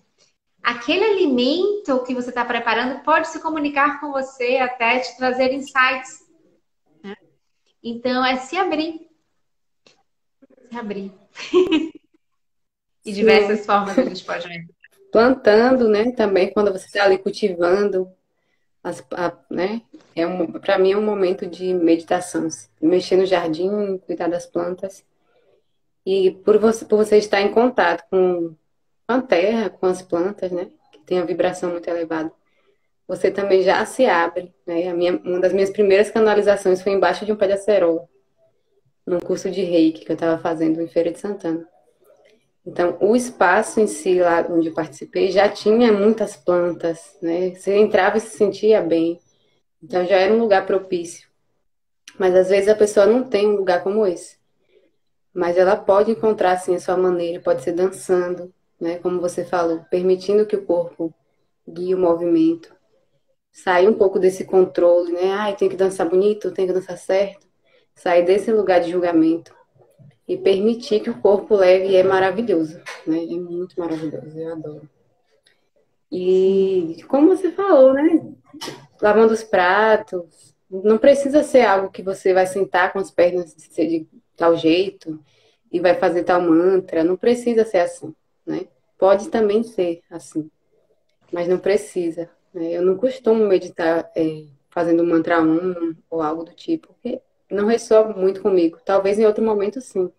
aquele 0.62 1.05
alimento 1.05 2.03
que 2.05 2.14
você 2.14 2.30
está 2.30 2.44
preparando 2.44 3.03
pode 3.03 3.28
se 3.28 3.40
comunicar 3.40 4.01
com 4.01 4.11
você, 4.11 4.57
até 4.57 5.01
te 5.01 5.14
trazer 5.18 5.53
insights. 5.53 6.26
Né? 7.05 7.14
Então, 7.82 8.24
é 8.24 8.36
se 8.36 8.57
abrir. 8.57 9.07
Se 10.70 10.78
abrir. 10.78 11.12
e 13.05 13.12
diversas 13.12 13.66
formas 13.66 13.99
a 13.99 14.05
gente 14.05 14.24
pode 14.24 14.49
plantando, 15.12 15.88
né? 15.88 16.12
Também 16.12 16.52
quando 16.52 16.72
você 16.72 16.86
está 16.86 17.04
ali 17.04 17.18
cultivando, 17.18 18.11
as, 18.82 19.04
a, 19.12 19.36
né? 19.50 19.82
É 20.14 20.26
um, 20.26 20.52
para 20.52 20.78
mim 20.78 20.92
é 20.92 20.96
um 20.96 21.02
momento 21.02 21.46
de 21.46 21.72
meditação, 21.74 22.48
mexer 22.80 23.16
no 23.16 23.26
jardim, 23.26 23.98
cuidar 23.98 24.28
das 24.28 24.46
plantas 24.46 25.04
e 26.04 26.30
por 26.30 26.59
você, 26.59 26.84
por 26.86 26.96
você 26.96 27.18
estar 27.18 27.40
em 27.42 27.52
contato 27.52 28.02
com 28.11 28.54
a 29.06 29.20
terra, 29.20 29.68
com 29.68 29.86
as 29.86 30.00
plantas, 30.00 30.50
né? 30.50 30.70
Que 30.90 31.00
tem 31.00 31.18
a 31.18 31.24
vibração 31.24 31.70
muito 31.70 31.88
elevada, 31.88 32.32
você 33.06 33.30
também 33.30 33.62
já 33.62 33.84
se 33.84 34.06
abre, 34.06 34.54
né? 34.66 34.88
A 34.88 34.94
minha, 34.94 35.16
uma 35.18 35.38
das 35.38 35.52
minhas 35.52 35.70
primeiras 35.70 36.11
canalizações 36.11 36.82
foi 36.82 36.92
embaixo 36.92 37.26
de 37.26 37.32
um 37.32 37.36
pé 37.36 37.46
de 37.46 37.52
acerola, 37.54 38.09
num 39.06 39.20
curso 39.20 39.50
de 39.50 39.62
reiki 39.62 40.04
que 40.04 40.11
eu 40.11 40.14
estava 40.14 40.40
fazendo 40.40 40.80
em 40.80 40.88
Feira 40.88 41.11
de 41.11 41.18
Santana. 41.18 41.66
Então, 42.68 42.98
o 43.00 43.16
espaço 43.16 43.80
em 43.80 43.86
si, 43.86 44.20
lá 44.20 44.46
onde 44.50 44.68
eu 44.68 44.74
participei, 44.74 45.30
já 45.30 45.48
tinha 45.48 45.90
muitas 45.90 46.36
plantas, 46.36 47.16
né? 47.22 47.54
Você 47.54 47.74
entrava 47.74 48.18
e 48.18 48.20
se 48.20 48.36
sentia 48.36 48.82
bem. 48.82 49.18
Então, 49.82 50.04
já 50.04 50.16
era 50.16 50.34
um 50.34 50.38
lugar 50.38 50.66
propício. 50.66 51.26
Mas, 52.18 52.34
às 52.34 52.50
vezes, 52.50 52.68
a 52.68 52.74
pessoa 52.74 53.06
não 53.06 53.24
tem 53.24 53.48
um 53.48 53.56
lugar 53.56 53.82
como 53.82 54.06
esse. 54.06 54.36
Mas 55.32 55.56
ela 55.56 55.76
pode 55.76 56.10
encontrar, 56.10 56.52
assim, 56.52 56.74
a 56.74 56.80
sua 56.80 56.98
maneira. 56.98 57.40
Pode 57.40 57.62
ser 57.62 57.72
dançando, 57.72 58.52
né? 58.78 58.98
Como 58.98 59.18
você 59.18 59.46
falou, 59.46 59.86
permitindo 59.90 60.44
que 60.44 60.56
o 60.56 60.66
corpo 60.66 61.14
guie 61.66 61.94
o 61.94 61.98
movimento. 61.98 62.76
Sair 63.50 63.88
um 63.88 63.94
pouco 63.94 64.18
desse 64.18 64.44
controle, 64.44 65.10
né? 65.12 65.32
Ai, 65.32 65.56
tem 65.56 65.70
que 65.70 65.76
dançar 65.76 66.06
bonito, 66.06 66.52
tem 66.52 66.66
que 66.66 66.74
dançar 66.74 66.98
certo. 66.98 67.48
Sair 67.94 68.26
desse 68.26 68.52
lugar 68.52 68.82
de 68.82 68.90
julgamento 68.90 69.57
e 70.29 70.37
permitir 70.37 71.01
que 71.01 71.09
o 71.09 71.18
corpo 71.18 71.57
leve 71.57 71.97
é 71.97 72.03
maravilhoso, 72.03 72.79
né? 73.07 73.24
É 73.24 73.37
muito 73.37 73.74
maravilhoso, 73.81 74.39
eu 74.39 74.53
adoro. 74.53 74.89
E 76.12 77.03
como 77.09 77.29
você 77.29 77.51
falou, 77.51 77.95
né? 77.95 78.31
Lavando 79.01 79.33
os 79.33 79.43
pratos, 79.43 80.55
não 80.70 80.99
precisa 80.99 81.43
ser 81.43 81.62
algo 81.62 81.91
que 81.91 82.03
você 82.03 82.35
vai 82.35 82.47
sentar 82.47 82.93
com 82.93 82.99
as 82.99 83.11
pernas 83.11 83.55
de 83.57 84.07
tal 84.37 84.55
jeito 84.55 85.18
e 85.72 85.81
vai 85.81 85.95
fazer 85.95 86.24
tal 86.24 86.43
mantra, 86.43 87.03
não 87.03 87.16
precisa 87.16 87.64
ser 87.64 87.79
assim, 87.79 88.14
né? 88.47 88.66
Pode 88.99 89.29
também 89.31 89.62
ser 89.62 90.03
assim, 90.11 90.51
mas 91.33 91.49
não 91.49 91.59
precisa. 91.59 92.29
Né? 92.53 92.72
Eu 92.72 92.83
não 92.83 92.97
costumo 92.97 93.47
meditar 93.47 94.11
é, 94.14 94.45
fazendo 94.68 95.05
mantra 95.05 95.41
um 95.41 95.95
ou 96.11 96.20
algo 96.20 96.45
do 96.45 96.53
tipo, 96.53 96.89
porque 96.89 97.20
não 97.51 97.66
ressoa 97.66 98.09
muito 98.09 98.42
comigo. 98.42 98.78
Talvez 98.84 99.18
em 99.18 99.26
outro 99.26 99.44
momento 99.44 99.80
sim. 99.80 100.11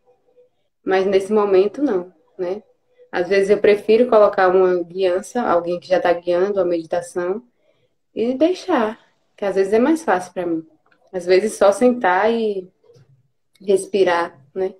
Mas 0.84 1.06
nesse 1.06 1.32
momento 1.32 1.82
não, 1.82 2.14
né? 2.38 2.64
Às 3.12 3.28
vezes 3.28 3.50
eu 3.50 3.58
prefiro 3.58 4.08
colocar 4.08 4.48
uma 4.50 4.84
guiança, 4.84 5.42
alguém 5.42 5.80
que 5.80 5.88
já 5.88 5.98
está 5.98 6.14
guiando 6.14 6.60
a 6.60 6.66
meditação 6.66 7.44
e 8.14 8.34
deixar, 8.34 9.00
que 9.36 9.46
às 9.46 9.56
vezes 9.56 9.74
é 9.74 9.80
mais 9.80 10.04
fácil 10.04 10.34
para 10.34 10.46
mim. 10.46 10.66
Às 11.12 11.26
vezes 11.26 11.54
só 11.54 11.72
sentar 11.72 12.32
e 12.32 12.70
respirar, 13.60 14.40
né? 14.54 14.76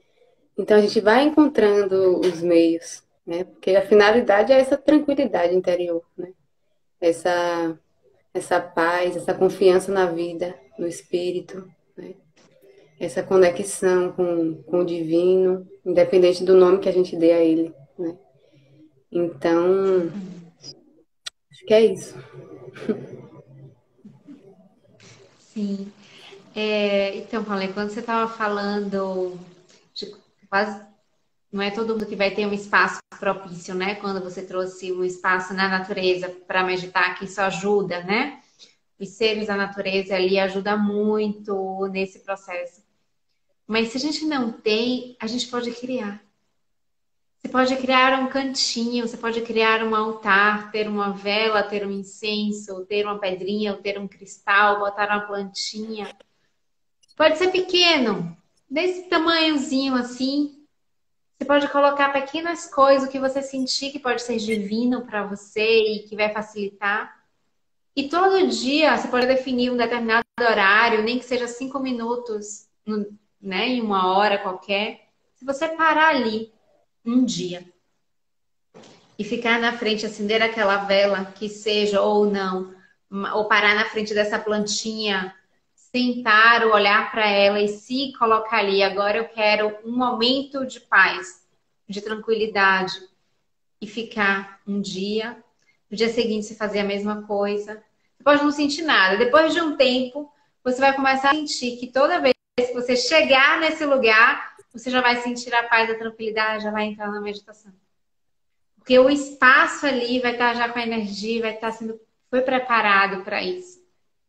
Então 0.58 0.78
a 0.78 0.82
gente 0.82 1.00
vai 1.02 1.24
encontrando 1.24 2.20
os 2.20 2.42
meios, 2.42 3.04
né? 3.26 3.46
Porque 3.46 3.76
a 3.76 3.86
finalidade 3.86 4.52
é 4.52 4.60
essa 4.60 4.78
tranquilidade 4.78 5.56
interior, 5.56 6.04
né? 6.18 6.34
Essa 7.02 7.78
essa 8.32 8.62
paz, 8.62 9.16
essa 9.16 9.34
confiança 9.34 9.92
na 9.92 10.06
vida, 10.06 10.56
no 10.78 10.88
espírito? 10.88 11.68
Essa 13.00 13.24
conexão 13.24 14.12
com, 14.12 14.62
com 14.64 14.80
o 14.80 14.86
divino, 14.86 15.66
independente 15.86 16.44
do 16.44 16.54
nome 16.56 16.80
que 16.80 16.90
a 16.90 16.92
gente 16.92 17.16
dê 17.16 17.32
a 17.32 17.40
ele, 17.40 17.74
né? 17.98 18.18
Então, 19.12 20.12
acho 21.52 21.66
que 21.66 21.74
é 21.74 21.86
isso. 21.86 22.16
Sim. 25.40 25.92
É, 26.56 27.16
então, 27.18 27.46
falei, 27.46 27.70
quando 27.70 27.90
você 27.90 28.02
estava 28.02 28.32
falando 28.32 29.40
de 29.94 30.14
quase 30.50 30.90
não 31.52 31.64
é 31.64 31.72
todo 31.72 31.94
mundo 31.94 32.06
que 32.06 32.16
vai 32.16 32.32
ter 32.32 32.46
um 32.46 32.54
espaço 32.54 33.00
propício, 33.20 33.74
né? 33.74 33.96
Quando 33.96 34.24
você 34.24 34.44
trouxe 34.44 34.92
um 34.92 35.04
espaço 35.04 35.54
na 35.54 35.68
natureza 35.68 36.30
para 36.48 36.64
meditar, 36.64 37.18
que 37.18 37.26
isso 37.26 37.42
ajuda, 37.42 38.04
né? 38.04 38.40
Os 39.00 39.10
seres 39.10 39.48
da 39.48 39.56
natureza 39.56 40.16
ali 40.16 40.38
ajuda 40.38 40.78
muito 40.78 41.88
nesse 41.88 42.20
processo. 42.20 42.84
Mas 43.70 43.90
se 43.90 43.98
a 43.98 44.00
gente 44.00 44.26
não 44.26 44.52
tem, 44.52 45.16
a 45.20 45.28
gente 45.28 45.48
pode 45.48 45.70
criar. 45.70 46.24
Você 47.38 47.50
pode 47.50 47.76
criar 47.76 48.20
um 48.20 48.28
cantinho, 48.28 49.08
você 49.08 49.16
pode 49.16 49.42
criar 49.42 49.84
um 49.84 49.96
altar, 49.96 50.72
ter 50.72 50.88
uma 50.88 51.12
vela, 51.14 51.62
ter 51.62 51.86
um 51.86 51.92
incenso, 51.92 52.84
ter 52.88 53.06
uma 53.06 53.20
pedrinha, 53.20 53.76
ter 53.76 54.00
um 54.00 54.08
cristal, 54.08 54.80
botar 54.80 55.10
uma 55.10 55.28
plantinha. 55.28 56.18
Pode 57.16 57.38
ser 57.38 57.52
pequeno, 57.52 58.36
desse 58.68 59.04
tamanhozinho 59.04 59.94
assim. 59.94 60.66
Você 61.38 61.46
pode 61.46 61.68
colocar 61.68 62.12
pequenas 62.12 62.66
coisas, 62.74 63.08
que 63.08 63.20
você 63.20 63.44
sentir 63.44 63.92
que 63.92 64.00
pode 64.00 64.24
ser 64.24 64.38
divino 64.38 65.06
para 65.06 65.28
você 65.28 65.94
e 65.94 66.00
que 66.10 66.16
vai 66.16 66.34
facilitar. 66.34 67.24
E 67.96 68.10
todo 68.10 68.48
dia 68.48 68.98
você 68.98 69.08
pode 69.08 69.28
definir 69.28 69.72
um 69.72 69.78
determinado 69.78 70.26
horário, 70.40 71.04
nem 71.04 71.20
que 71.20 71.26
seja 71.26 71.48
cinco 71.48 71.80
minutos, 71.80 72.68
né, 73.42 73.68
em 73.68 73.82
uma 73.82 74.14
hora 74.14 74.38
qualquer. 74.38 75.08
Se 75.36 75.46
você 75.46 75.68
parar 75.70 76.10
ali 76.10 76.52
um 77.06 77.24
dia. 77.24 77.66
E 79.18 79.24
ficar 79.24 79.60
na 79.60 79.78
frente, 79.78 80.06
acender 80.06 80.42
aquela 80.42 80.78
vela, 80.78 81.26
que 81.26 81.50
seja 81.50 82.02
ou 82.02 82.26
não, 82.26 82.74
ou 83.34 83.46
parar 83.46 83.76
na 83.76 83.86
frente 83.86 84.14
dessa 84.14 84.40
plantinha, 84.40 85.36
sentar, 85.74 86.66
olhar 86.66 87.12
para 87.12 87.28
ela 87.28 87.60
e 87.60 87.68
se 87.68 88.14
colocar 88.18 88.60
ali. 88.60 88.82
Agora 88.82 89.18
eu 89.18 89.28
quero 89.28 89.76
um 89.84 89.92
momento 89.92 90.66
de 90.66 90.80
paz, 90.80 91.46
de 91.88 92.02
tranquilidade. 92.02 92.94
E 93.82 93.88
ficar 93.88 94.60
um 94.68 94.82
dia, 94.82 95.42
no 95.90 95.96
dia 95.96 96.10
seguinte 96.10 96.46
você 96.46 96.56
fazer 96.56 96.80
a 96.80 96.84
mesma 96.84 97.22
coisa. 97.24 97.82
Você 98.18 98.24
pode 98.24 98.44
não 98.44 98.52
sentir 98.52 98.82
nada. 98.82 99.18
Depois 99.18 99.54
de 99.54 99.62
um 99.62 99.78
tempo, 99.78 100.30
você 100.64 100.80
vai 100.80 100.94
começar 100.94 101.32
a 101.32 101.36
sentir 101.36 101.78
que 101.78 101.88
toda 101.88 102.20
vez 102.20 102.36
que 102.68 102.74
você 102.74 102.96
chegar 102.96 103.60
nesse 103.60 103.86
lugar, 103.86 104.56
você 104.72 104.90
já 104.90 105.02
vai 105.02 105.22
sentir 105.22 105.54
a 105.54 105.68
paz, 105.68 105.90
a 105.90 105.98
tranquilidade, 105.98 106.64
já 106.64 106.72
vai 106.72 106.86
entrar 106.86 107.10
na 107.12 107.22
meditação. 107.22 107.74
Porque 108.78 108.98
o 108.98 109.10
espaço 109.10 109.86
ali 109.86 110.20
vai 110.20 110.34
estar 110.34 110.54
já 110.56 110.70
com 110.70 110.80
a 110.80 110.84
energia, 110.84 111.42
vai 111.42 111.54
estar 111.54 111.72
sendo 111.72 112.00
foi 112.30 112.42
preparado 112.42 113.24
para 113.24 113.44
isso. 113.44 113.84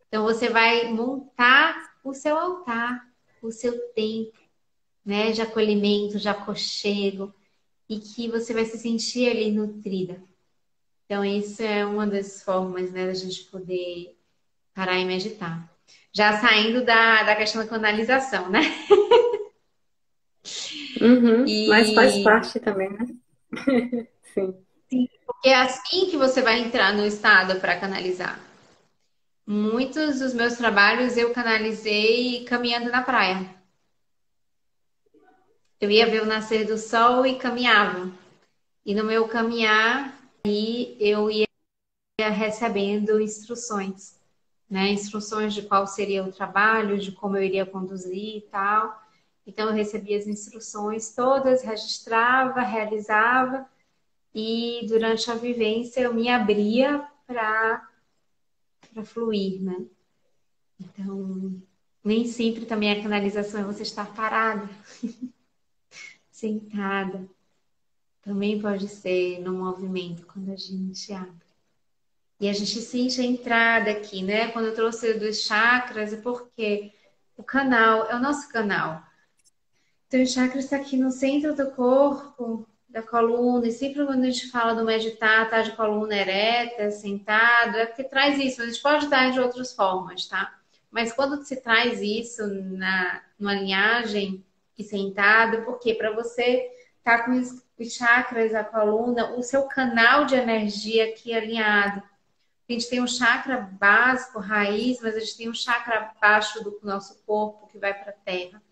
Então 0.08 0.24
você 0.24 0.48
vai 0.48 0.90
montar 0.92 1.94
o 2.02 2.14
seu 2.14 2.36
altar, 2.36 3.06
o 3.42 3.52
seu 3.52 3.78
tempo, 3.92 4.38
né, 5.04 5.32
de 5.32 5.42
acolhimento, 5.42 6.18
de 6.18 6.28
aconchego 6.28 7.34
e 7.88 7.98
que 8.00 8.28
você 8.28 8.54
vai 8.54 8.64
se 8.64 8.78
sentir 8.78 9.28
ali 9.28 9.50
nutrida. 9.50 10.22
Então 11.04 11.24
isso 11.24 11.62
é 11.62 11.84
uma 11.84 12.06
das 12.06 12.42
formas, 12.42 12.90
né, 12.90 13.06
da 13.06 13.14
gente 13.14 13.44
poder 13.44 14.16
parar 14.74 14.98
e 14.98 15.04
meditar. 15.04 15.68
Já 16.12 16.38
saindo 16.40 16.84
da, 16.84 17.22
da 17.22 17.36
questão 17.36 17.62
da 17.62 17.68
canalização, 17.68 18.48
né? 18.50 18.60
Uhum, 21.00 21.46
e... 21.46 21.68
Mas 21.68 21.94
faz 21.94 22.18
parte 22.22 22.60
também, 22.60 22.90
né? 22.90 23.06
Sim. 24.34 24.54
Sim, 24.88 25.08
porque 25.24 25.48
é 25.48 25.56
assim 25.56 26.10
que 26.10 26.16
você 26.16 26.42
vai 26.42 26.58
entrar 26.60 26.92
no 26.92 27.06
estado 27.06 27.60
para 27.60 27.78
canalizar. 27.78 28.40
Muitos 29.46 30.18
dos 30.18 30.34
meus 30.34 30.56
trabalhos 30.56 31.16
eu 31.16 31.32
canalizei 31.32 32.44
caminhando 32.44 32.90
na 32.90 33.02
praia. 33.02 33.48
Eu 35.80 35.90
ia 35.90 36.06
ver 36.06 36.22
o 36.22 36.26
nascer 36.26 36.66
do 36.66 36.76
sol 36.76 37.24
e 37.24 37.38
caminhava. 37.38 38.12
E 38.84 38.94
no 38.94 39.04
meu 39.04 39.26
caminhar, 39.26 40.14
aí 40.44 40.96
eu 41.00 41.30
ia 41.30 41.46
recebendo 42.18 43.20
instruções, 43.20 44.19
né? 44.70 44.90
Instruções 44.92 45.52
de 45.52 45.62
qual 45.62 45.86
seria 45.86 46.24
o 46.24 46.32
trabalho, 46.32 46.98
de 46.98 47.10
como 47.10 47.36
eu 47.36 47.42
iria 47.42 47.66
conduzir 47.66 48.36
e 48.36 48.40
tal. 48.42 49.02
Então, 49.44 49.68
eu 49.68 49.74
recebia 49.74 50.16
as 50.16 50.28
instruções 50.28 51.12
todas, 51.14 51.62
registrava, 51.62 52.60
realizava, 52.60 53.66
e 54.32 54.86
durante 54.86 55.28
a 55.28 55.34
vivência 55.34 56.00
eu 56.00 56.14
me 56.14 56.28
abria 56.28 57.04
para 57.26 57.82
fluir, 59.04 59.60
né? 59.60 59.84
Então, 60.78 61.60
nem 62.04 62.24
sempre 62.26 62.64
também 62.64 62.92
a 62.92 63.02
canalização 63.02 63.60
é 63.60 63.64
você 63.64 63.82
estar 63.82 64.14
parada, 64.14 64.68
sentada. 66.30 67.28
Também 68.22 68.60
pode 68.60 68.86
ser 68.86 69.40
no 69.40 69.52
movimento, 69.52 70.26
quando 70.26 70.52
a 70.52 70.56
gente 70.56 71.12
abre. 71.12 71.49
E 72.40 72.48
a 72.48 72.52
gente 72.54 72.80
sente 72.80 73.20
a 73.20 73.24
entrada 73.24 73.90
aqui, 73.90 74.22
né? 74.22 74.48
Quando 74.48 74.66
eu 74.66 74.74
trouxe 74.74 75.12
dos 75.14 75.42
chakras, 75.42 76.12
é 76.14 76.16
porque 76.16 76.90
o 77.36 77.42
canal 77.44 78.06
é 78.10 78.16
o 78.16 78.20
nosso 78.20 78.48
canal. 78.48 79.02
Então, 80.08 80.22
o 80.22 80.26
chakra 80.26 80.58
está 80.58 80.76
aqui 80.76 80.96
no 80.96 81.10
centro 81.10 81.54
do 81.54 81.70
corpo, 81.72 82.66
da 82.88 83.02
coluna, 83.02 83.68
e 83.68 83.72
sempre 83.72 84.04
quando 84.04 84.24
a 84.24 84.30
gente 84.30 84.50
fala 84.50 84.74
do 84.74 84.84
meditar, 84.84 85.48
tá 85.48 85.62
de 85.62 85.72
coluna 85.72 86.16
ereta, 86.16 86.90
sentado, 86.90 87.76
é 87.76 87.86
porque 87.86 88.04
traz 88.04 88.38
isso. 88.38 88.62
A 88.62 88.66
gente 88.66 88.82
pode 88.82 89.08
dar 89.08 89.30
de 89.30 89.38
outras 89.38 89.74
formas, 89.74 90.26
tá? 90.26 90.58
Mas 90.90 91.12
quando 91.12 91.44
se 91.44 91.56
traz 91.60 92.00
isso 92.00 92.44
na, 92.46 93.22
numa 93.38 93.54
linhagem 93.54 94.44
e 94.76 94.82
sentado, 94.82 95.62
porque 95.64 95.94
para 95.94 96.10
você 96.10 96.68
estar 96.98 97.18
tá 97.18 97.24
com 97.24 97.32
os 97.32 97.92
chakras, 97.92 98.54
a 98.54 98.64
coluna, 98.64 99.36
o 99.36 99.42
seu 99.42 99.64
canal 99.64 100.24
de 100.24 100.34
energia 100.34 101.10
aqui 101.10 101.32
alinhado. 101.32 102.02
A 102.70 102.72
gente 102.72 102.88
tem 102.88 103.02
um 103.02 103.06
chakra 103.08 103.56
básico, 103.56 104.38
raiz, 104.38 105.00
mas 105.02 105.16
a 105.16 105.18
gente 105.18 105.36
tem 105.36 105.48
um 105.48 105.54
chakra 105.54 106.12
abaixo 106.16 106.62
do 106.62 106.78
nosso 106.84 107.20
corpo 107.26 107.66
que 107.66 107.76
vai 107.80 107.92
para 107.92 108.10
a 108.10 108.14
terra. 108.24 108.62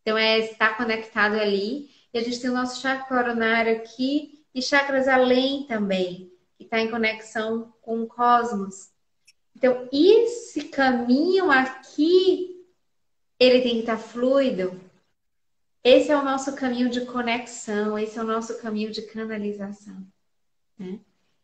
Então, 0.00 0.16
é 0.16 0.38
estar 0.38 0.76
conectado 0.76 1.34
ali. 1.34 1.90
E 2.14 2.18
a 2.18 2.22
gente 2.22 2.40
tem 2.40 2.48
o 2.48 2.54
nosso 2.54 2.80
chakra 2.80 3.08
coronário 3.08 3.76
aqui 3.76 4.44
e 4.54 4.62
chakras 4.62 5.08
além 5.08 5.64
também, 5.64 6.32
que 6.56 6.62
está 6.62 6.78
em 6.78 6.92
conexão 6.92 7.74
com 7.82 8.02
o 8.02 8.06
cosmos. 8.06 8.90
Então, 9.56 9.88
esse 9.92 10.68
caminho 10.68 11.50
aqui, 11.50 12.64
ele 13.36 13.62
tem 13.62 13.74
que 13.74 13.80
estar 13.80 13.96
tá 13.96 14.02
fluido. 14.02 14.80
Esse 15.82 16.12
é 16.12 16.16
o 16.16 16.22
nosso 16.22 16.54
caminho 16.54 16.88
de 16.88 17.00
conexão, 17.00 17.98
esse 17.98 18.16
é 18.16 18.22
o 18.22 18.26
nosso 18.26 18.60
caminho 18.60 18.92
de 18.92 19.02
canalização. 19.02 20.06
Né? 20.78 21.00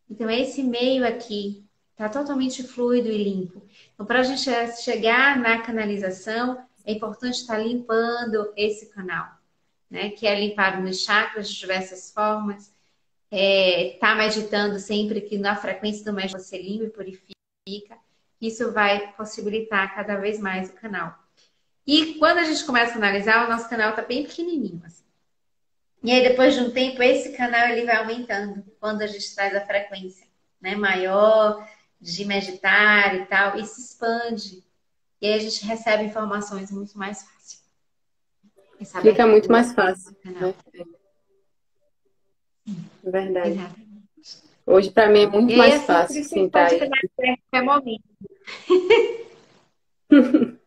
Então, 0.08 0.30
esse 0.30 0.62
meio 0.62 1.04
aqui 1.04 1.65
está 1.96 2.10
totalmente 2.10 2.62
fluido 2.62 3.08
e 3.08 3.24
limpo. 3.24 3.62
Então, 3.94 4.04
para 4.04 4.20
a 4.20 4.22
gente 4.22 4.50
chegar 4.82 5.38
na 5.38 5.62
canalização, 5.62 6.62
é 6.84 6.92
importante 6.92 7.36
estar 7.40 7.56
limpando 7.56 8.52
esse 8.54 8.90
canal, 8.90 9.26
né? 9.90 10.10
Que 10.10 10.26
é 10.26 10.38
limpar 10.38 10.80
nos 10.80 11.00
chakras 11.00 11.48
de 11.48 11.58
diversas 11.58 12.12
formas. 12.12 12.70
É, 13.30 13.96
tá 13.98 14.14
meditando 14.14 14.78
sempre 14.78 15.22
que 15.22 15.38
na 15.38 15.56
frequência 15.56 16.04
do 16.04 16.12
médico 16.12 16.38
você 16.38 16.60
limpa 16.60 16.84
e 16.84 16.90
purifica. 16.90 17.98
Isso 18.40 18.70
vai 18.72 19.12
possibilitar 19.14 19.94
cada 19.94 20.16
vez 20.16 20.38
mais 20.38 20.68
o 20.68 20.74
canal. 20.74 21.18
E 21.86 22.14
quando 22.18 22.38
a 22.38 22.44
gente 22.44 22.64
começa 22.64 22.92
a 22.92 22.96
analisar, 22.96 23.46
o 23.46 23.50
nosso 23.50 23.70
canal 23.70 23.94
tá 23.94 24.02
bem 24.02 24.24
pequenininho, 24.24 24.82
assim. 24.84 25.04
E 26.02 26.12
aí, 26.12 26.22
depois 26.28 26.54
de 26.54 26.60
um 26.60 26.70
tempo, 26.70 27.02
esse 27.02 27.32
canal 27.32 27.68
ele 27.68 27.86
vai 27.86 27.96
aumentando 27.96 28.62
quando 28.78 29.00
a 29.00 29.06
gente 29.06 29.34
traz 29.34 29.56
a 29.56 29.64
frequência 29.64 30.26
né, 30.60 30.74
maior 30.74 31.66
de 32.00 32.24
meditar 32.24 33.14
e 33.14 33.26
tal, 33.26 33.58
e 33.58 33.64
se 33.64 33.80
expande. 33.80 34.64
E 35.20 35.26
aí 35.26 35.34
a 35.34 35.38
gente 35.38 35.64
recebe 35.64 36.04
informações 36.04 36.70
muito 36.70 36.96
mais 36.98 37.22
fácil. 37.22 37.60
Fica 39.02 39.26
muito 39.26 39.50
mais 39.50 39.72
fácil. 39.72 40.14
Né? 40.24 40.54
É 43.04 43.10
verdade. 43.10 43.50
Exatamente. 43.50 43.86
Hoje, 44.66 44.90
para 44.90 45.08
mim, 45.08 45.22
é 45.22 45.26
muito 45.26 45.52
e 45.52 45.56
mais 45.56 45.74
é 45.74 45.78
fácil 45.78 46.24
sentar 46.24 46.70
aí. 46.70 47.62
momento. 47.62 48.02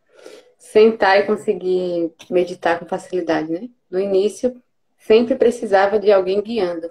sentar 0.58 1.18
e 1.18 1.26
conseguir 1.26 2.12
meditar 2.30 2.78
com 2.78 2.86
facilidade, 2.86 3.50
né? 3.52 3.68
No 3.90 4.00
início, 4.00 4.60
sempre 4.98 5.34
precisava 5.34 5.98
de 5.98 6.10
alguém 6.10 6.40
guiando. 6.40 6.90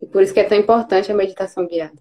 E 0.00 0.06
por 0.06 0.22
isso 0.22 0.34
que 0.34 0.40
é 0.40 0.44
tão 0.44 0.58
importante 0.58 1.10
a 1.10 1.14
meditação 1.14 1.66
guiada. 1.66 2.00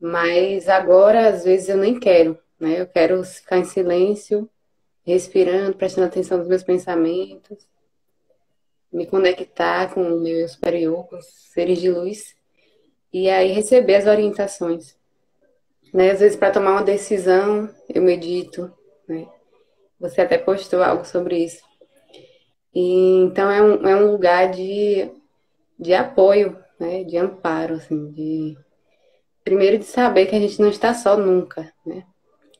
Mas 0.00 0.68
agora, 0.68 1.28
às 1.28 1.44
vezes, 1.44 1.68
eu 1.68 1.76
nem 1.76 1.98
quero. 1.98 2.38
Né? 2.58 2.80
Eu 2.80 2.86
quero 2.86 3.22
ficar 3.24 3.58
em 3.58 3.64
silêncio, 3.64 4.48
respirando, 5.04 5.76
prestando 5.76 6.06
atenção 6.06 6.38
nos 6.38 6.48
meus 6.48 6.62
pensamentos, 6.62 7.66
me 8.92 9.06
conectar 9.06 9.92
com 9.92 10.02
o 10.02 10.20
meu 10.20 10.48
superior, 10.48 11.06
com 11.06 11.16
os 11.16 11.26
seres 11.52 11.80
de 11.80 11.90
luz, 11.90 12.34
e 13.12 13.28
aí 13.28 13.52
receber 13.52 13.96
as 13.96 14.06
orientações. 14.06 14.96
Né? 15.92 16.10
Às 16.10 16.20
vezes, 16.20 16.36
para 16.36 16.50
tomar 16.50 16.72
uma 16.72 16.82
decisão, 16.82 17.68
eu 17.88 18.02
medito. 18.02 18.72
Né? 19.08 19.26
Você 19.98 20.20
até 20.20 20.36
postou 20.38 20.82
algo 20.82 21.04
sobre 21.04 21.44
isso. 21.44 21.64
E, 22.74 23.20
então, 23.20 23.50
é 23.50 23.62
um, 23.62 23.88
é 23.88 23.96
um 23.96 24.10
lugar 24.10 24.50
de, 24.50 25.10
de 25.78 25.94
apoio 25.94 26.58
né, 26.78 27.04
de 27.04 27.16
amparo, 27.16 27.74
assim, 27.74 28.10
de 28.10 28.56
primeiro 29.46 29.78
de 29.78 29.84
saber 29.84 30.26
que 30.26 30.34
a 30.34 30.40
gente 30.40 30.60
não 30.60 30.68
está 30.68 30.92
só 30.92 31.16
nunca, 31.16 31.72
né? 31.86 32.04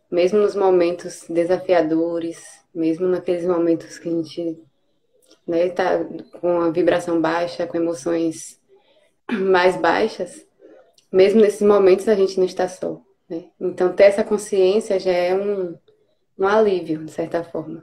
Mesmo 0.09 0.39
nos 0.39 0.55
momentos 0.55 1.27
desafiadores, 1.29 2.41
mesmo 2.73 3.09
naqueles 3.09 3.45
momentos 3.45 3.99
que 3.99 4.09
a 4.09 4.13
gente 4.13 4.57
né, 5.45 5.69
tá 5.71 6.07
com 6.41 6.61
a 6.61 6.71
vibração 6.71 7.21
baixa, 7.21 7.67
com 7.67 7.77
emoções 7.77 8.61
mais 9.29 9.77
baixas, 9.77 10.47
mesmo 11.13 11.41
nesses 11.41 11.63
momentos 11.63 12.09
a 12.09 12.15
gente 12.15 12.39
não 12.39 12.47
está 12.47 12.69
só. 12.69 13.01
Né? 13.29 13.47
Então 13.61 13.93
ter 13.93 14.05
essa 14.05 14.23
consciência 14.23 15.01
já 15.01 15.11
é 15.11 15.35
um, 15.35 15.77
um 16.39 16.47
alívio, 16.47 17.05
de 17.05 17.11
certa 17.11 17.43
forma. 17.43 17.83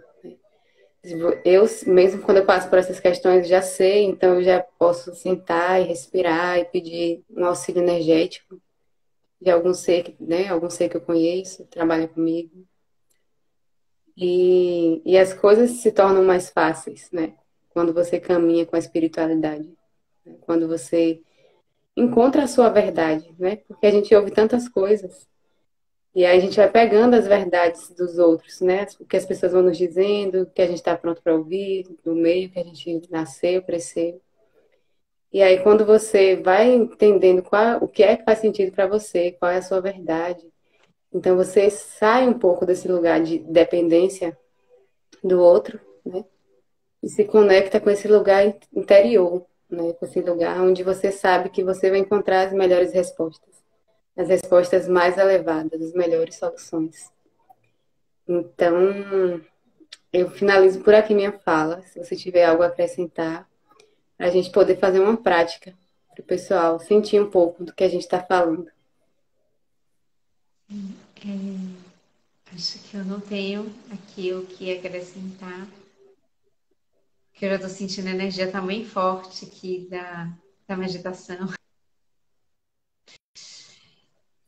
Eu, 1.43 1.65
mesmo 1.87 2.21
quando 2.21 2.37
eu 2.37 2.45
passo 2.45 2.69
por 2.69 2.79
essas 2.79 3.01
questões, 3.01 3.49
já 3.49 3.61
sei, 3.61 4.05
então 4.05 4.35
eu 4.35 4.43
já 4.43 4.61
posso 4.79 5.13
sentar 5.13 5.81
e 5.81 5.83
respirar 5.83 6.57
e 6.57 6.63
pedir 6.63 7.21
um 7.29 7.43
auxílio 7.43 7.83
energético 7.83 8.62
de 9.43 9.51
algum 9.51 9.73
ser, 9.73 10.15
né, 10.19 10.47
algum 10.47 10.69
ser 10.69 10.89
que 10.89 10.97
eu 10.97 11.01
conheço, 11.01 11.65
trabalha 11.65 12.07
comigo. 12.07 12.65
E, 14.15 15.01
e 15.05 15.17
as 15.17 15.33
coisas 15.33 15.71
se 15.81 15.91
tornam 15.91 16.23
mais 16.23 16.49
fáceis, 16.49 17.09
né? 17.11 17.33
Quando 17.69 17.93
você 17.93 18.19
caminha 18.19 18.65
com 18.65 18.75
a 18.75 18.79
espiritualidade. 18.79 19.67
Né? 20.23 20.35
Quando 20.41 20.67
você 20.67 21.21
encontra 21.97 22.43
a 22.43 22.47
sua 22.47 22.69
verdade, 22.69 23.33
né? 23.39 23.57
Porque 23.67 23.87
a 23.87 23.91
gente 23.91 24.13
ouve 24.15 24.31
tantas 24.31 24.69
coisas 24.69 25.27
e 26.15 26.25
aí 26.25 26.37
a 26.37 26.39
gente 26.39 26.57
vai 26.57 26.69
pegando 26.69 27.15
as 27.15 27.27
verdades 27.27 27.89
dos 27.89 28.19
outros, 28.19 28.61
né? 28.61 28.85
O 28.99 29.05
que 29.05 29.17
as 29.17 29.25
pessoas 29.25 29.51
vão 29.51 29.63
nos 29.63 29.77
dizendo, 29.77 30.43
o 30.43 30.45
que 30.45 30.61
a 30.61 30.67
gente 30.67 30.77
está 30.77 30.95
pronto 30.95 31.23
para 31.23 31.35
ouvir, 31.35 31.87
do 32.03 32.13
meio 32.13 32.51
que 32.51 32.59
a 32.59 32.63
gente 32.63 33.11
nasceu, 33.11 33.63
cresceu. 33.63 34.21
E 35.33 35.41
aí 35.41 35.59
quando 35.61 35.85
você 35.85 36.35
vai 36.35 36.71
entendendo 36.71 37.41
qual, 37.41 37.83
o 37.83 37.87
que 37.87 38.03
é 38.03 38.15
que 38.15 38.23
faz 38.23 38.39
sentido 38.39 38.71
para 38.71 38.87
você, 38.87 39.31
qual 39.31 39.51
é 39.51 39.57
a 39.57 39.61
sua 39.61 39.81
verdade, 39.81 40.47
então 41.11 41.35
você 41.35 41.69
sai 41.69 42.27
um 42.27 42.37
pouco 42.37 42.65
desse 42.65 42.87
lugar 42.87 43.21
de 43.21 43.39
dependência 43.39 44.37
do 45.23 45.41
outro, 45.41 45.79
né? 46.05 46.23
E 47.01 47.09
se 47.09 47.25
conecta 47.25 47.79
com 47.81 47.89
esse 47.89 48.07
lugar 48.07 48.45
interior, 48.73 49.45
né? 49.69 49.93
Com 49.93 50.05
esse 50.05 50.21
lugar 50.21 50.61
onde 50.61 50.83
você 50.83 51.11
sabe 51.11 51.49
que 51.49 51.63
você 51.63 51.89
vai 51.89 51.99
encontrar 51.99 52.47
as 52.47 52.53
melhores 52.53 52.93
respostas 52.93 53.53
as 54.15 54.27
respostas 54.27 54.87
mais 54.87 55.17
elevadas, 55.17 55.81
as 55.81 55.93
melhores 55.93 56.35
soluções. 56.35 57.11
Então, 58.27 59.41
eu 60.11 60.29
finalizo 60.29 60.81
por 60.81 60.93
aqui 60.93 61.13
minha 61.13 61.31
fala. 61.31 61.81
Se 61.81 61.99
você 61.99 62.15
tiver 62.15 62.45
algo 62.45 62.63
a 62.63 62.67
acrescentar, 62.67 63.49
a 64.17 64.29
gente 64.29 64.51
poder 64.51 64.77
fazer 64.77 64.99
uma 64.99 65.17
prática 65.17 65.73
para 66.13 66.21
o 66.21 66.25
pessoal 66.25 66.79
sentir 66.79 67.21
um 67.21 67.29
pouco 67.29 67.63
do 67.63 67.73
que 67.73 67.83
a 67.83 67.89
gente 67.89 68.03
está 68.03 68.23
falando. 68.23 68.71
É, 70.69 72.53
acho 72.53 72.79
que 72.79 72.97
eu 72.97 73.05
não 73.05 73.19
tenho 73.19 73.73
aqui 73.91 74.33
o 74.33 74.45
que 74.45 74.77
acrescentar. 74.77 75.67
Porque 77.31 77.45
eu 77.45 77.49
já 77.49 77.55
estou 77.55 77.69
sentindo 77.69 78.07
a 78.07 78.11
energia 78.11 78.51
tá 78.51 78.61
bem 78.61 78.85
forte 78.85 79.45
aqui 79.45 79.87
da, 79.89 80.31
da 80.67 80.77
meditação. 80.77 81.49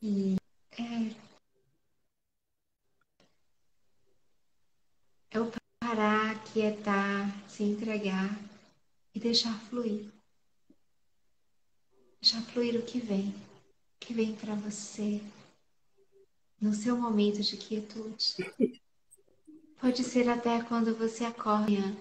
E 0.01 0.35
é, 0.77 1.15
é 5.31 5.39
o 5.39 5.51
parar, 5.79 6.43
quietar, 6.43 7.33
se 7.47 7.63
entregar 7.63 8.44
e 9.15 9.19
deixar 9.19 9.57
fluir. 9.61 10.11
Deixar 12.21 12.41
fluir 12.41 12.77
o 12.77 12.83
que 12.83 12.99
vem, 12.99 13.29
o 13.29 13.99
que 13.99 14.13
vem 14.13 14.35
para 14.35 14.53
você 14.55 15.21
no 16.59 16.73
seu 16.73 16.97
momento 16.97 17.41
de 17.41 17.55
quietude. 17.55 18.35
Pode 19.79 20.03
ser 20.03 20.27
até 20.27 20.61
quando 20.63 20.95
você 20.95 21.23
acorda, 21.23 21.95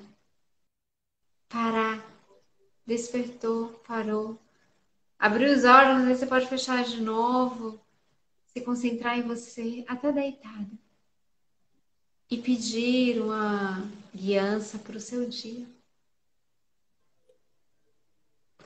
parar, 1.49 2.05
despertou, 2.87 3.69
parou, 3.87 4.39
abriu 5.19 5.55
os 5.55 5.65
olhos, 5.65 6.09
você 6.09 6.27
pode 6.27 6.49
fechar 6.49 6.83
de 6.85 7.01
novo, 7.01 7.81
se 8.47 8.61
concentrar 8.63 9.19
em 9.19 9.23
você 9.23 9.85
até 9.87 10.11
deitada 10.11 10.71
e 12.31 12.39
pedir 12.39 13.21
uma 13.21 13.83
guiança 14.15 14.79
para 14.79 14.97
o 14.97 15.01
seu 15.01 15.29
dia. 15.29 15.74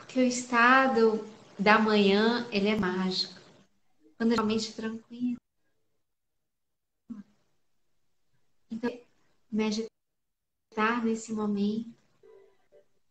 Porque 0.09 0.21
o 0.21 0.27
estado 0.27 1.23
da 1.59 1.79
manhã, 1.79 2.49
ele 2.51 2.69
é 2.69 2.75
mágico. 2.75 3.39
Quando 4.17 4.33
é 4.33 4.37
realmente 4.37 4.73
tranquilo. 4.73 5.37
Então, 8.71 8.91
meditar 9.53 11.05
nesse 11.05 11.31
momento, 11.31 11.95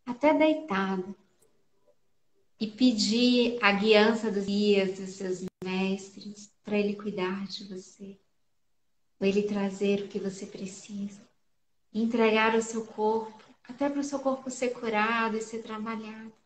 até 0.04 0.34
deitado, 0.34 1.14
e 2.58 2.66
pedir 2.66 3.60
a 3.62 3.70
guiança 3.70 4.28
dos 4.32 4.46
guias, 4.46 4.98
dos 4.98 5.10
seus 5.10 5.44
mestres, 5.62 6.52
para 6.64 6.76
Ele 6.76 6.96
cuidar 6.96 7.46
de 7.46 7.62
você, 7.68 8.18
para 9.16 9.28
Ele 9.28 9.44
trazer 9.44 10.00
o 10.00 10.08
que 10.08 10.18
você 10.18 10.46
precisa, 10.46 11.22
entregar 11.94 12.56
o 12.56 12.62
seu 12.62 12.84
corpo, 12.84 13.44
até 13.62 13.88
para 13.88 14.00
o 14.00 14.04
seu 14.04 14.18
corpo 14.18 14.50
ser 14.50 14.70
curado 14.70 15.36
e 15.36 15.40
ser 15.40 15.62
trabalhado. 15.62 16.37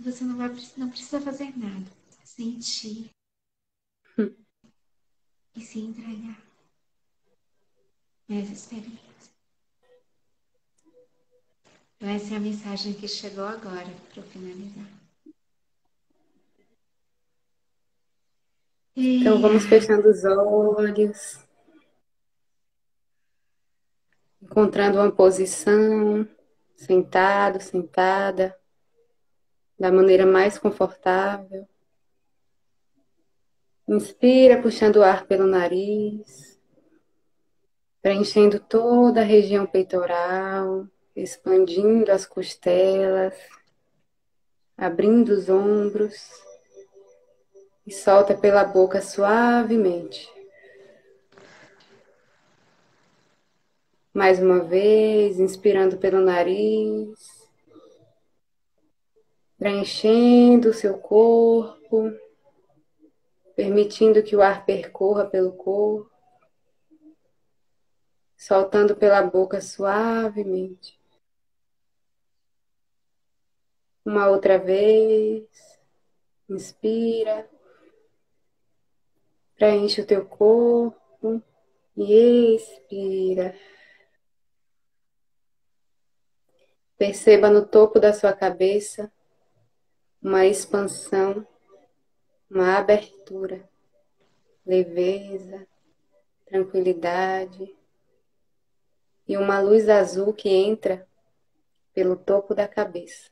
Você 0.00 0.24
não, 0.24 0.36
vai, 0.36 0.48
não 0.78 0.88
precisa 0.88 1.20
fazer 1.20 1.56
nada, 1.58 1.84
sentir 2.24 3.10
hum. 4.18 4.34
e 5.54 5.60
se 5.60 5.78
entregar 5.78 6.40
nessa 8.26 8.52
experiência. 8.52 8.98
Então, 11.96 12.08
essa 12.08 12.32
é 12.32 12.36
a 12.38 12.40
mensagem 12.40 12.94
que 12.94 13.06
chegou 13.06 13.44
agora 13.44 13.90
para 14.14 14.22
finalizar. 14.22 14.86
Então 18.96 19.40
vamos 19.40 19.64
fechando 19.66 20.08
os 20.08 20.24
olhos, 20.24 21.38
encontrando 24.42 24.98
uma 24.98 25.12
posição, 25.12 26.26
sentado, 26.74 27.60
sentada, 27.62 28.59
da 29.80 29.90
maneira 29.90 30.26
mais 30.26 30.58
confortável. 30.58 31.66
Inspira, 33.88 34.60
puxando 34.60 34.96
o 34.96 35.02
ar 35.02 35.26
pelo 35.26 35.46
nariz, 35.46 36.60
preenchendo 38.02 38.60
toda 38.60 39.22
a 39.22 39.24
região 39.24 39.64
peitoral, 39.64 40.86
expandindo 41.16 42.12
as 42.12 42.26
costelas, 42.26 43.34
abrindo 44.76 45.30
os 45.30 45.48
ombros 45.48 46.30
e 47.86 47.90
solta 47.90 48.34
pela 48.34 48.64
boca 48.64 49.00
suavemente. 49.00 50.30
Mais 54.12 54.42
uma 54.42 54.60
vez, 54.60 55.40
inspirando 55.40 55.96
pelo 55.96 56.20
nariz, 56.20 57.39
preenchendo 59.60 60.70
o 60.70 60.72
seu 60.72 60.96
corpo, 60.96 62.10
permitindo 63.54 64.22
que 64.22 64.34
o 64.34 64.40
ar 64.40 64.64
percorra 64.64 65.26
pelo 65.26 65.52
corpo, 65.52 66.10
soltando 68.38 68.96
pela 68.96 69.22
boca 69.22 69.60
suavemente. 69.60 70.98
Uma 74.02 74.30
outra 74.30 74.58
vez, 74.58 75.46
inspira. 76.48 77.46
Preenche 79.56 80.00
o 80.00 80.06
teu 80.06 80.24
corpo 80.24 81.42
e 81.94 82.54
expira. 82.56 83.54
Perceba 86.96 87.50
no 87.50 87.66
topo 87.66 88.00
da 88.00 88.14
sua 88.14 88.32
cabeça 88.32 89.12
uma 90.22 90.46
expansão, 90.46 91.46
uma 92.50 92.76
abertura, 92.76 93.68
leveza, 94.66 95.66
tranquilidade 96.44 97.74
e 99.26 99.36
uma 99.36 99.60
luz 99.60 99.88
azul 99.88 100.32
que 100.34 100.48
entra 100.48 101.08
pelo 101.94 102.16
topo 102.16 102.54
da 102.54 102.68
cabeça, 102.68 103.30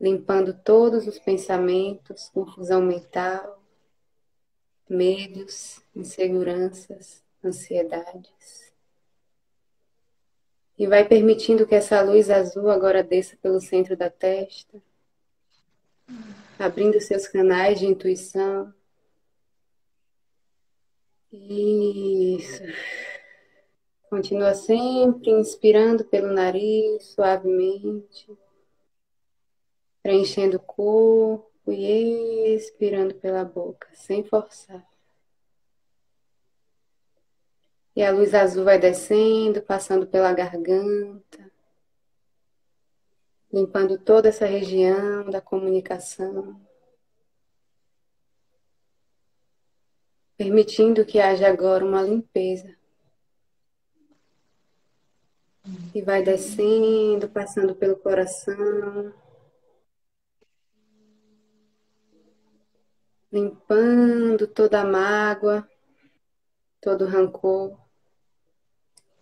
limpando 0.00 0.54
todos 0.54 1.06
os 1.06 1.18
pensamentos, 1.18 2.28
confusão 2.30 2.80
mental, 2.80 3.62
medos, 4.88 5.82
inseguranças, 5.94 7.22
ansiedades. 7.44 8.72
E 10.78 10.86
vai 10.86 11.06
permitindo 11.06 11.66
que 11.66 11.74
essa 11.74 12.00
luz 12.00 12.30
azul 12.30 12.70
agora 12.70 13.02
desça 13.02 13.36
pelo 13.36 13.60
centro 13.60 13.96
da 13.96 14.08
testa, 14.08 14.82
abrindo 16.58 17.00
seus 17.00 17.26
canais 17.26 17.78
de 17.78 17.86
intuição. 17.86 18.72
Isso. 21.32 22.62
Continua 24.10 24.54
sempre 24.54 25.30
inspirando 25.30 26.04
pelo 26.04 26.32
nariz, 26.32 27.06
suavemente, 27.14 28.30
preenchendo 30.02 30.58
o 30.58 30.60
corpo 30.60 31.50
e 31.72 32.54
expirando 32.54 33.14
pela 33.14 33.44
boca, 33.44 33.88
sem 33.94 34.22
forçar. 34.22 34.86
E 37.96 38.02
a 38.02 38.10
luz 38.10 38.34
azul 38.34 38.64
vai 38.64 38.78
descendo, 38.78 39.62
passando 39.62 40.06
pela 40.06 40.32
garganta, 40.34 41.41
limpando 43.52 43.98
toda 43.98 44.28
essa 44.30 44.46
região 44.46 45.28
da 45.28 45.40
comunicação. 45.40 46.58
Permitindo 50.36 51.04
que 51.04 51.20
haja 51.20 51.48
agora 51.48 51.84
uma 51.84 52.02
limpeza 52.02 52.74
e 55.94 56.02
vai 56.02 56.22
descendo, 56.22 57.28
passando 57.28 57.74
pelo 57.74 57.96
coração, 57.96 59.14
limpando 63.30 64.46
toda 64.48 64.80
a 64.80 64.84
mágoa, 64.84 65.68
todo 66.80 67.04
o 67.04 67.08
rancor, 67.08 67.78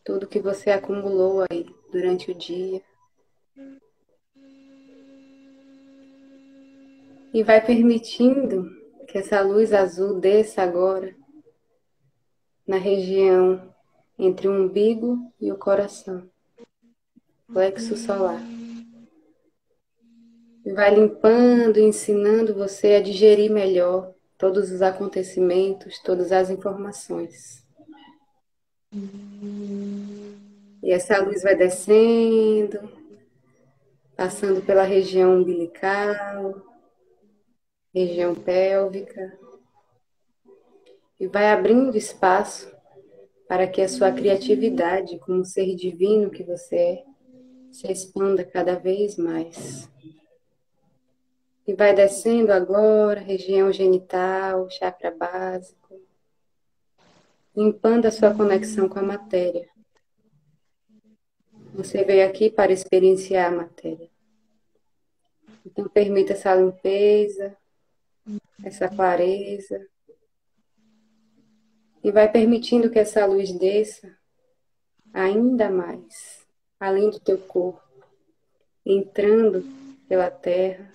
tudo 0.04 0.26
que 0.26 0.40
você 0.40 0.70
acumulou 0.70 1.44
aí 1.50 1.66
durante 1.92 2.30
o 2.30 2.34
dia. 2.34 2.82
E 7.32 7.42
vai 7.42 7.64
permitindo 7.64 8.70
que 9.06 9.18
essa 9.18 9.40
luz 9.40 9.72
azul 9.72 10.18
desça 10.20 10.62
agora 10.62 11.14
na 12.66 12.76
região 12.76 13.72
entre 14.18 14.48
o 14.48 14.52
umbigo 14.52 15.32
e 15.40 15.50
o 15.50 15.58
coração 15.58 16.28
plexo 17.52 17.96
solar. 17.96 18.40
E 20.64 20.72
vai 20.72 20.94
limpando 20.94 21.78
ensinando 21.78 22.54
você 22.54 22.94
a 22.94 23.02
digerir 23.02 23.50
melhor 23.50 24.12
todos 24.38 24.70
os 24.70 24.82
acontecimentos, 24.82 25.98
todas 26.00 26.32
as 26.32 26.50
informações. 26.50 27.64
E 30.82 30.92
essa 30.92 31.20
luz 31.22 31.42
vai 31.42 31.56
descendo, 31.56 32.90
passando 34.16 34.62
pela 34.62 34.82
região 34.82 35.38
umbilical, 35.38 36.69
região 37.92 38.34
pélvica, 38.34 39.38
e 41.18 41.26
vai 41.26 41.52
abrindo 41.52 41.96
espaço 41.96 42.70
para 43.46 43.66
que 43.66 43.82
a 43.82 43.88
sua 43.88 44.10
criatividade, 44.12 45.18
como 45.18 45.44
ser 45.44 45.74
divino 45.74 46.30
que 46.30 46.42
você 46.42 46.76
é, 46.76 47.04
se 47.70 47.90
expanda 47.90 48.44
cada 48.44 48.76
vez 48.76 49.16
mais. 49.16 49.90
E 51.66 51.74
vai 51.74 51.94
descendo 51.94 52.52
agora, 52.52 53.20
região 53.20 53.72
genital, 53.72 54.70
chakra 54.70 55.10
básico, 55.10 56.00
limpando 57.54 58.06
a 58.06 58.10
sua 58.10 58.34
conexão 58.34 58.88
com 58.88 58.98
a 58.98 59.02
matéria. 59.02 59.68
Você 61.74 62.02
veio 62.02 62.26
aqui 62.26 62.50
para 62.50 62.72
experienciar 62.72 63.52
a 63.52 63.56
matéria. 63.56 64.08
Então, 65.64 65.88
permita 65.88 66.32
essa 66.32 66.54
limpeza, 66.54 67.56
essa 68.64 68.88
clareza. 68.88 69.86
E 72.02 72.10
vai 72.10 72.30
permitindo 72.30 72.90
que 72.90 72.98
essa 72.98 73.26
luz 73.26 73.52
desça 73.52 74.16
ainda 75.12 75.70
mais 75.70 76.40
além 76.80 77.10
do 77.10 77.20
teu 77.20 77.36
corpo, 77.36 77.82
entrando 78.86 79.62
pela 80.08 80.30
terra, 80.30 80.90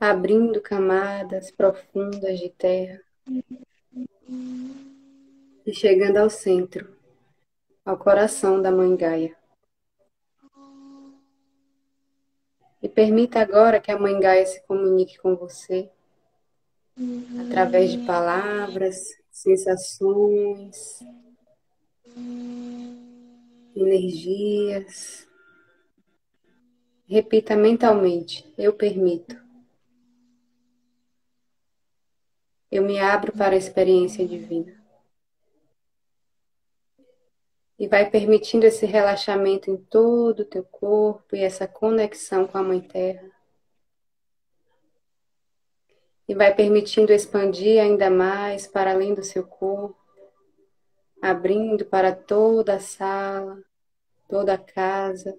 abrindo 0.00 0.58
camadas 0.62 1.50
profundas 1.50 2.40
de 2.40 2.48
terra 2.48 3.02
e 5.66 5.74
chegando 5.74 6.16
ao 6.16 6.30
centro, 6.30 6.96
ao 7.84 7.98
coração 7.98 8.62
da 8.62 8.72
Mãe 8.72 8.96
Gaia. 8.96 9.39
E 12.82 12.88
permita 12.88 13.40
agora 13.40 13.80
que 13.80 13.90
a 13.90 13.98
Mãe 13.98 14.18
Gaia 14.18 14.46
se 14.46 14.62
comunique 14.62 15.18
com 15.18 15.36
você 15.36 15.90
através 17.46 17.92
de 17.92 17.98
palavras, 18.06 19.14
sensações, 19.30 21.00
energias. 23.76 25.28
Repita 27.06 27.56
mentalmente: 27.56 28.50
Eu 28.56 28.72
permito. 28.72 29.38
Eu 32.70 32.84
me 32.84 33.00
abro 33.00 33.32
para 33.32 33.54
a 33.54 33.58
experiência 33.58 34.26
divina. 34.26 34.79
E 37.80 37.88
vai 37.88 38.08
permitindo 38.08 38.64
esse 38.64 38.86
relaxamento 38.86 39.68
em 39.68 39.76
todo 39.76 40.40
o 40.40 40.44
teu 40.44 40.62
corpo 40.62 41.34
e 41.34 41.40
essa 41.40 41.66
conexão 41.66 42.46
com 42.46 42.58
a 42.58 42.62
Mãe 42.62 42.80
Terra. 42.80 43.28
E 46.28 46.34
vai 46.34 46.54
permitindo 46.54 47.12
expandir 47.12 47.82
ainda 47.82 48.08
mais 48.08 48.68
para 48.68 48.92
além 48.92 49.14
do 49.14 49.24
seu 49.24 49.44
corpo 49.44 50.00
abrindo 51.20 51.84
para 51.84 52.14
toda 52.14 52.76
a 52.76 52.80
sala, 52.80 53.62
toda 54.28 54.54
a 54.54 54.58
casa, 54.58 55.38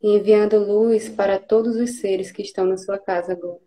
e 0.00 0.16
enviando 0.16 0.58
luz 0.58 1.08
para 1.08 1.40
todos 1.40 1.74
os 1.76 1.98
seres 1.98 2.30
que 2.30 2.42
estão 2.42 2.64
na 2.64 2.76
sua 2.76 2.98
casa 2.98 3.32
agora. 3.32 3.60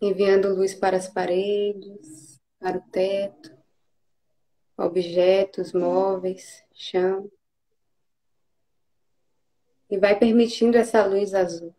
Enviando 0.00 0.52
luz 0.54 0.74
para 0.74 0.96
as 0.96 1.06
paredes, 1.06 2.40
para 2.58 2.78
o 2.78 2.90
teto, 2.90 3.56
objetos, 4.82 5.72
móveis, 5.72 6.64
chão. 6.72 7.30
E 9.88 9.98
vai 9.98 10.18
permitindo 10.18 10.76
essa 10.76 11.04
luz 11.06 11.34
azul, 11.34 11.74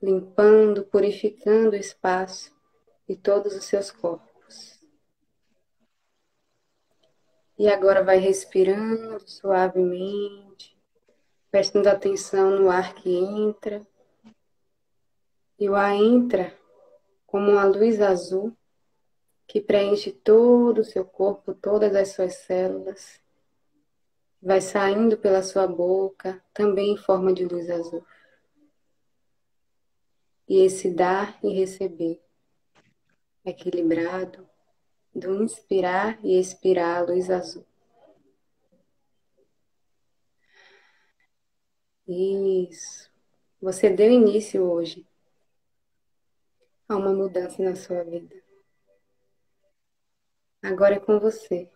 limpando, 0.00 0.84
purificando 0.84 1.72
o 1.72 1.76
espaço 1.76 2.54
e 3.08 3.14
todos 3.14 3.54
os 3.54 3.64
seus 3.64 3.90
corpos. 3.90 4.80
E 7.58 7.68
agora 7.68 8.02
vai 8.02 8.18
respirando 8.18 9.20
suavemente, 9.28 10.76
prestando 11.50 11.88
atenção 11.88 12.50
no 12.50 12.70
ar 12.70 12.94
que 12.94 13.10
entra. 13.14 13.86
E 15.58 15.68
o 15.68 15.74
ar 15.74 15.94
entra 15.94 16.56
como 17.26 17.52
uma 17.52 17.64
luz 17.64 18.00
azul 18.00 18.56
que 19.46 19.60
preenche 19.60 20.10
todo 20.10 20.78
o 20.80 20.84
seu 20.84 21.04
corpo, 21.04 21.54
todas 21.54 21.94
as 21.94 22.08
suas 22.08 22.34
células. 22.36 23.20
Vai 24.40 24.60
saindo 24.60 25.16
pela 25.16 25.42
sua 25.42 25.66
boca, 25.66 26.42
também 26.52 26.92
em 26.92 26.96
forma 26.96 27.32
de 27.32 27.44
luz 27.44 27.70
azul. 27.70 28.04
E 30.48 30.60
esse 30.60 30.90
dar 30.90 31.38
e 31.42 31.48
receber, 31.48 32.20
equilibrado, 33.44 34.46
do 35.14 35.42
inspirar 35.42 36.18
e 36.24 36.38
expirar 36.38 36.98
a 36.98 37.02
luz 37.02 37.30
azul. 37.30 37.64
Isso. 42.06 43.10
Você 43.62 43.88
deu 43.88 44.10
início 44.10 44.62
hoje 44.62 45.06
a 46.86 46.96
uma 46.96 47.14
mudança 47.14 47.62
na 47.62 47.74
sua 47.74 48.04
vida. 48.04 48.43
Agora 50.64 50.94
é 50.94 50.98
com 50.98 51.20
você. 51.20 51.68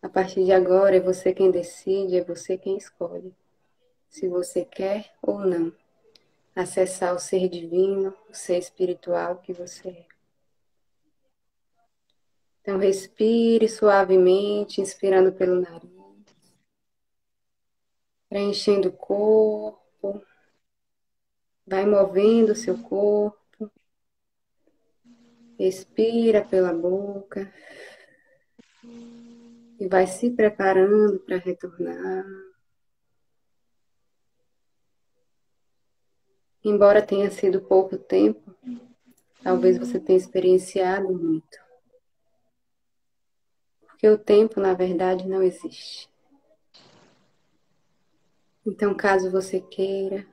A 0.00 0.08
partir 0.08 0.44
de 0.44 0.52
agora 0.52 0.96
é 0.96 1.00
você 1.00 1.34
quem 1.34 1.50
decide, 1.50 2.18
é 2.18 2.22
você 2.22 2.56
quem 2.56 2.76
escolhe. 2.76 3.34
Se 4.08 4.28
você 4.28 4.64
quer 4.64 5.12
ou 5.20 5.40
não 5.40 5.74
acessar 6.54 7.16
o 7.16 7.18
ser 7.18 7.48
divino, 7.48 8.14
o 8.28 8.34
ser 8.34 8.58
espiritual 8.58 9.38
que 9.38 9.52
você 9.52 9.88
é. 9.88 10.06
Então, 12.62 12.78
respire 12.78 13.68
suavemente, 13.68 14.80
inspirando 14.80 15.32
pelo 15.32 15.60
nariz, 15.60 15.90
preenchendo 18.28 18.90
o 18.90 18.92
corpo, 18.92 20.24
vai 21.66 21.84
movendo 21.84 22.52
o 22.52 22.56
seu 22.56 22.80
corpo, 22.80 23.39
Expira 25.62 26.42
pela 26.42 26.72
boca. 26.72 27.52
E 29.78 29.86
vai 29.86 30.06
se 30.06 30.30
preparando 30.30 31.20
para 31.20 31.36
retornar. 31.36 32.24
Embora 36.64 37.02
tenha 37.02 37.30
sido 37.30 37.60
pouco 37.60 37.98
tempo, 37.98 38.56
talvez 39.42 39.76
você 39.76 40.00
tenha 40.00 40.18
experienciado 40.18 41.12
muito. 41.12 41.58
Porque 43.82 44.08
o 44.08 44.16
tempo, 44.16 44.60
na 44.60 44.72
verdade, 44.72 45.28
não 45.28 45.42
existe. 45.42 46.08
Então, 48.64 48.94
caso 48.94 49.30
você 49.30 49.60
queira, 49.60 50.26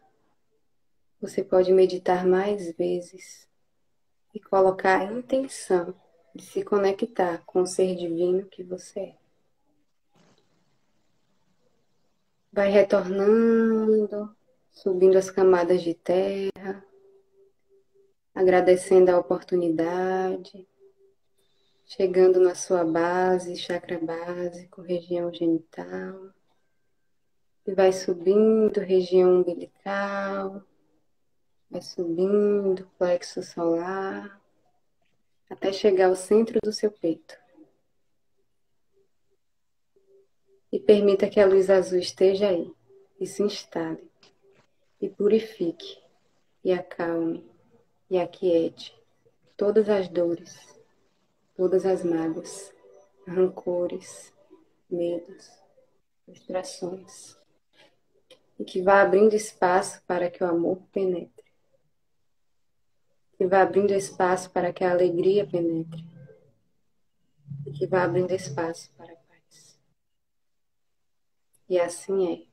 você 1.19 1.43
pode 1.43 1.73
meditar 1.73 2.25
mais 2.25 2.73
vezes 2.78 3.47
e 4.38 4.40
colocar 4.40 5.02
a 5.02 5.12
intenção 5.12 5.96
de 6.36 6.44
se 6.44 6.64
conectar 6.64 7.44
com 7.44 7.64
o 7.64 7.66
ser 7.66 7.96
divino 7.96 8.46
que 8.46 8.64
você 8.64 9.00
é. 9.00 9.16
Vai 12.54 12.70
retornando, 12.70 14.36
subindo 14.72 15.18
as 15.18 15.32
camadas 15.32 15.82
de 15.82 15.96
terra, 15.96 16.86
agradecendo 18.34 19.10
a 19.10 19.18
oportunidade, 19.18 20.68
chegando 21.84 22.40
na 22.40 22.54
sua 22.54 22.86
base, 22.86 23.58
chakra 23.58 24.00
básico, 24.00 24.84
região 24.84 25.34
genital, 25.34 26.30
e 27.66 27.74
vai 27.74 27.92
subindo, 27.92 28.80
região 28.82 29.40
umbilical, 29.40 30.64
vai 31.70 31.82
subindo, 31.82 32.89
plexo 32.97 33.43
solar, 33.43 34.41
até 35.49 35.72
chegar 35.72 36.07
ao 36.07 36.15
centro 36.15 36.59
do 36.63 36.72
seu 36.72 36.91
peito. 36.91 37.38
E 40.72 40.80
permita 40.80 41.30
que 41.30 41.39
a 41.39 41.45
luz 41.45 41.70
azul 41.70 41.99
esteja 41.99 42.49
aí 42.49 42.74
e 43.20 43.26
se 43.26 43.41
instale 43.43 44.07
e 45.01 45.09
purifique, 45.09 46.01
e 46.63 46.72
acalme, 46.72 47.49
e 48.09 48.18
aquiete 48.18 48.97
todas 49.55 49.89
as 49.89 50.07
dores, 50.07 50.80
todas 51.55 51.86
as 51.86 52.03
mágoas, 52.03 52.74
rancores, 53.28 54.34
medos, 54.89 55.51
frustrações, 56.26 57.38
e 58.59 58.65
que 58.65 58.82
vá 58.82 59.01
abrindo 59.01 59.36
espaço 59.36 60.01
para 60.05 60.30
que 60.30 60.43
o 60.43 60.47
amor 60.47 60.80
penetre, 60.91 61.37
que 63.38 63.46
vá 63.46 63.62
abrindo 63.62 63.94
espaço 63.94 64.50
para 64.50 64.74
que 64.74 64.84
a 64.84 64.92
alegria 64.92 65.46
penetre, 65.46 66.04
e 67.66 67.72
que 67.72 67.86
vá 67.86 68.04
abrindo 68.04 68.32
espaço 68.32 68.92
para 68.98 69.14
a 69.14 69.16
paz. 69.16 69.80
E 71.70 71.80
assim 71.80 72.34
é. 72.34 72.48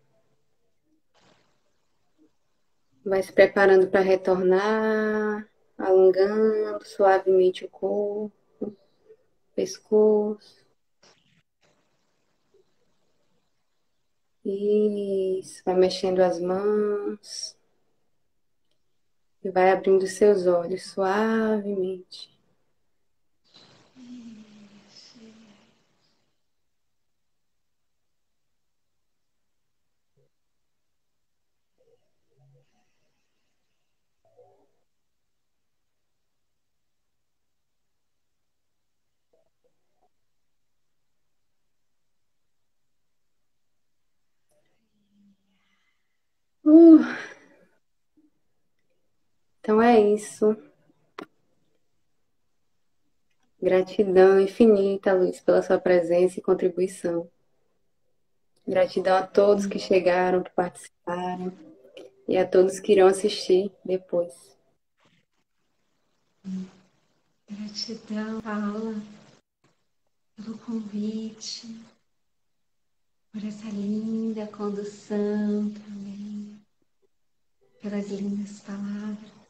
Vai 3.03 3.23
se 3.23 3.33
preparando 3.33 3.89
para 3.89 4.01
retornar, 4.01 5.49
alongando 5.79 6.85
suavemente 6.85 7.65
o 7.65 7.69
corpo, 7.71 8.77
pescoço. 9.55 10.65
Isso, 14.45 15.63
vai 15.65 15.75
mexendo 15.75 16.21
as 16.21 16.39
mãos 16.39 17.57
e 19.45 19.51
vai 19.51 19.71
abrindo 19.71 20.07
seus 20.07 20.47
olhos 20.47 20.85
suavemente. 20.91 22.33
Uh. 46.65 47.05
Então 49.65 49.81
é 49.81 49.99
isso. 49.99 50.55
Gratidão 53.63 54.39
infinita, 54.39 55.15
Luiz, 55.15 55.41
pela 55.41 55.63
sua 55.63 55.79
presença 55.79 56.39
e 56.39 56.43
contribuição. 56.43 57.31
Gratidão 58.69 59.17
a 59.17 59.27
todos 59.27 59.65
que 59.65 59.79
chegaram, 59.79 60.43
que 60.43 60.51
participaram 60.51 61.51
e 62.29 62.37
a 62.37 62.47
todos 62.47 62.79
que 62.79 62.93
irão 62.93 63.07
assistir 63.07 63.73
depois. 63.83 64.35
Gratidão, 67.49 68.43
Paula, 68.43 69.03
pelo 70.37 70.59
convite, 70.59 71.75
por 73.33 73.43
essa 73.43 73.71
linda 73.71 74.47
condução 74.47 75.71
também, 75.71 76.61
pelas 77.81 78.11
lindas 78.11 78.61
palavras, 78.61 79.44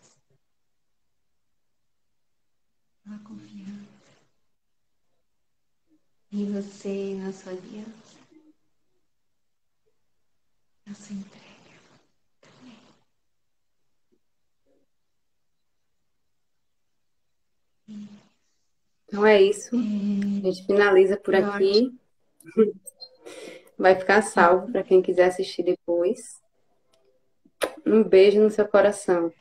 pela 3.04 3.18
confiança 3.18 3.94
em 6.32 6.52
você 6.52 7.12
e 7.12 7.14
na 7.14 7.32
sua 7.32 7.52
aliança, 7.52 8.18
na 10.86 10.94
sua 10.94 11.14
entrega. 11.14 11.44
também. 17.86 18.08
Então 19.06 19.26
é 19.26 19.42
isso. 19.42 19.76
A 19.76 20.50
gente 20.50 20.66
finaliza 20.66 21.16
por 21.16 21.34
aqui. 21.34 21.96
Vai 23.78 23.94
ficar 23.94 24.22
salvo 24.22 24.72
para 24.72 24.82
quem 24.82 25.02
quiser 25.02 25.26
assistir 25.26 25.62
depois. 25.62 26.42
Um 27.86 28.02
beijo 28.02 28.40
no 28.40 28.50
seu 28.50 28.66
coração. 28.66 29.32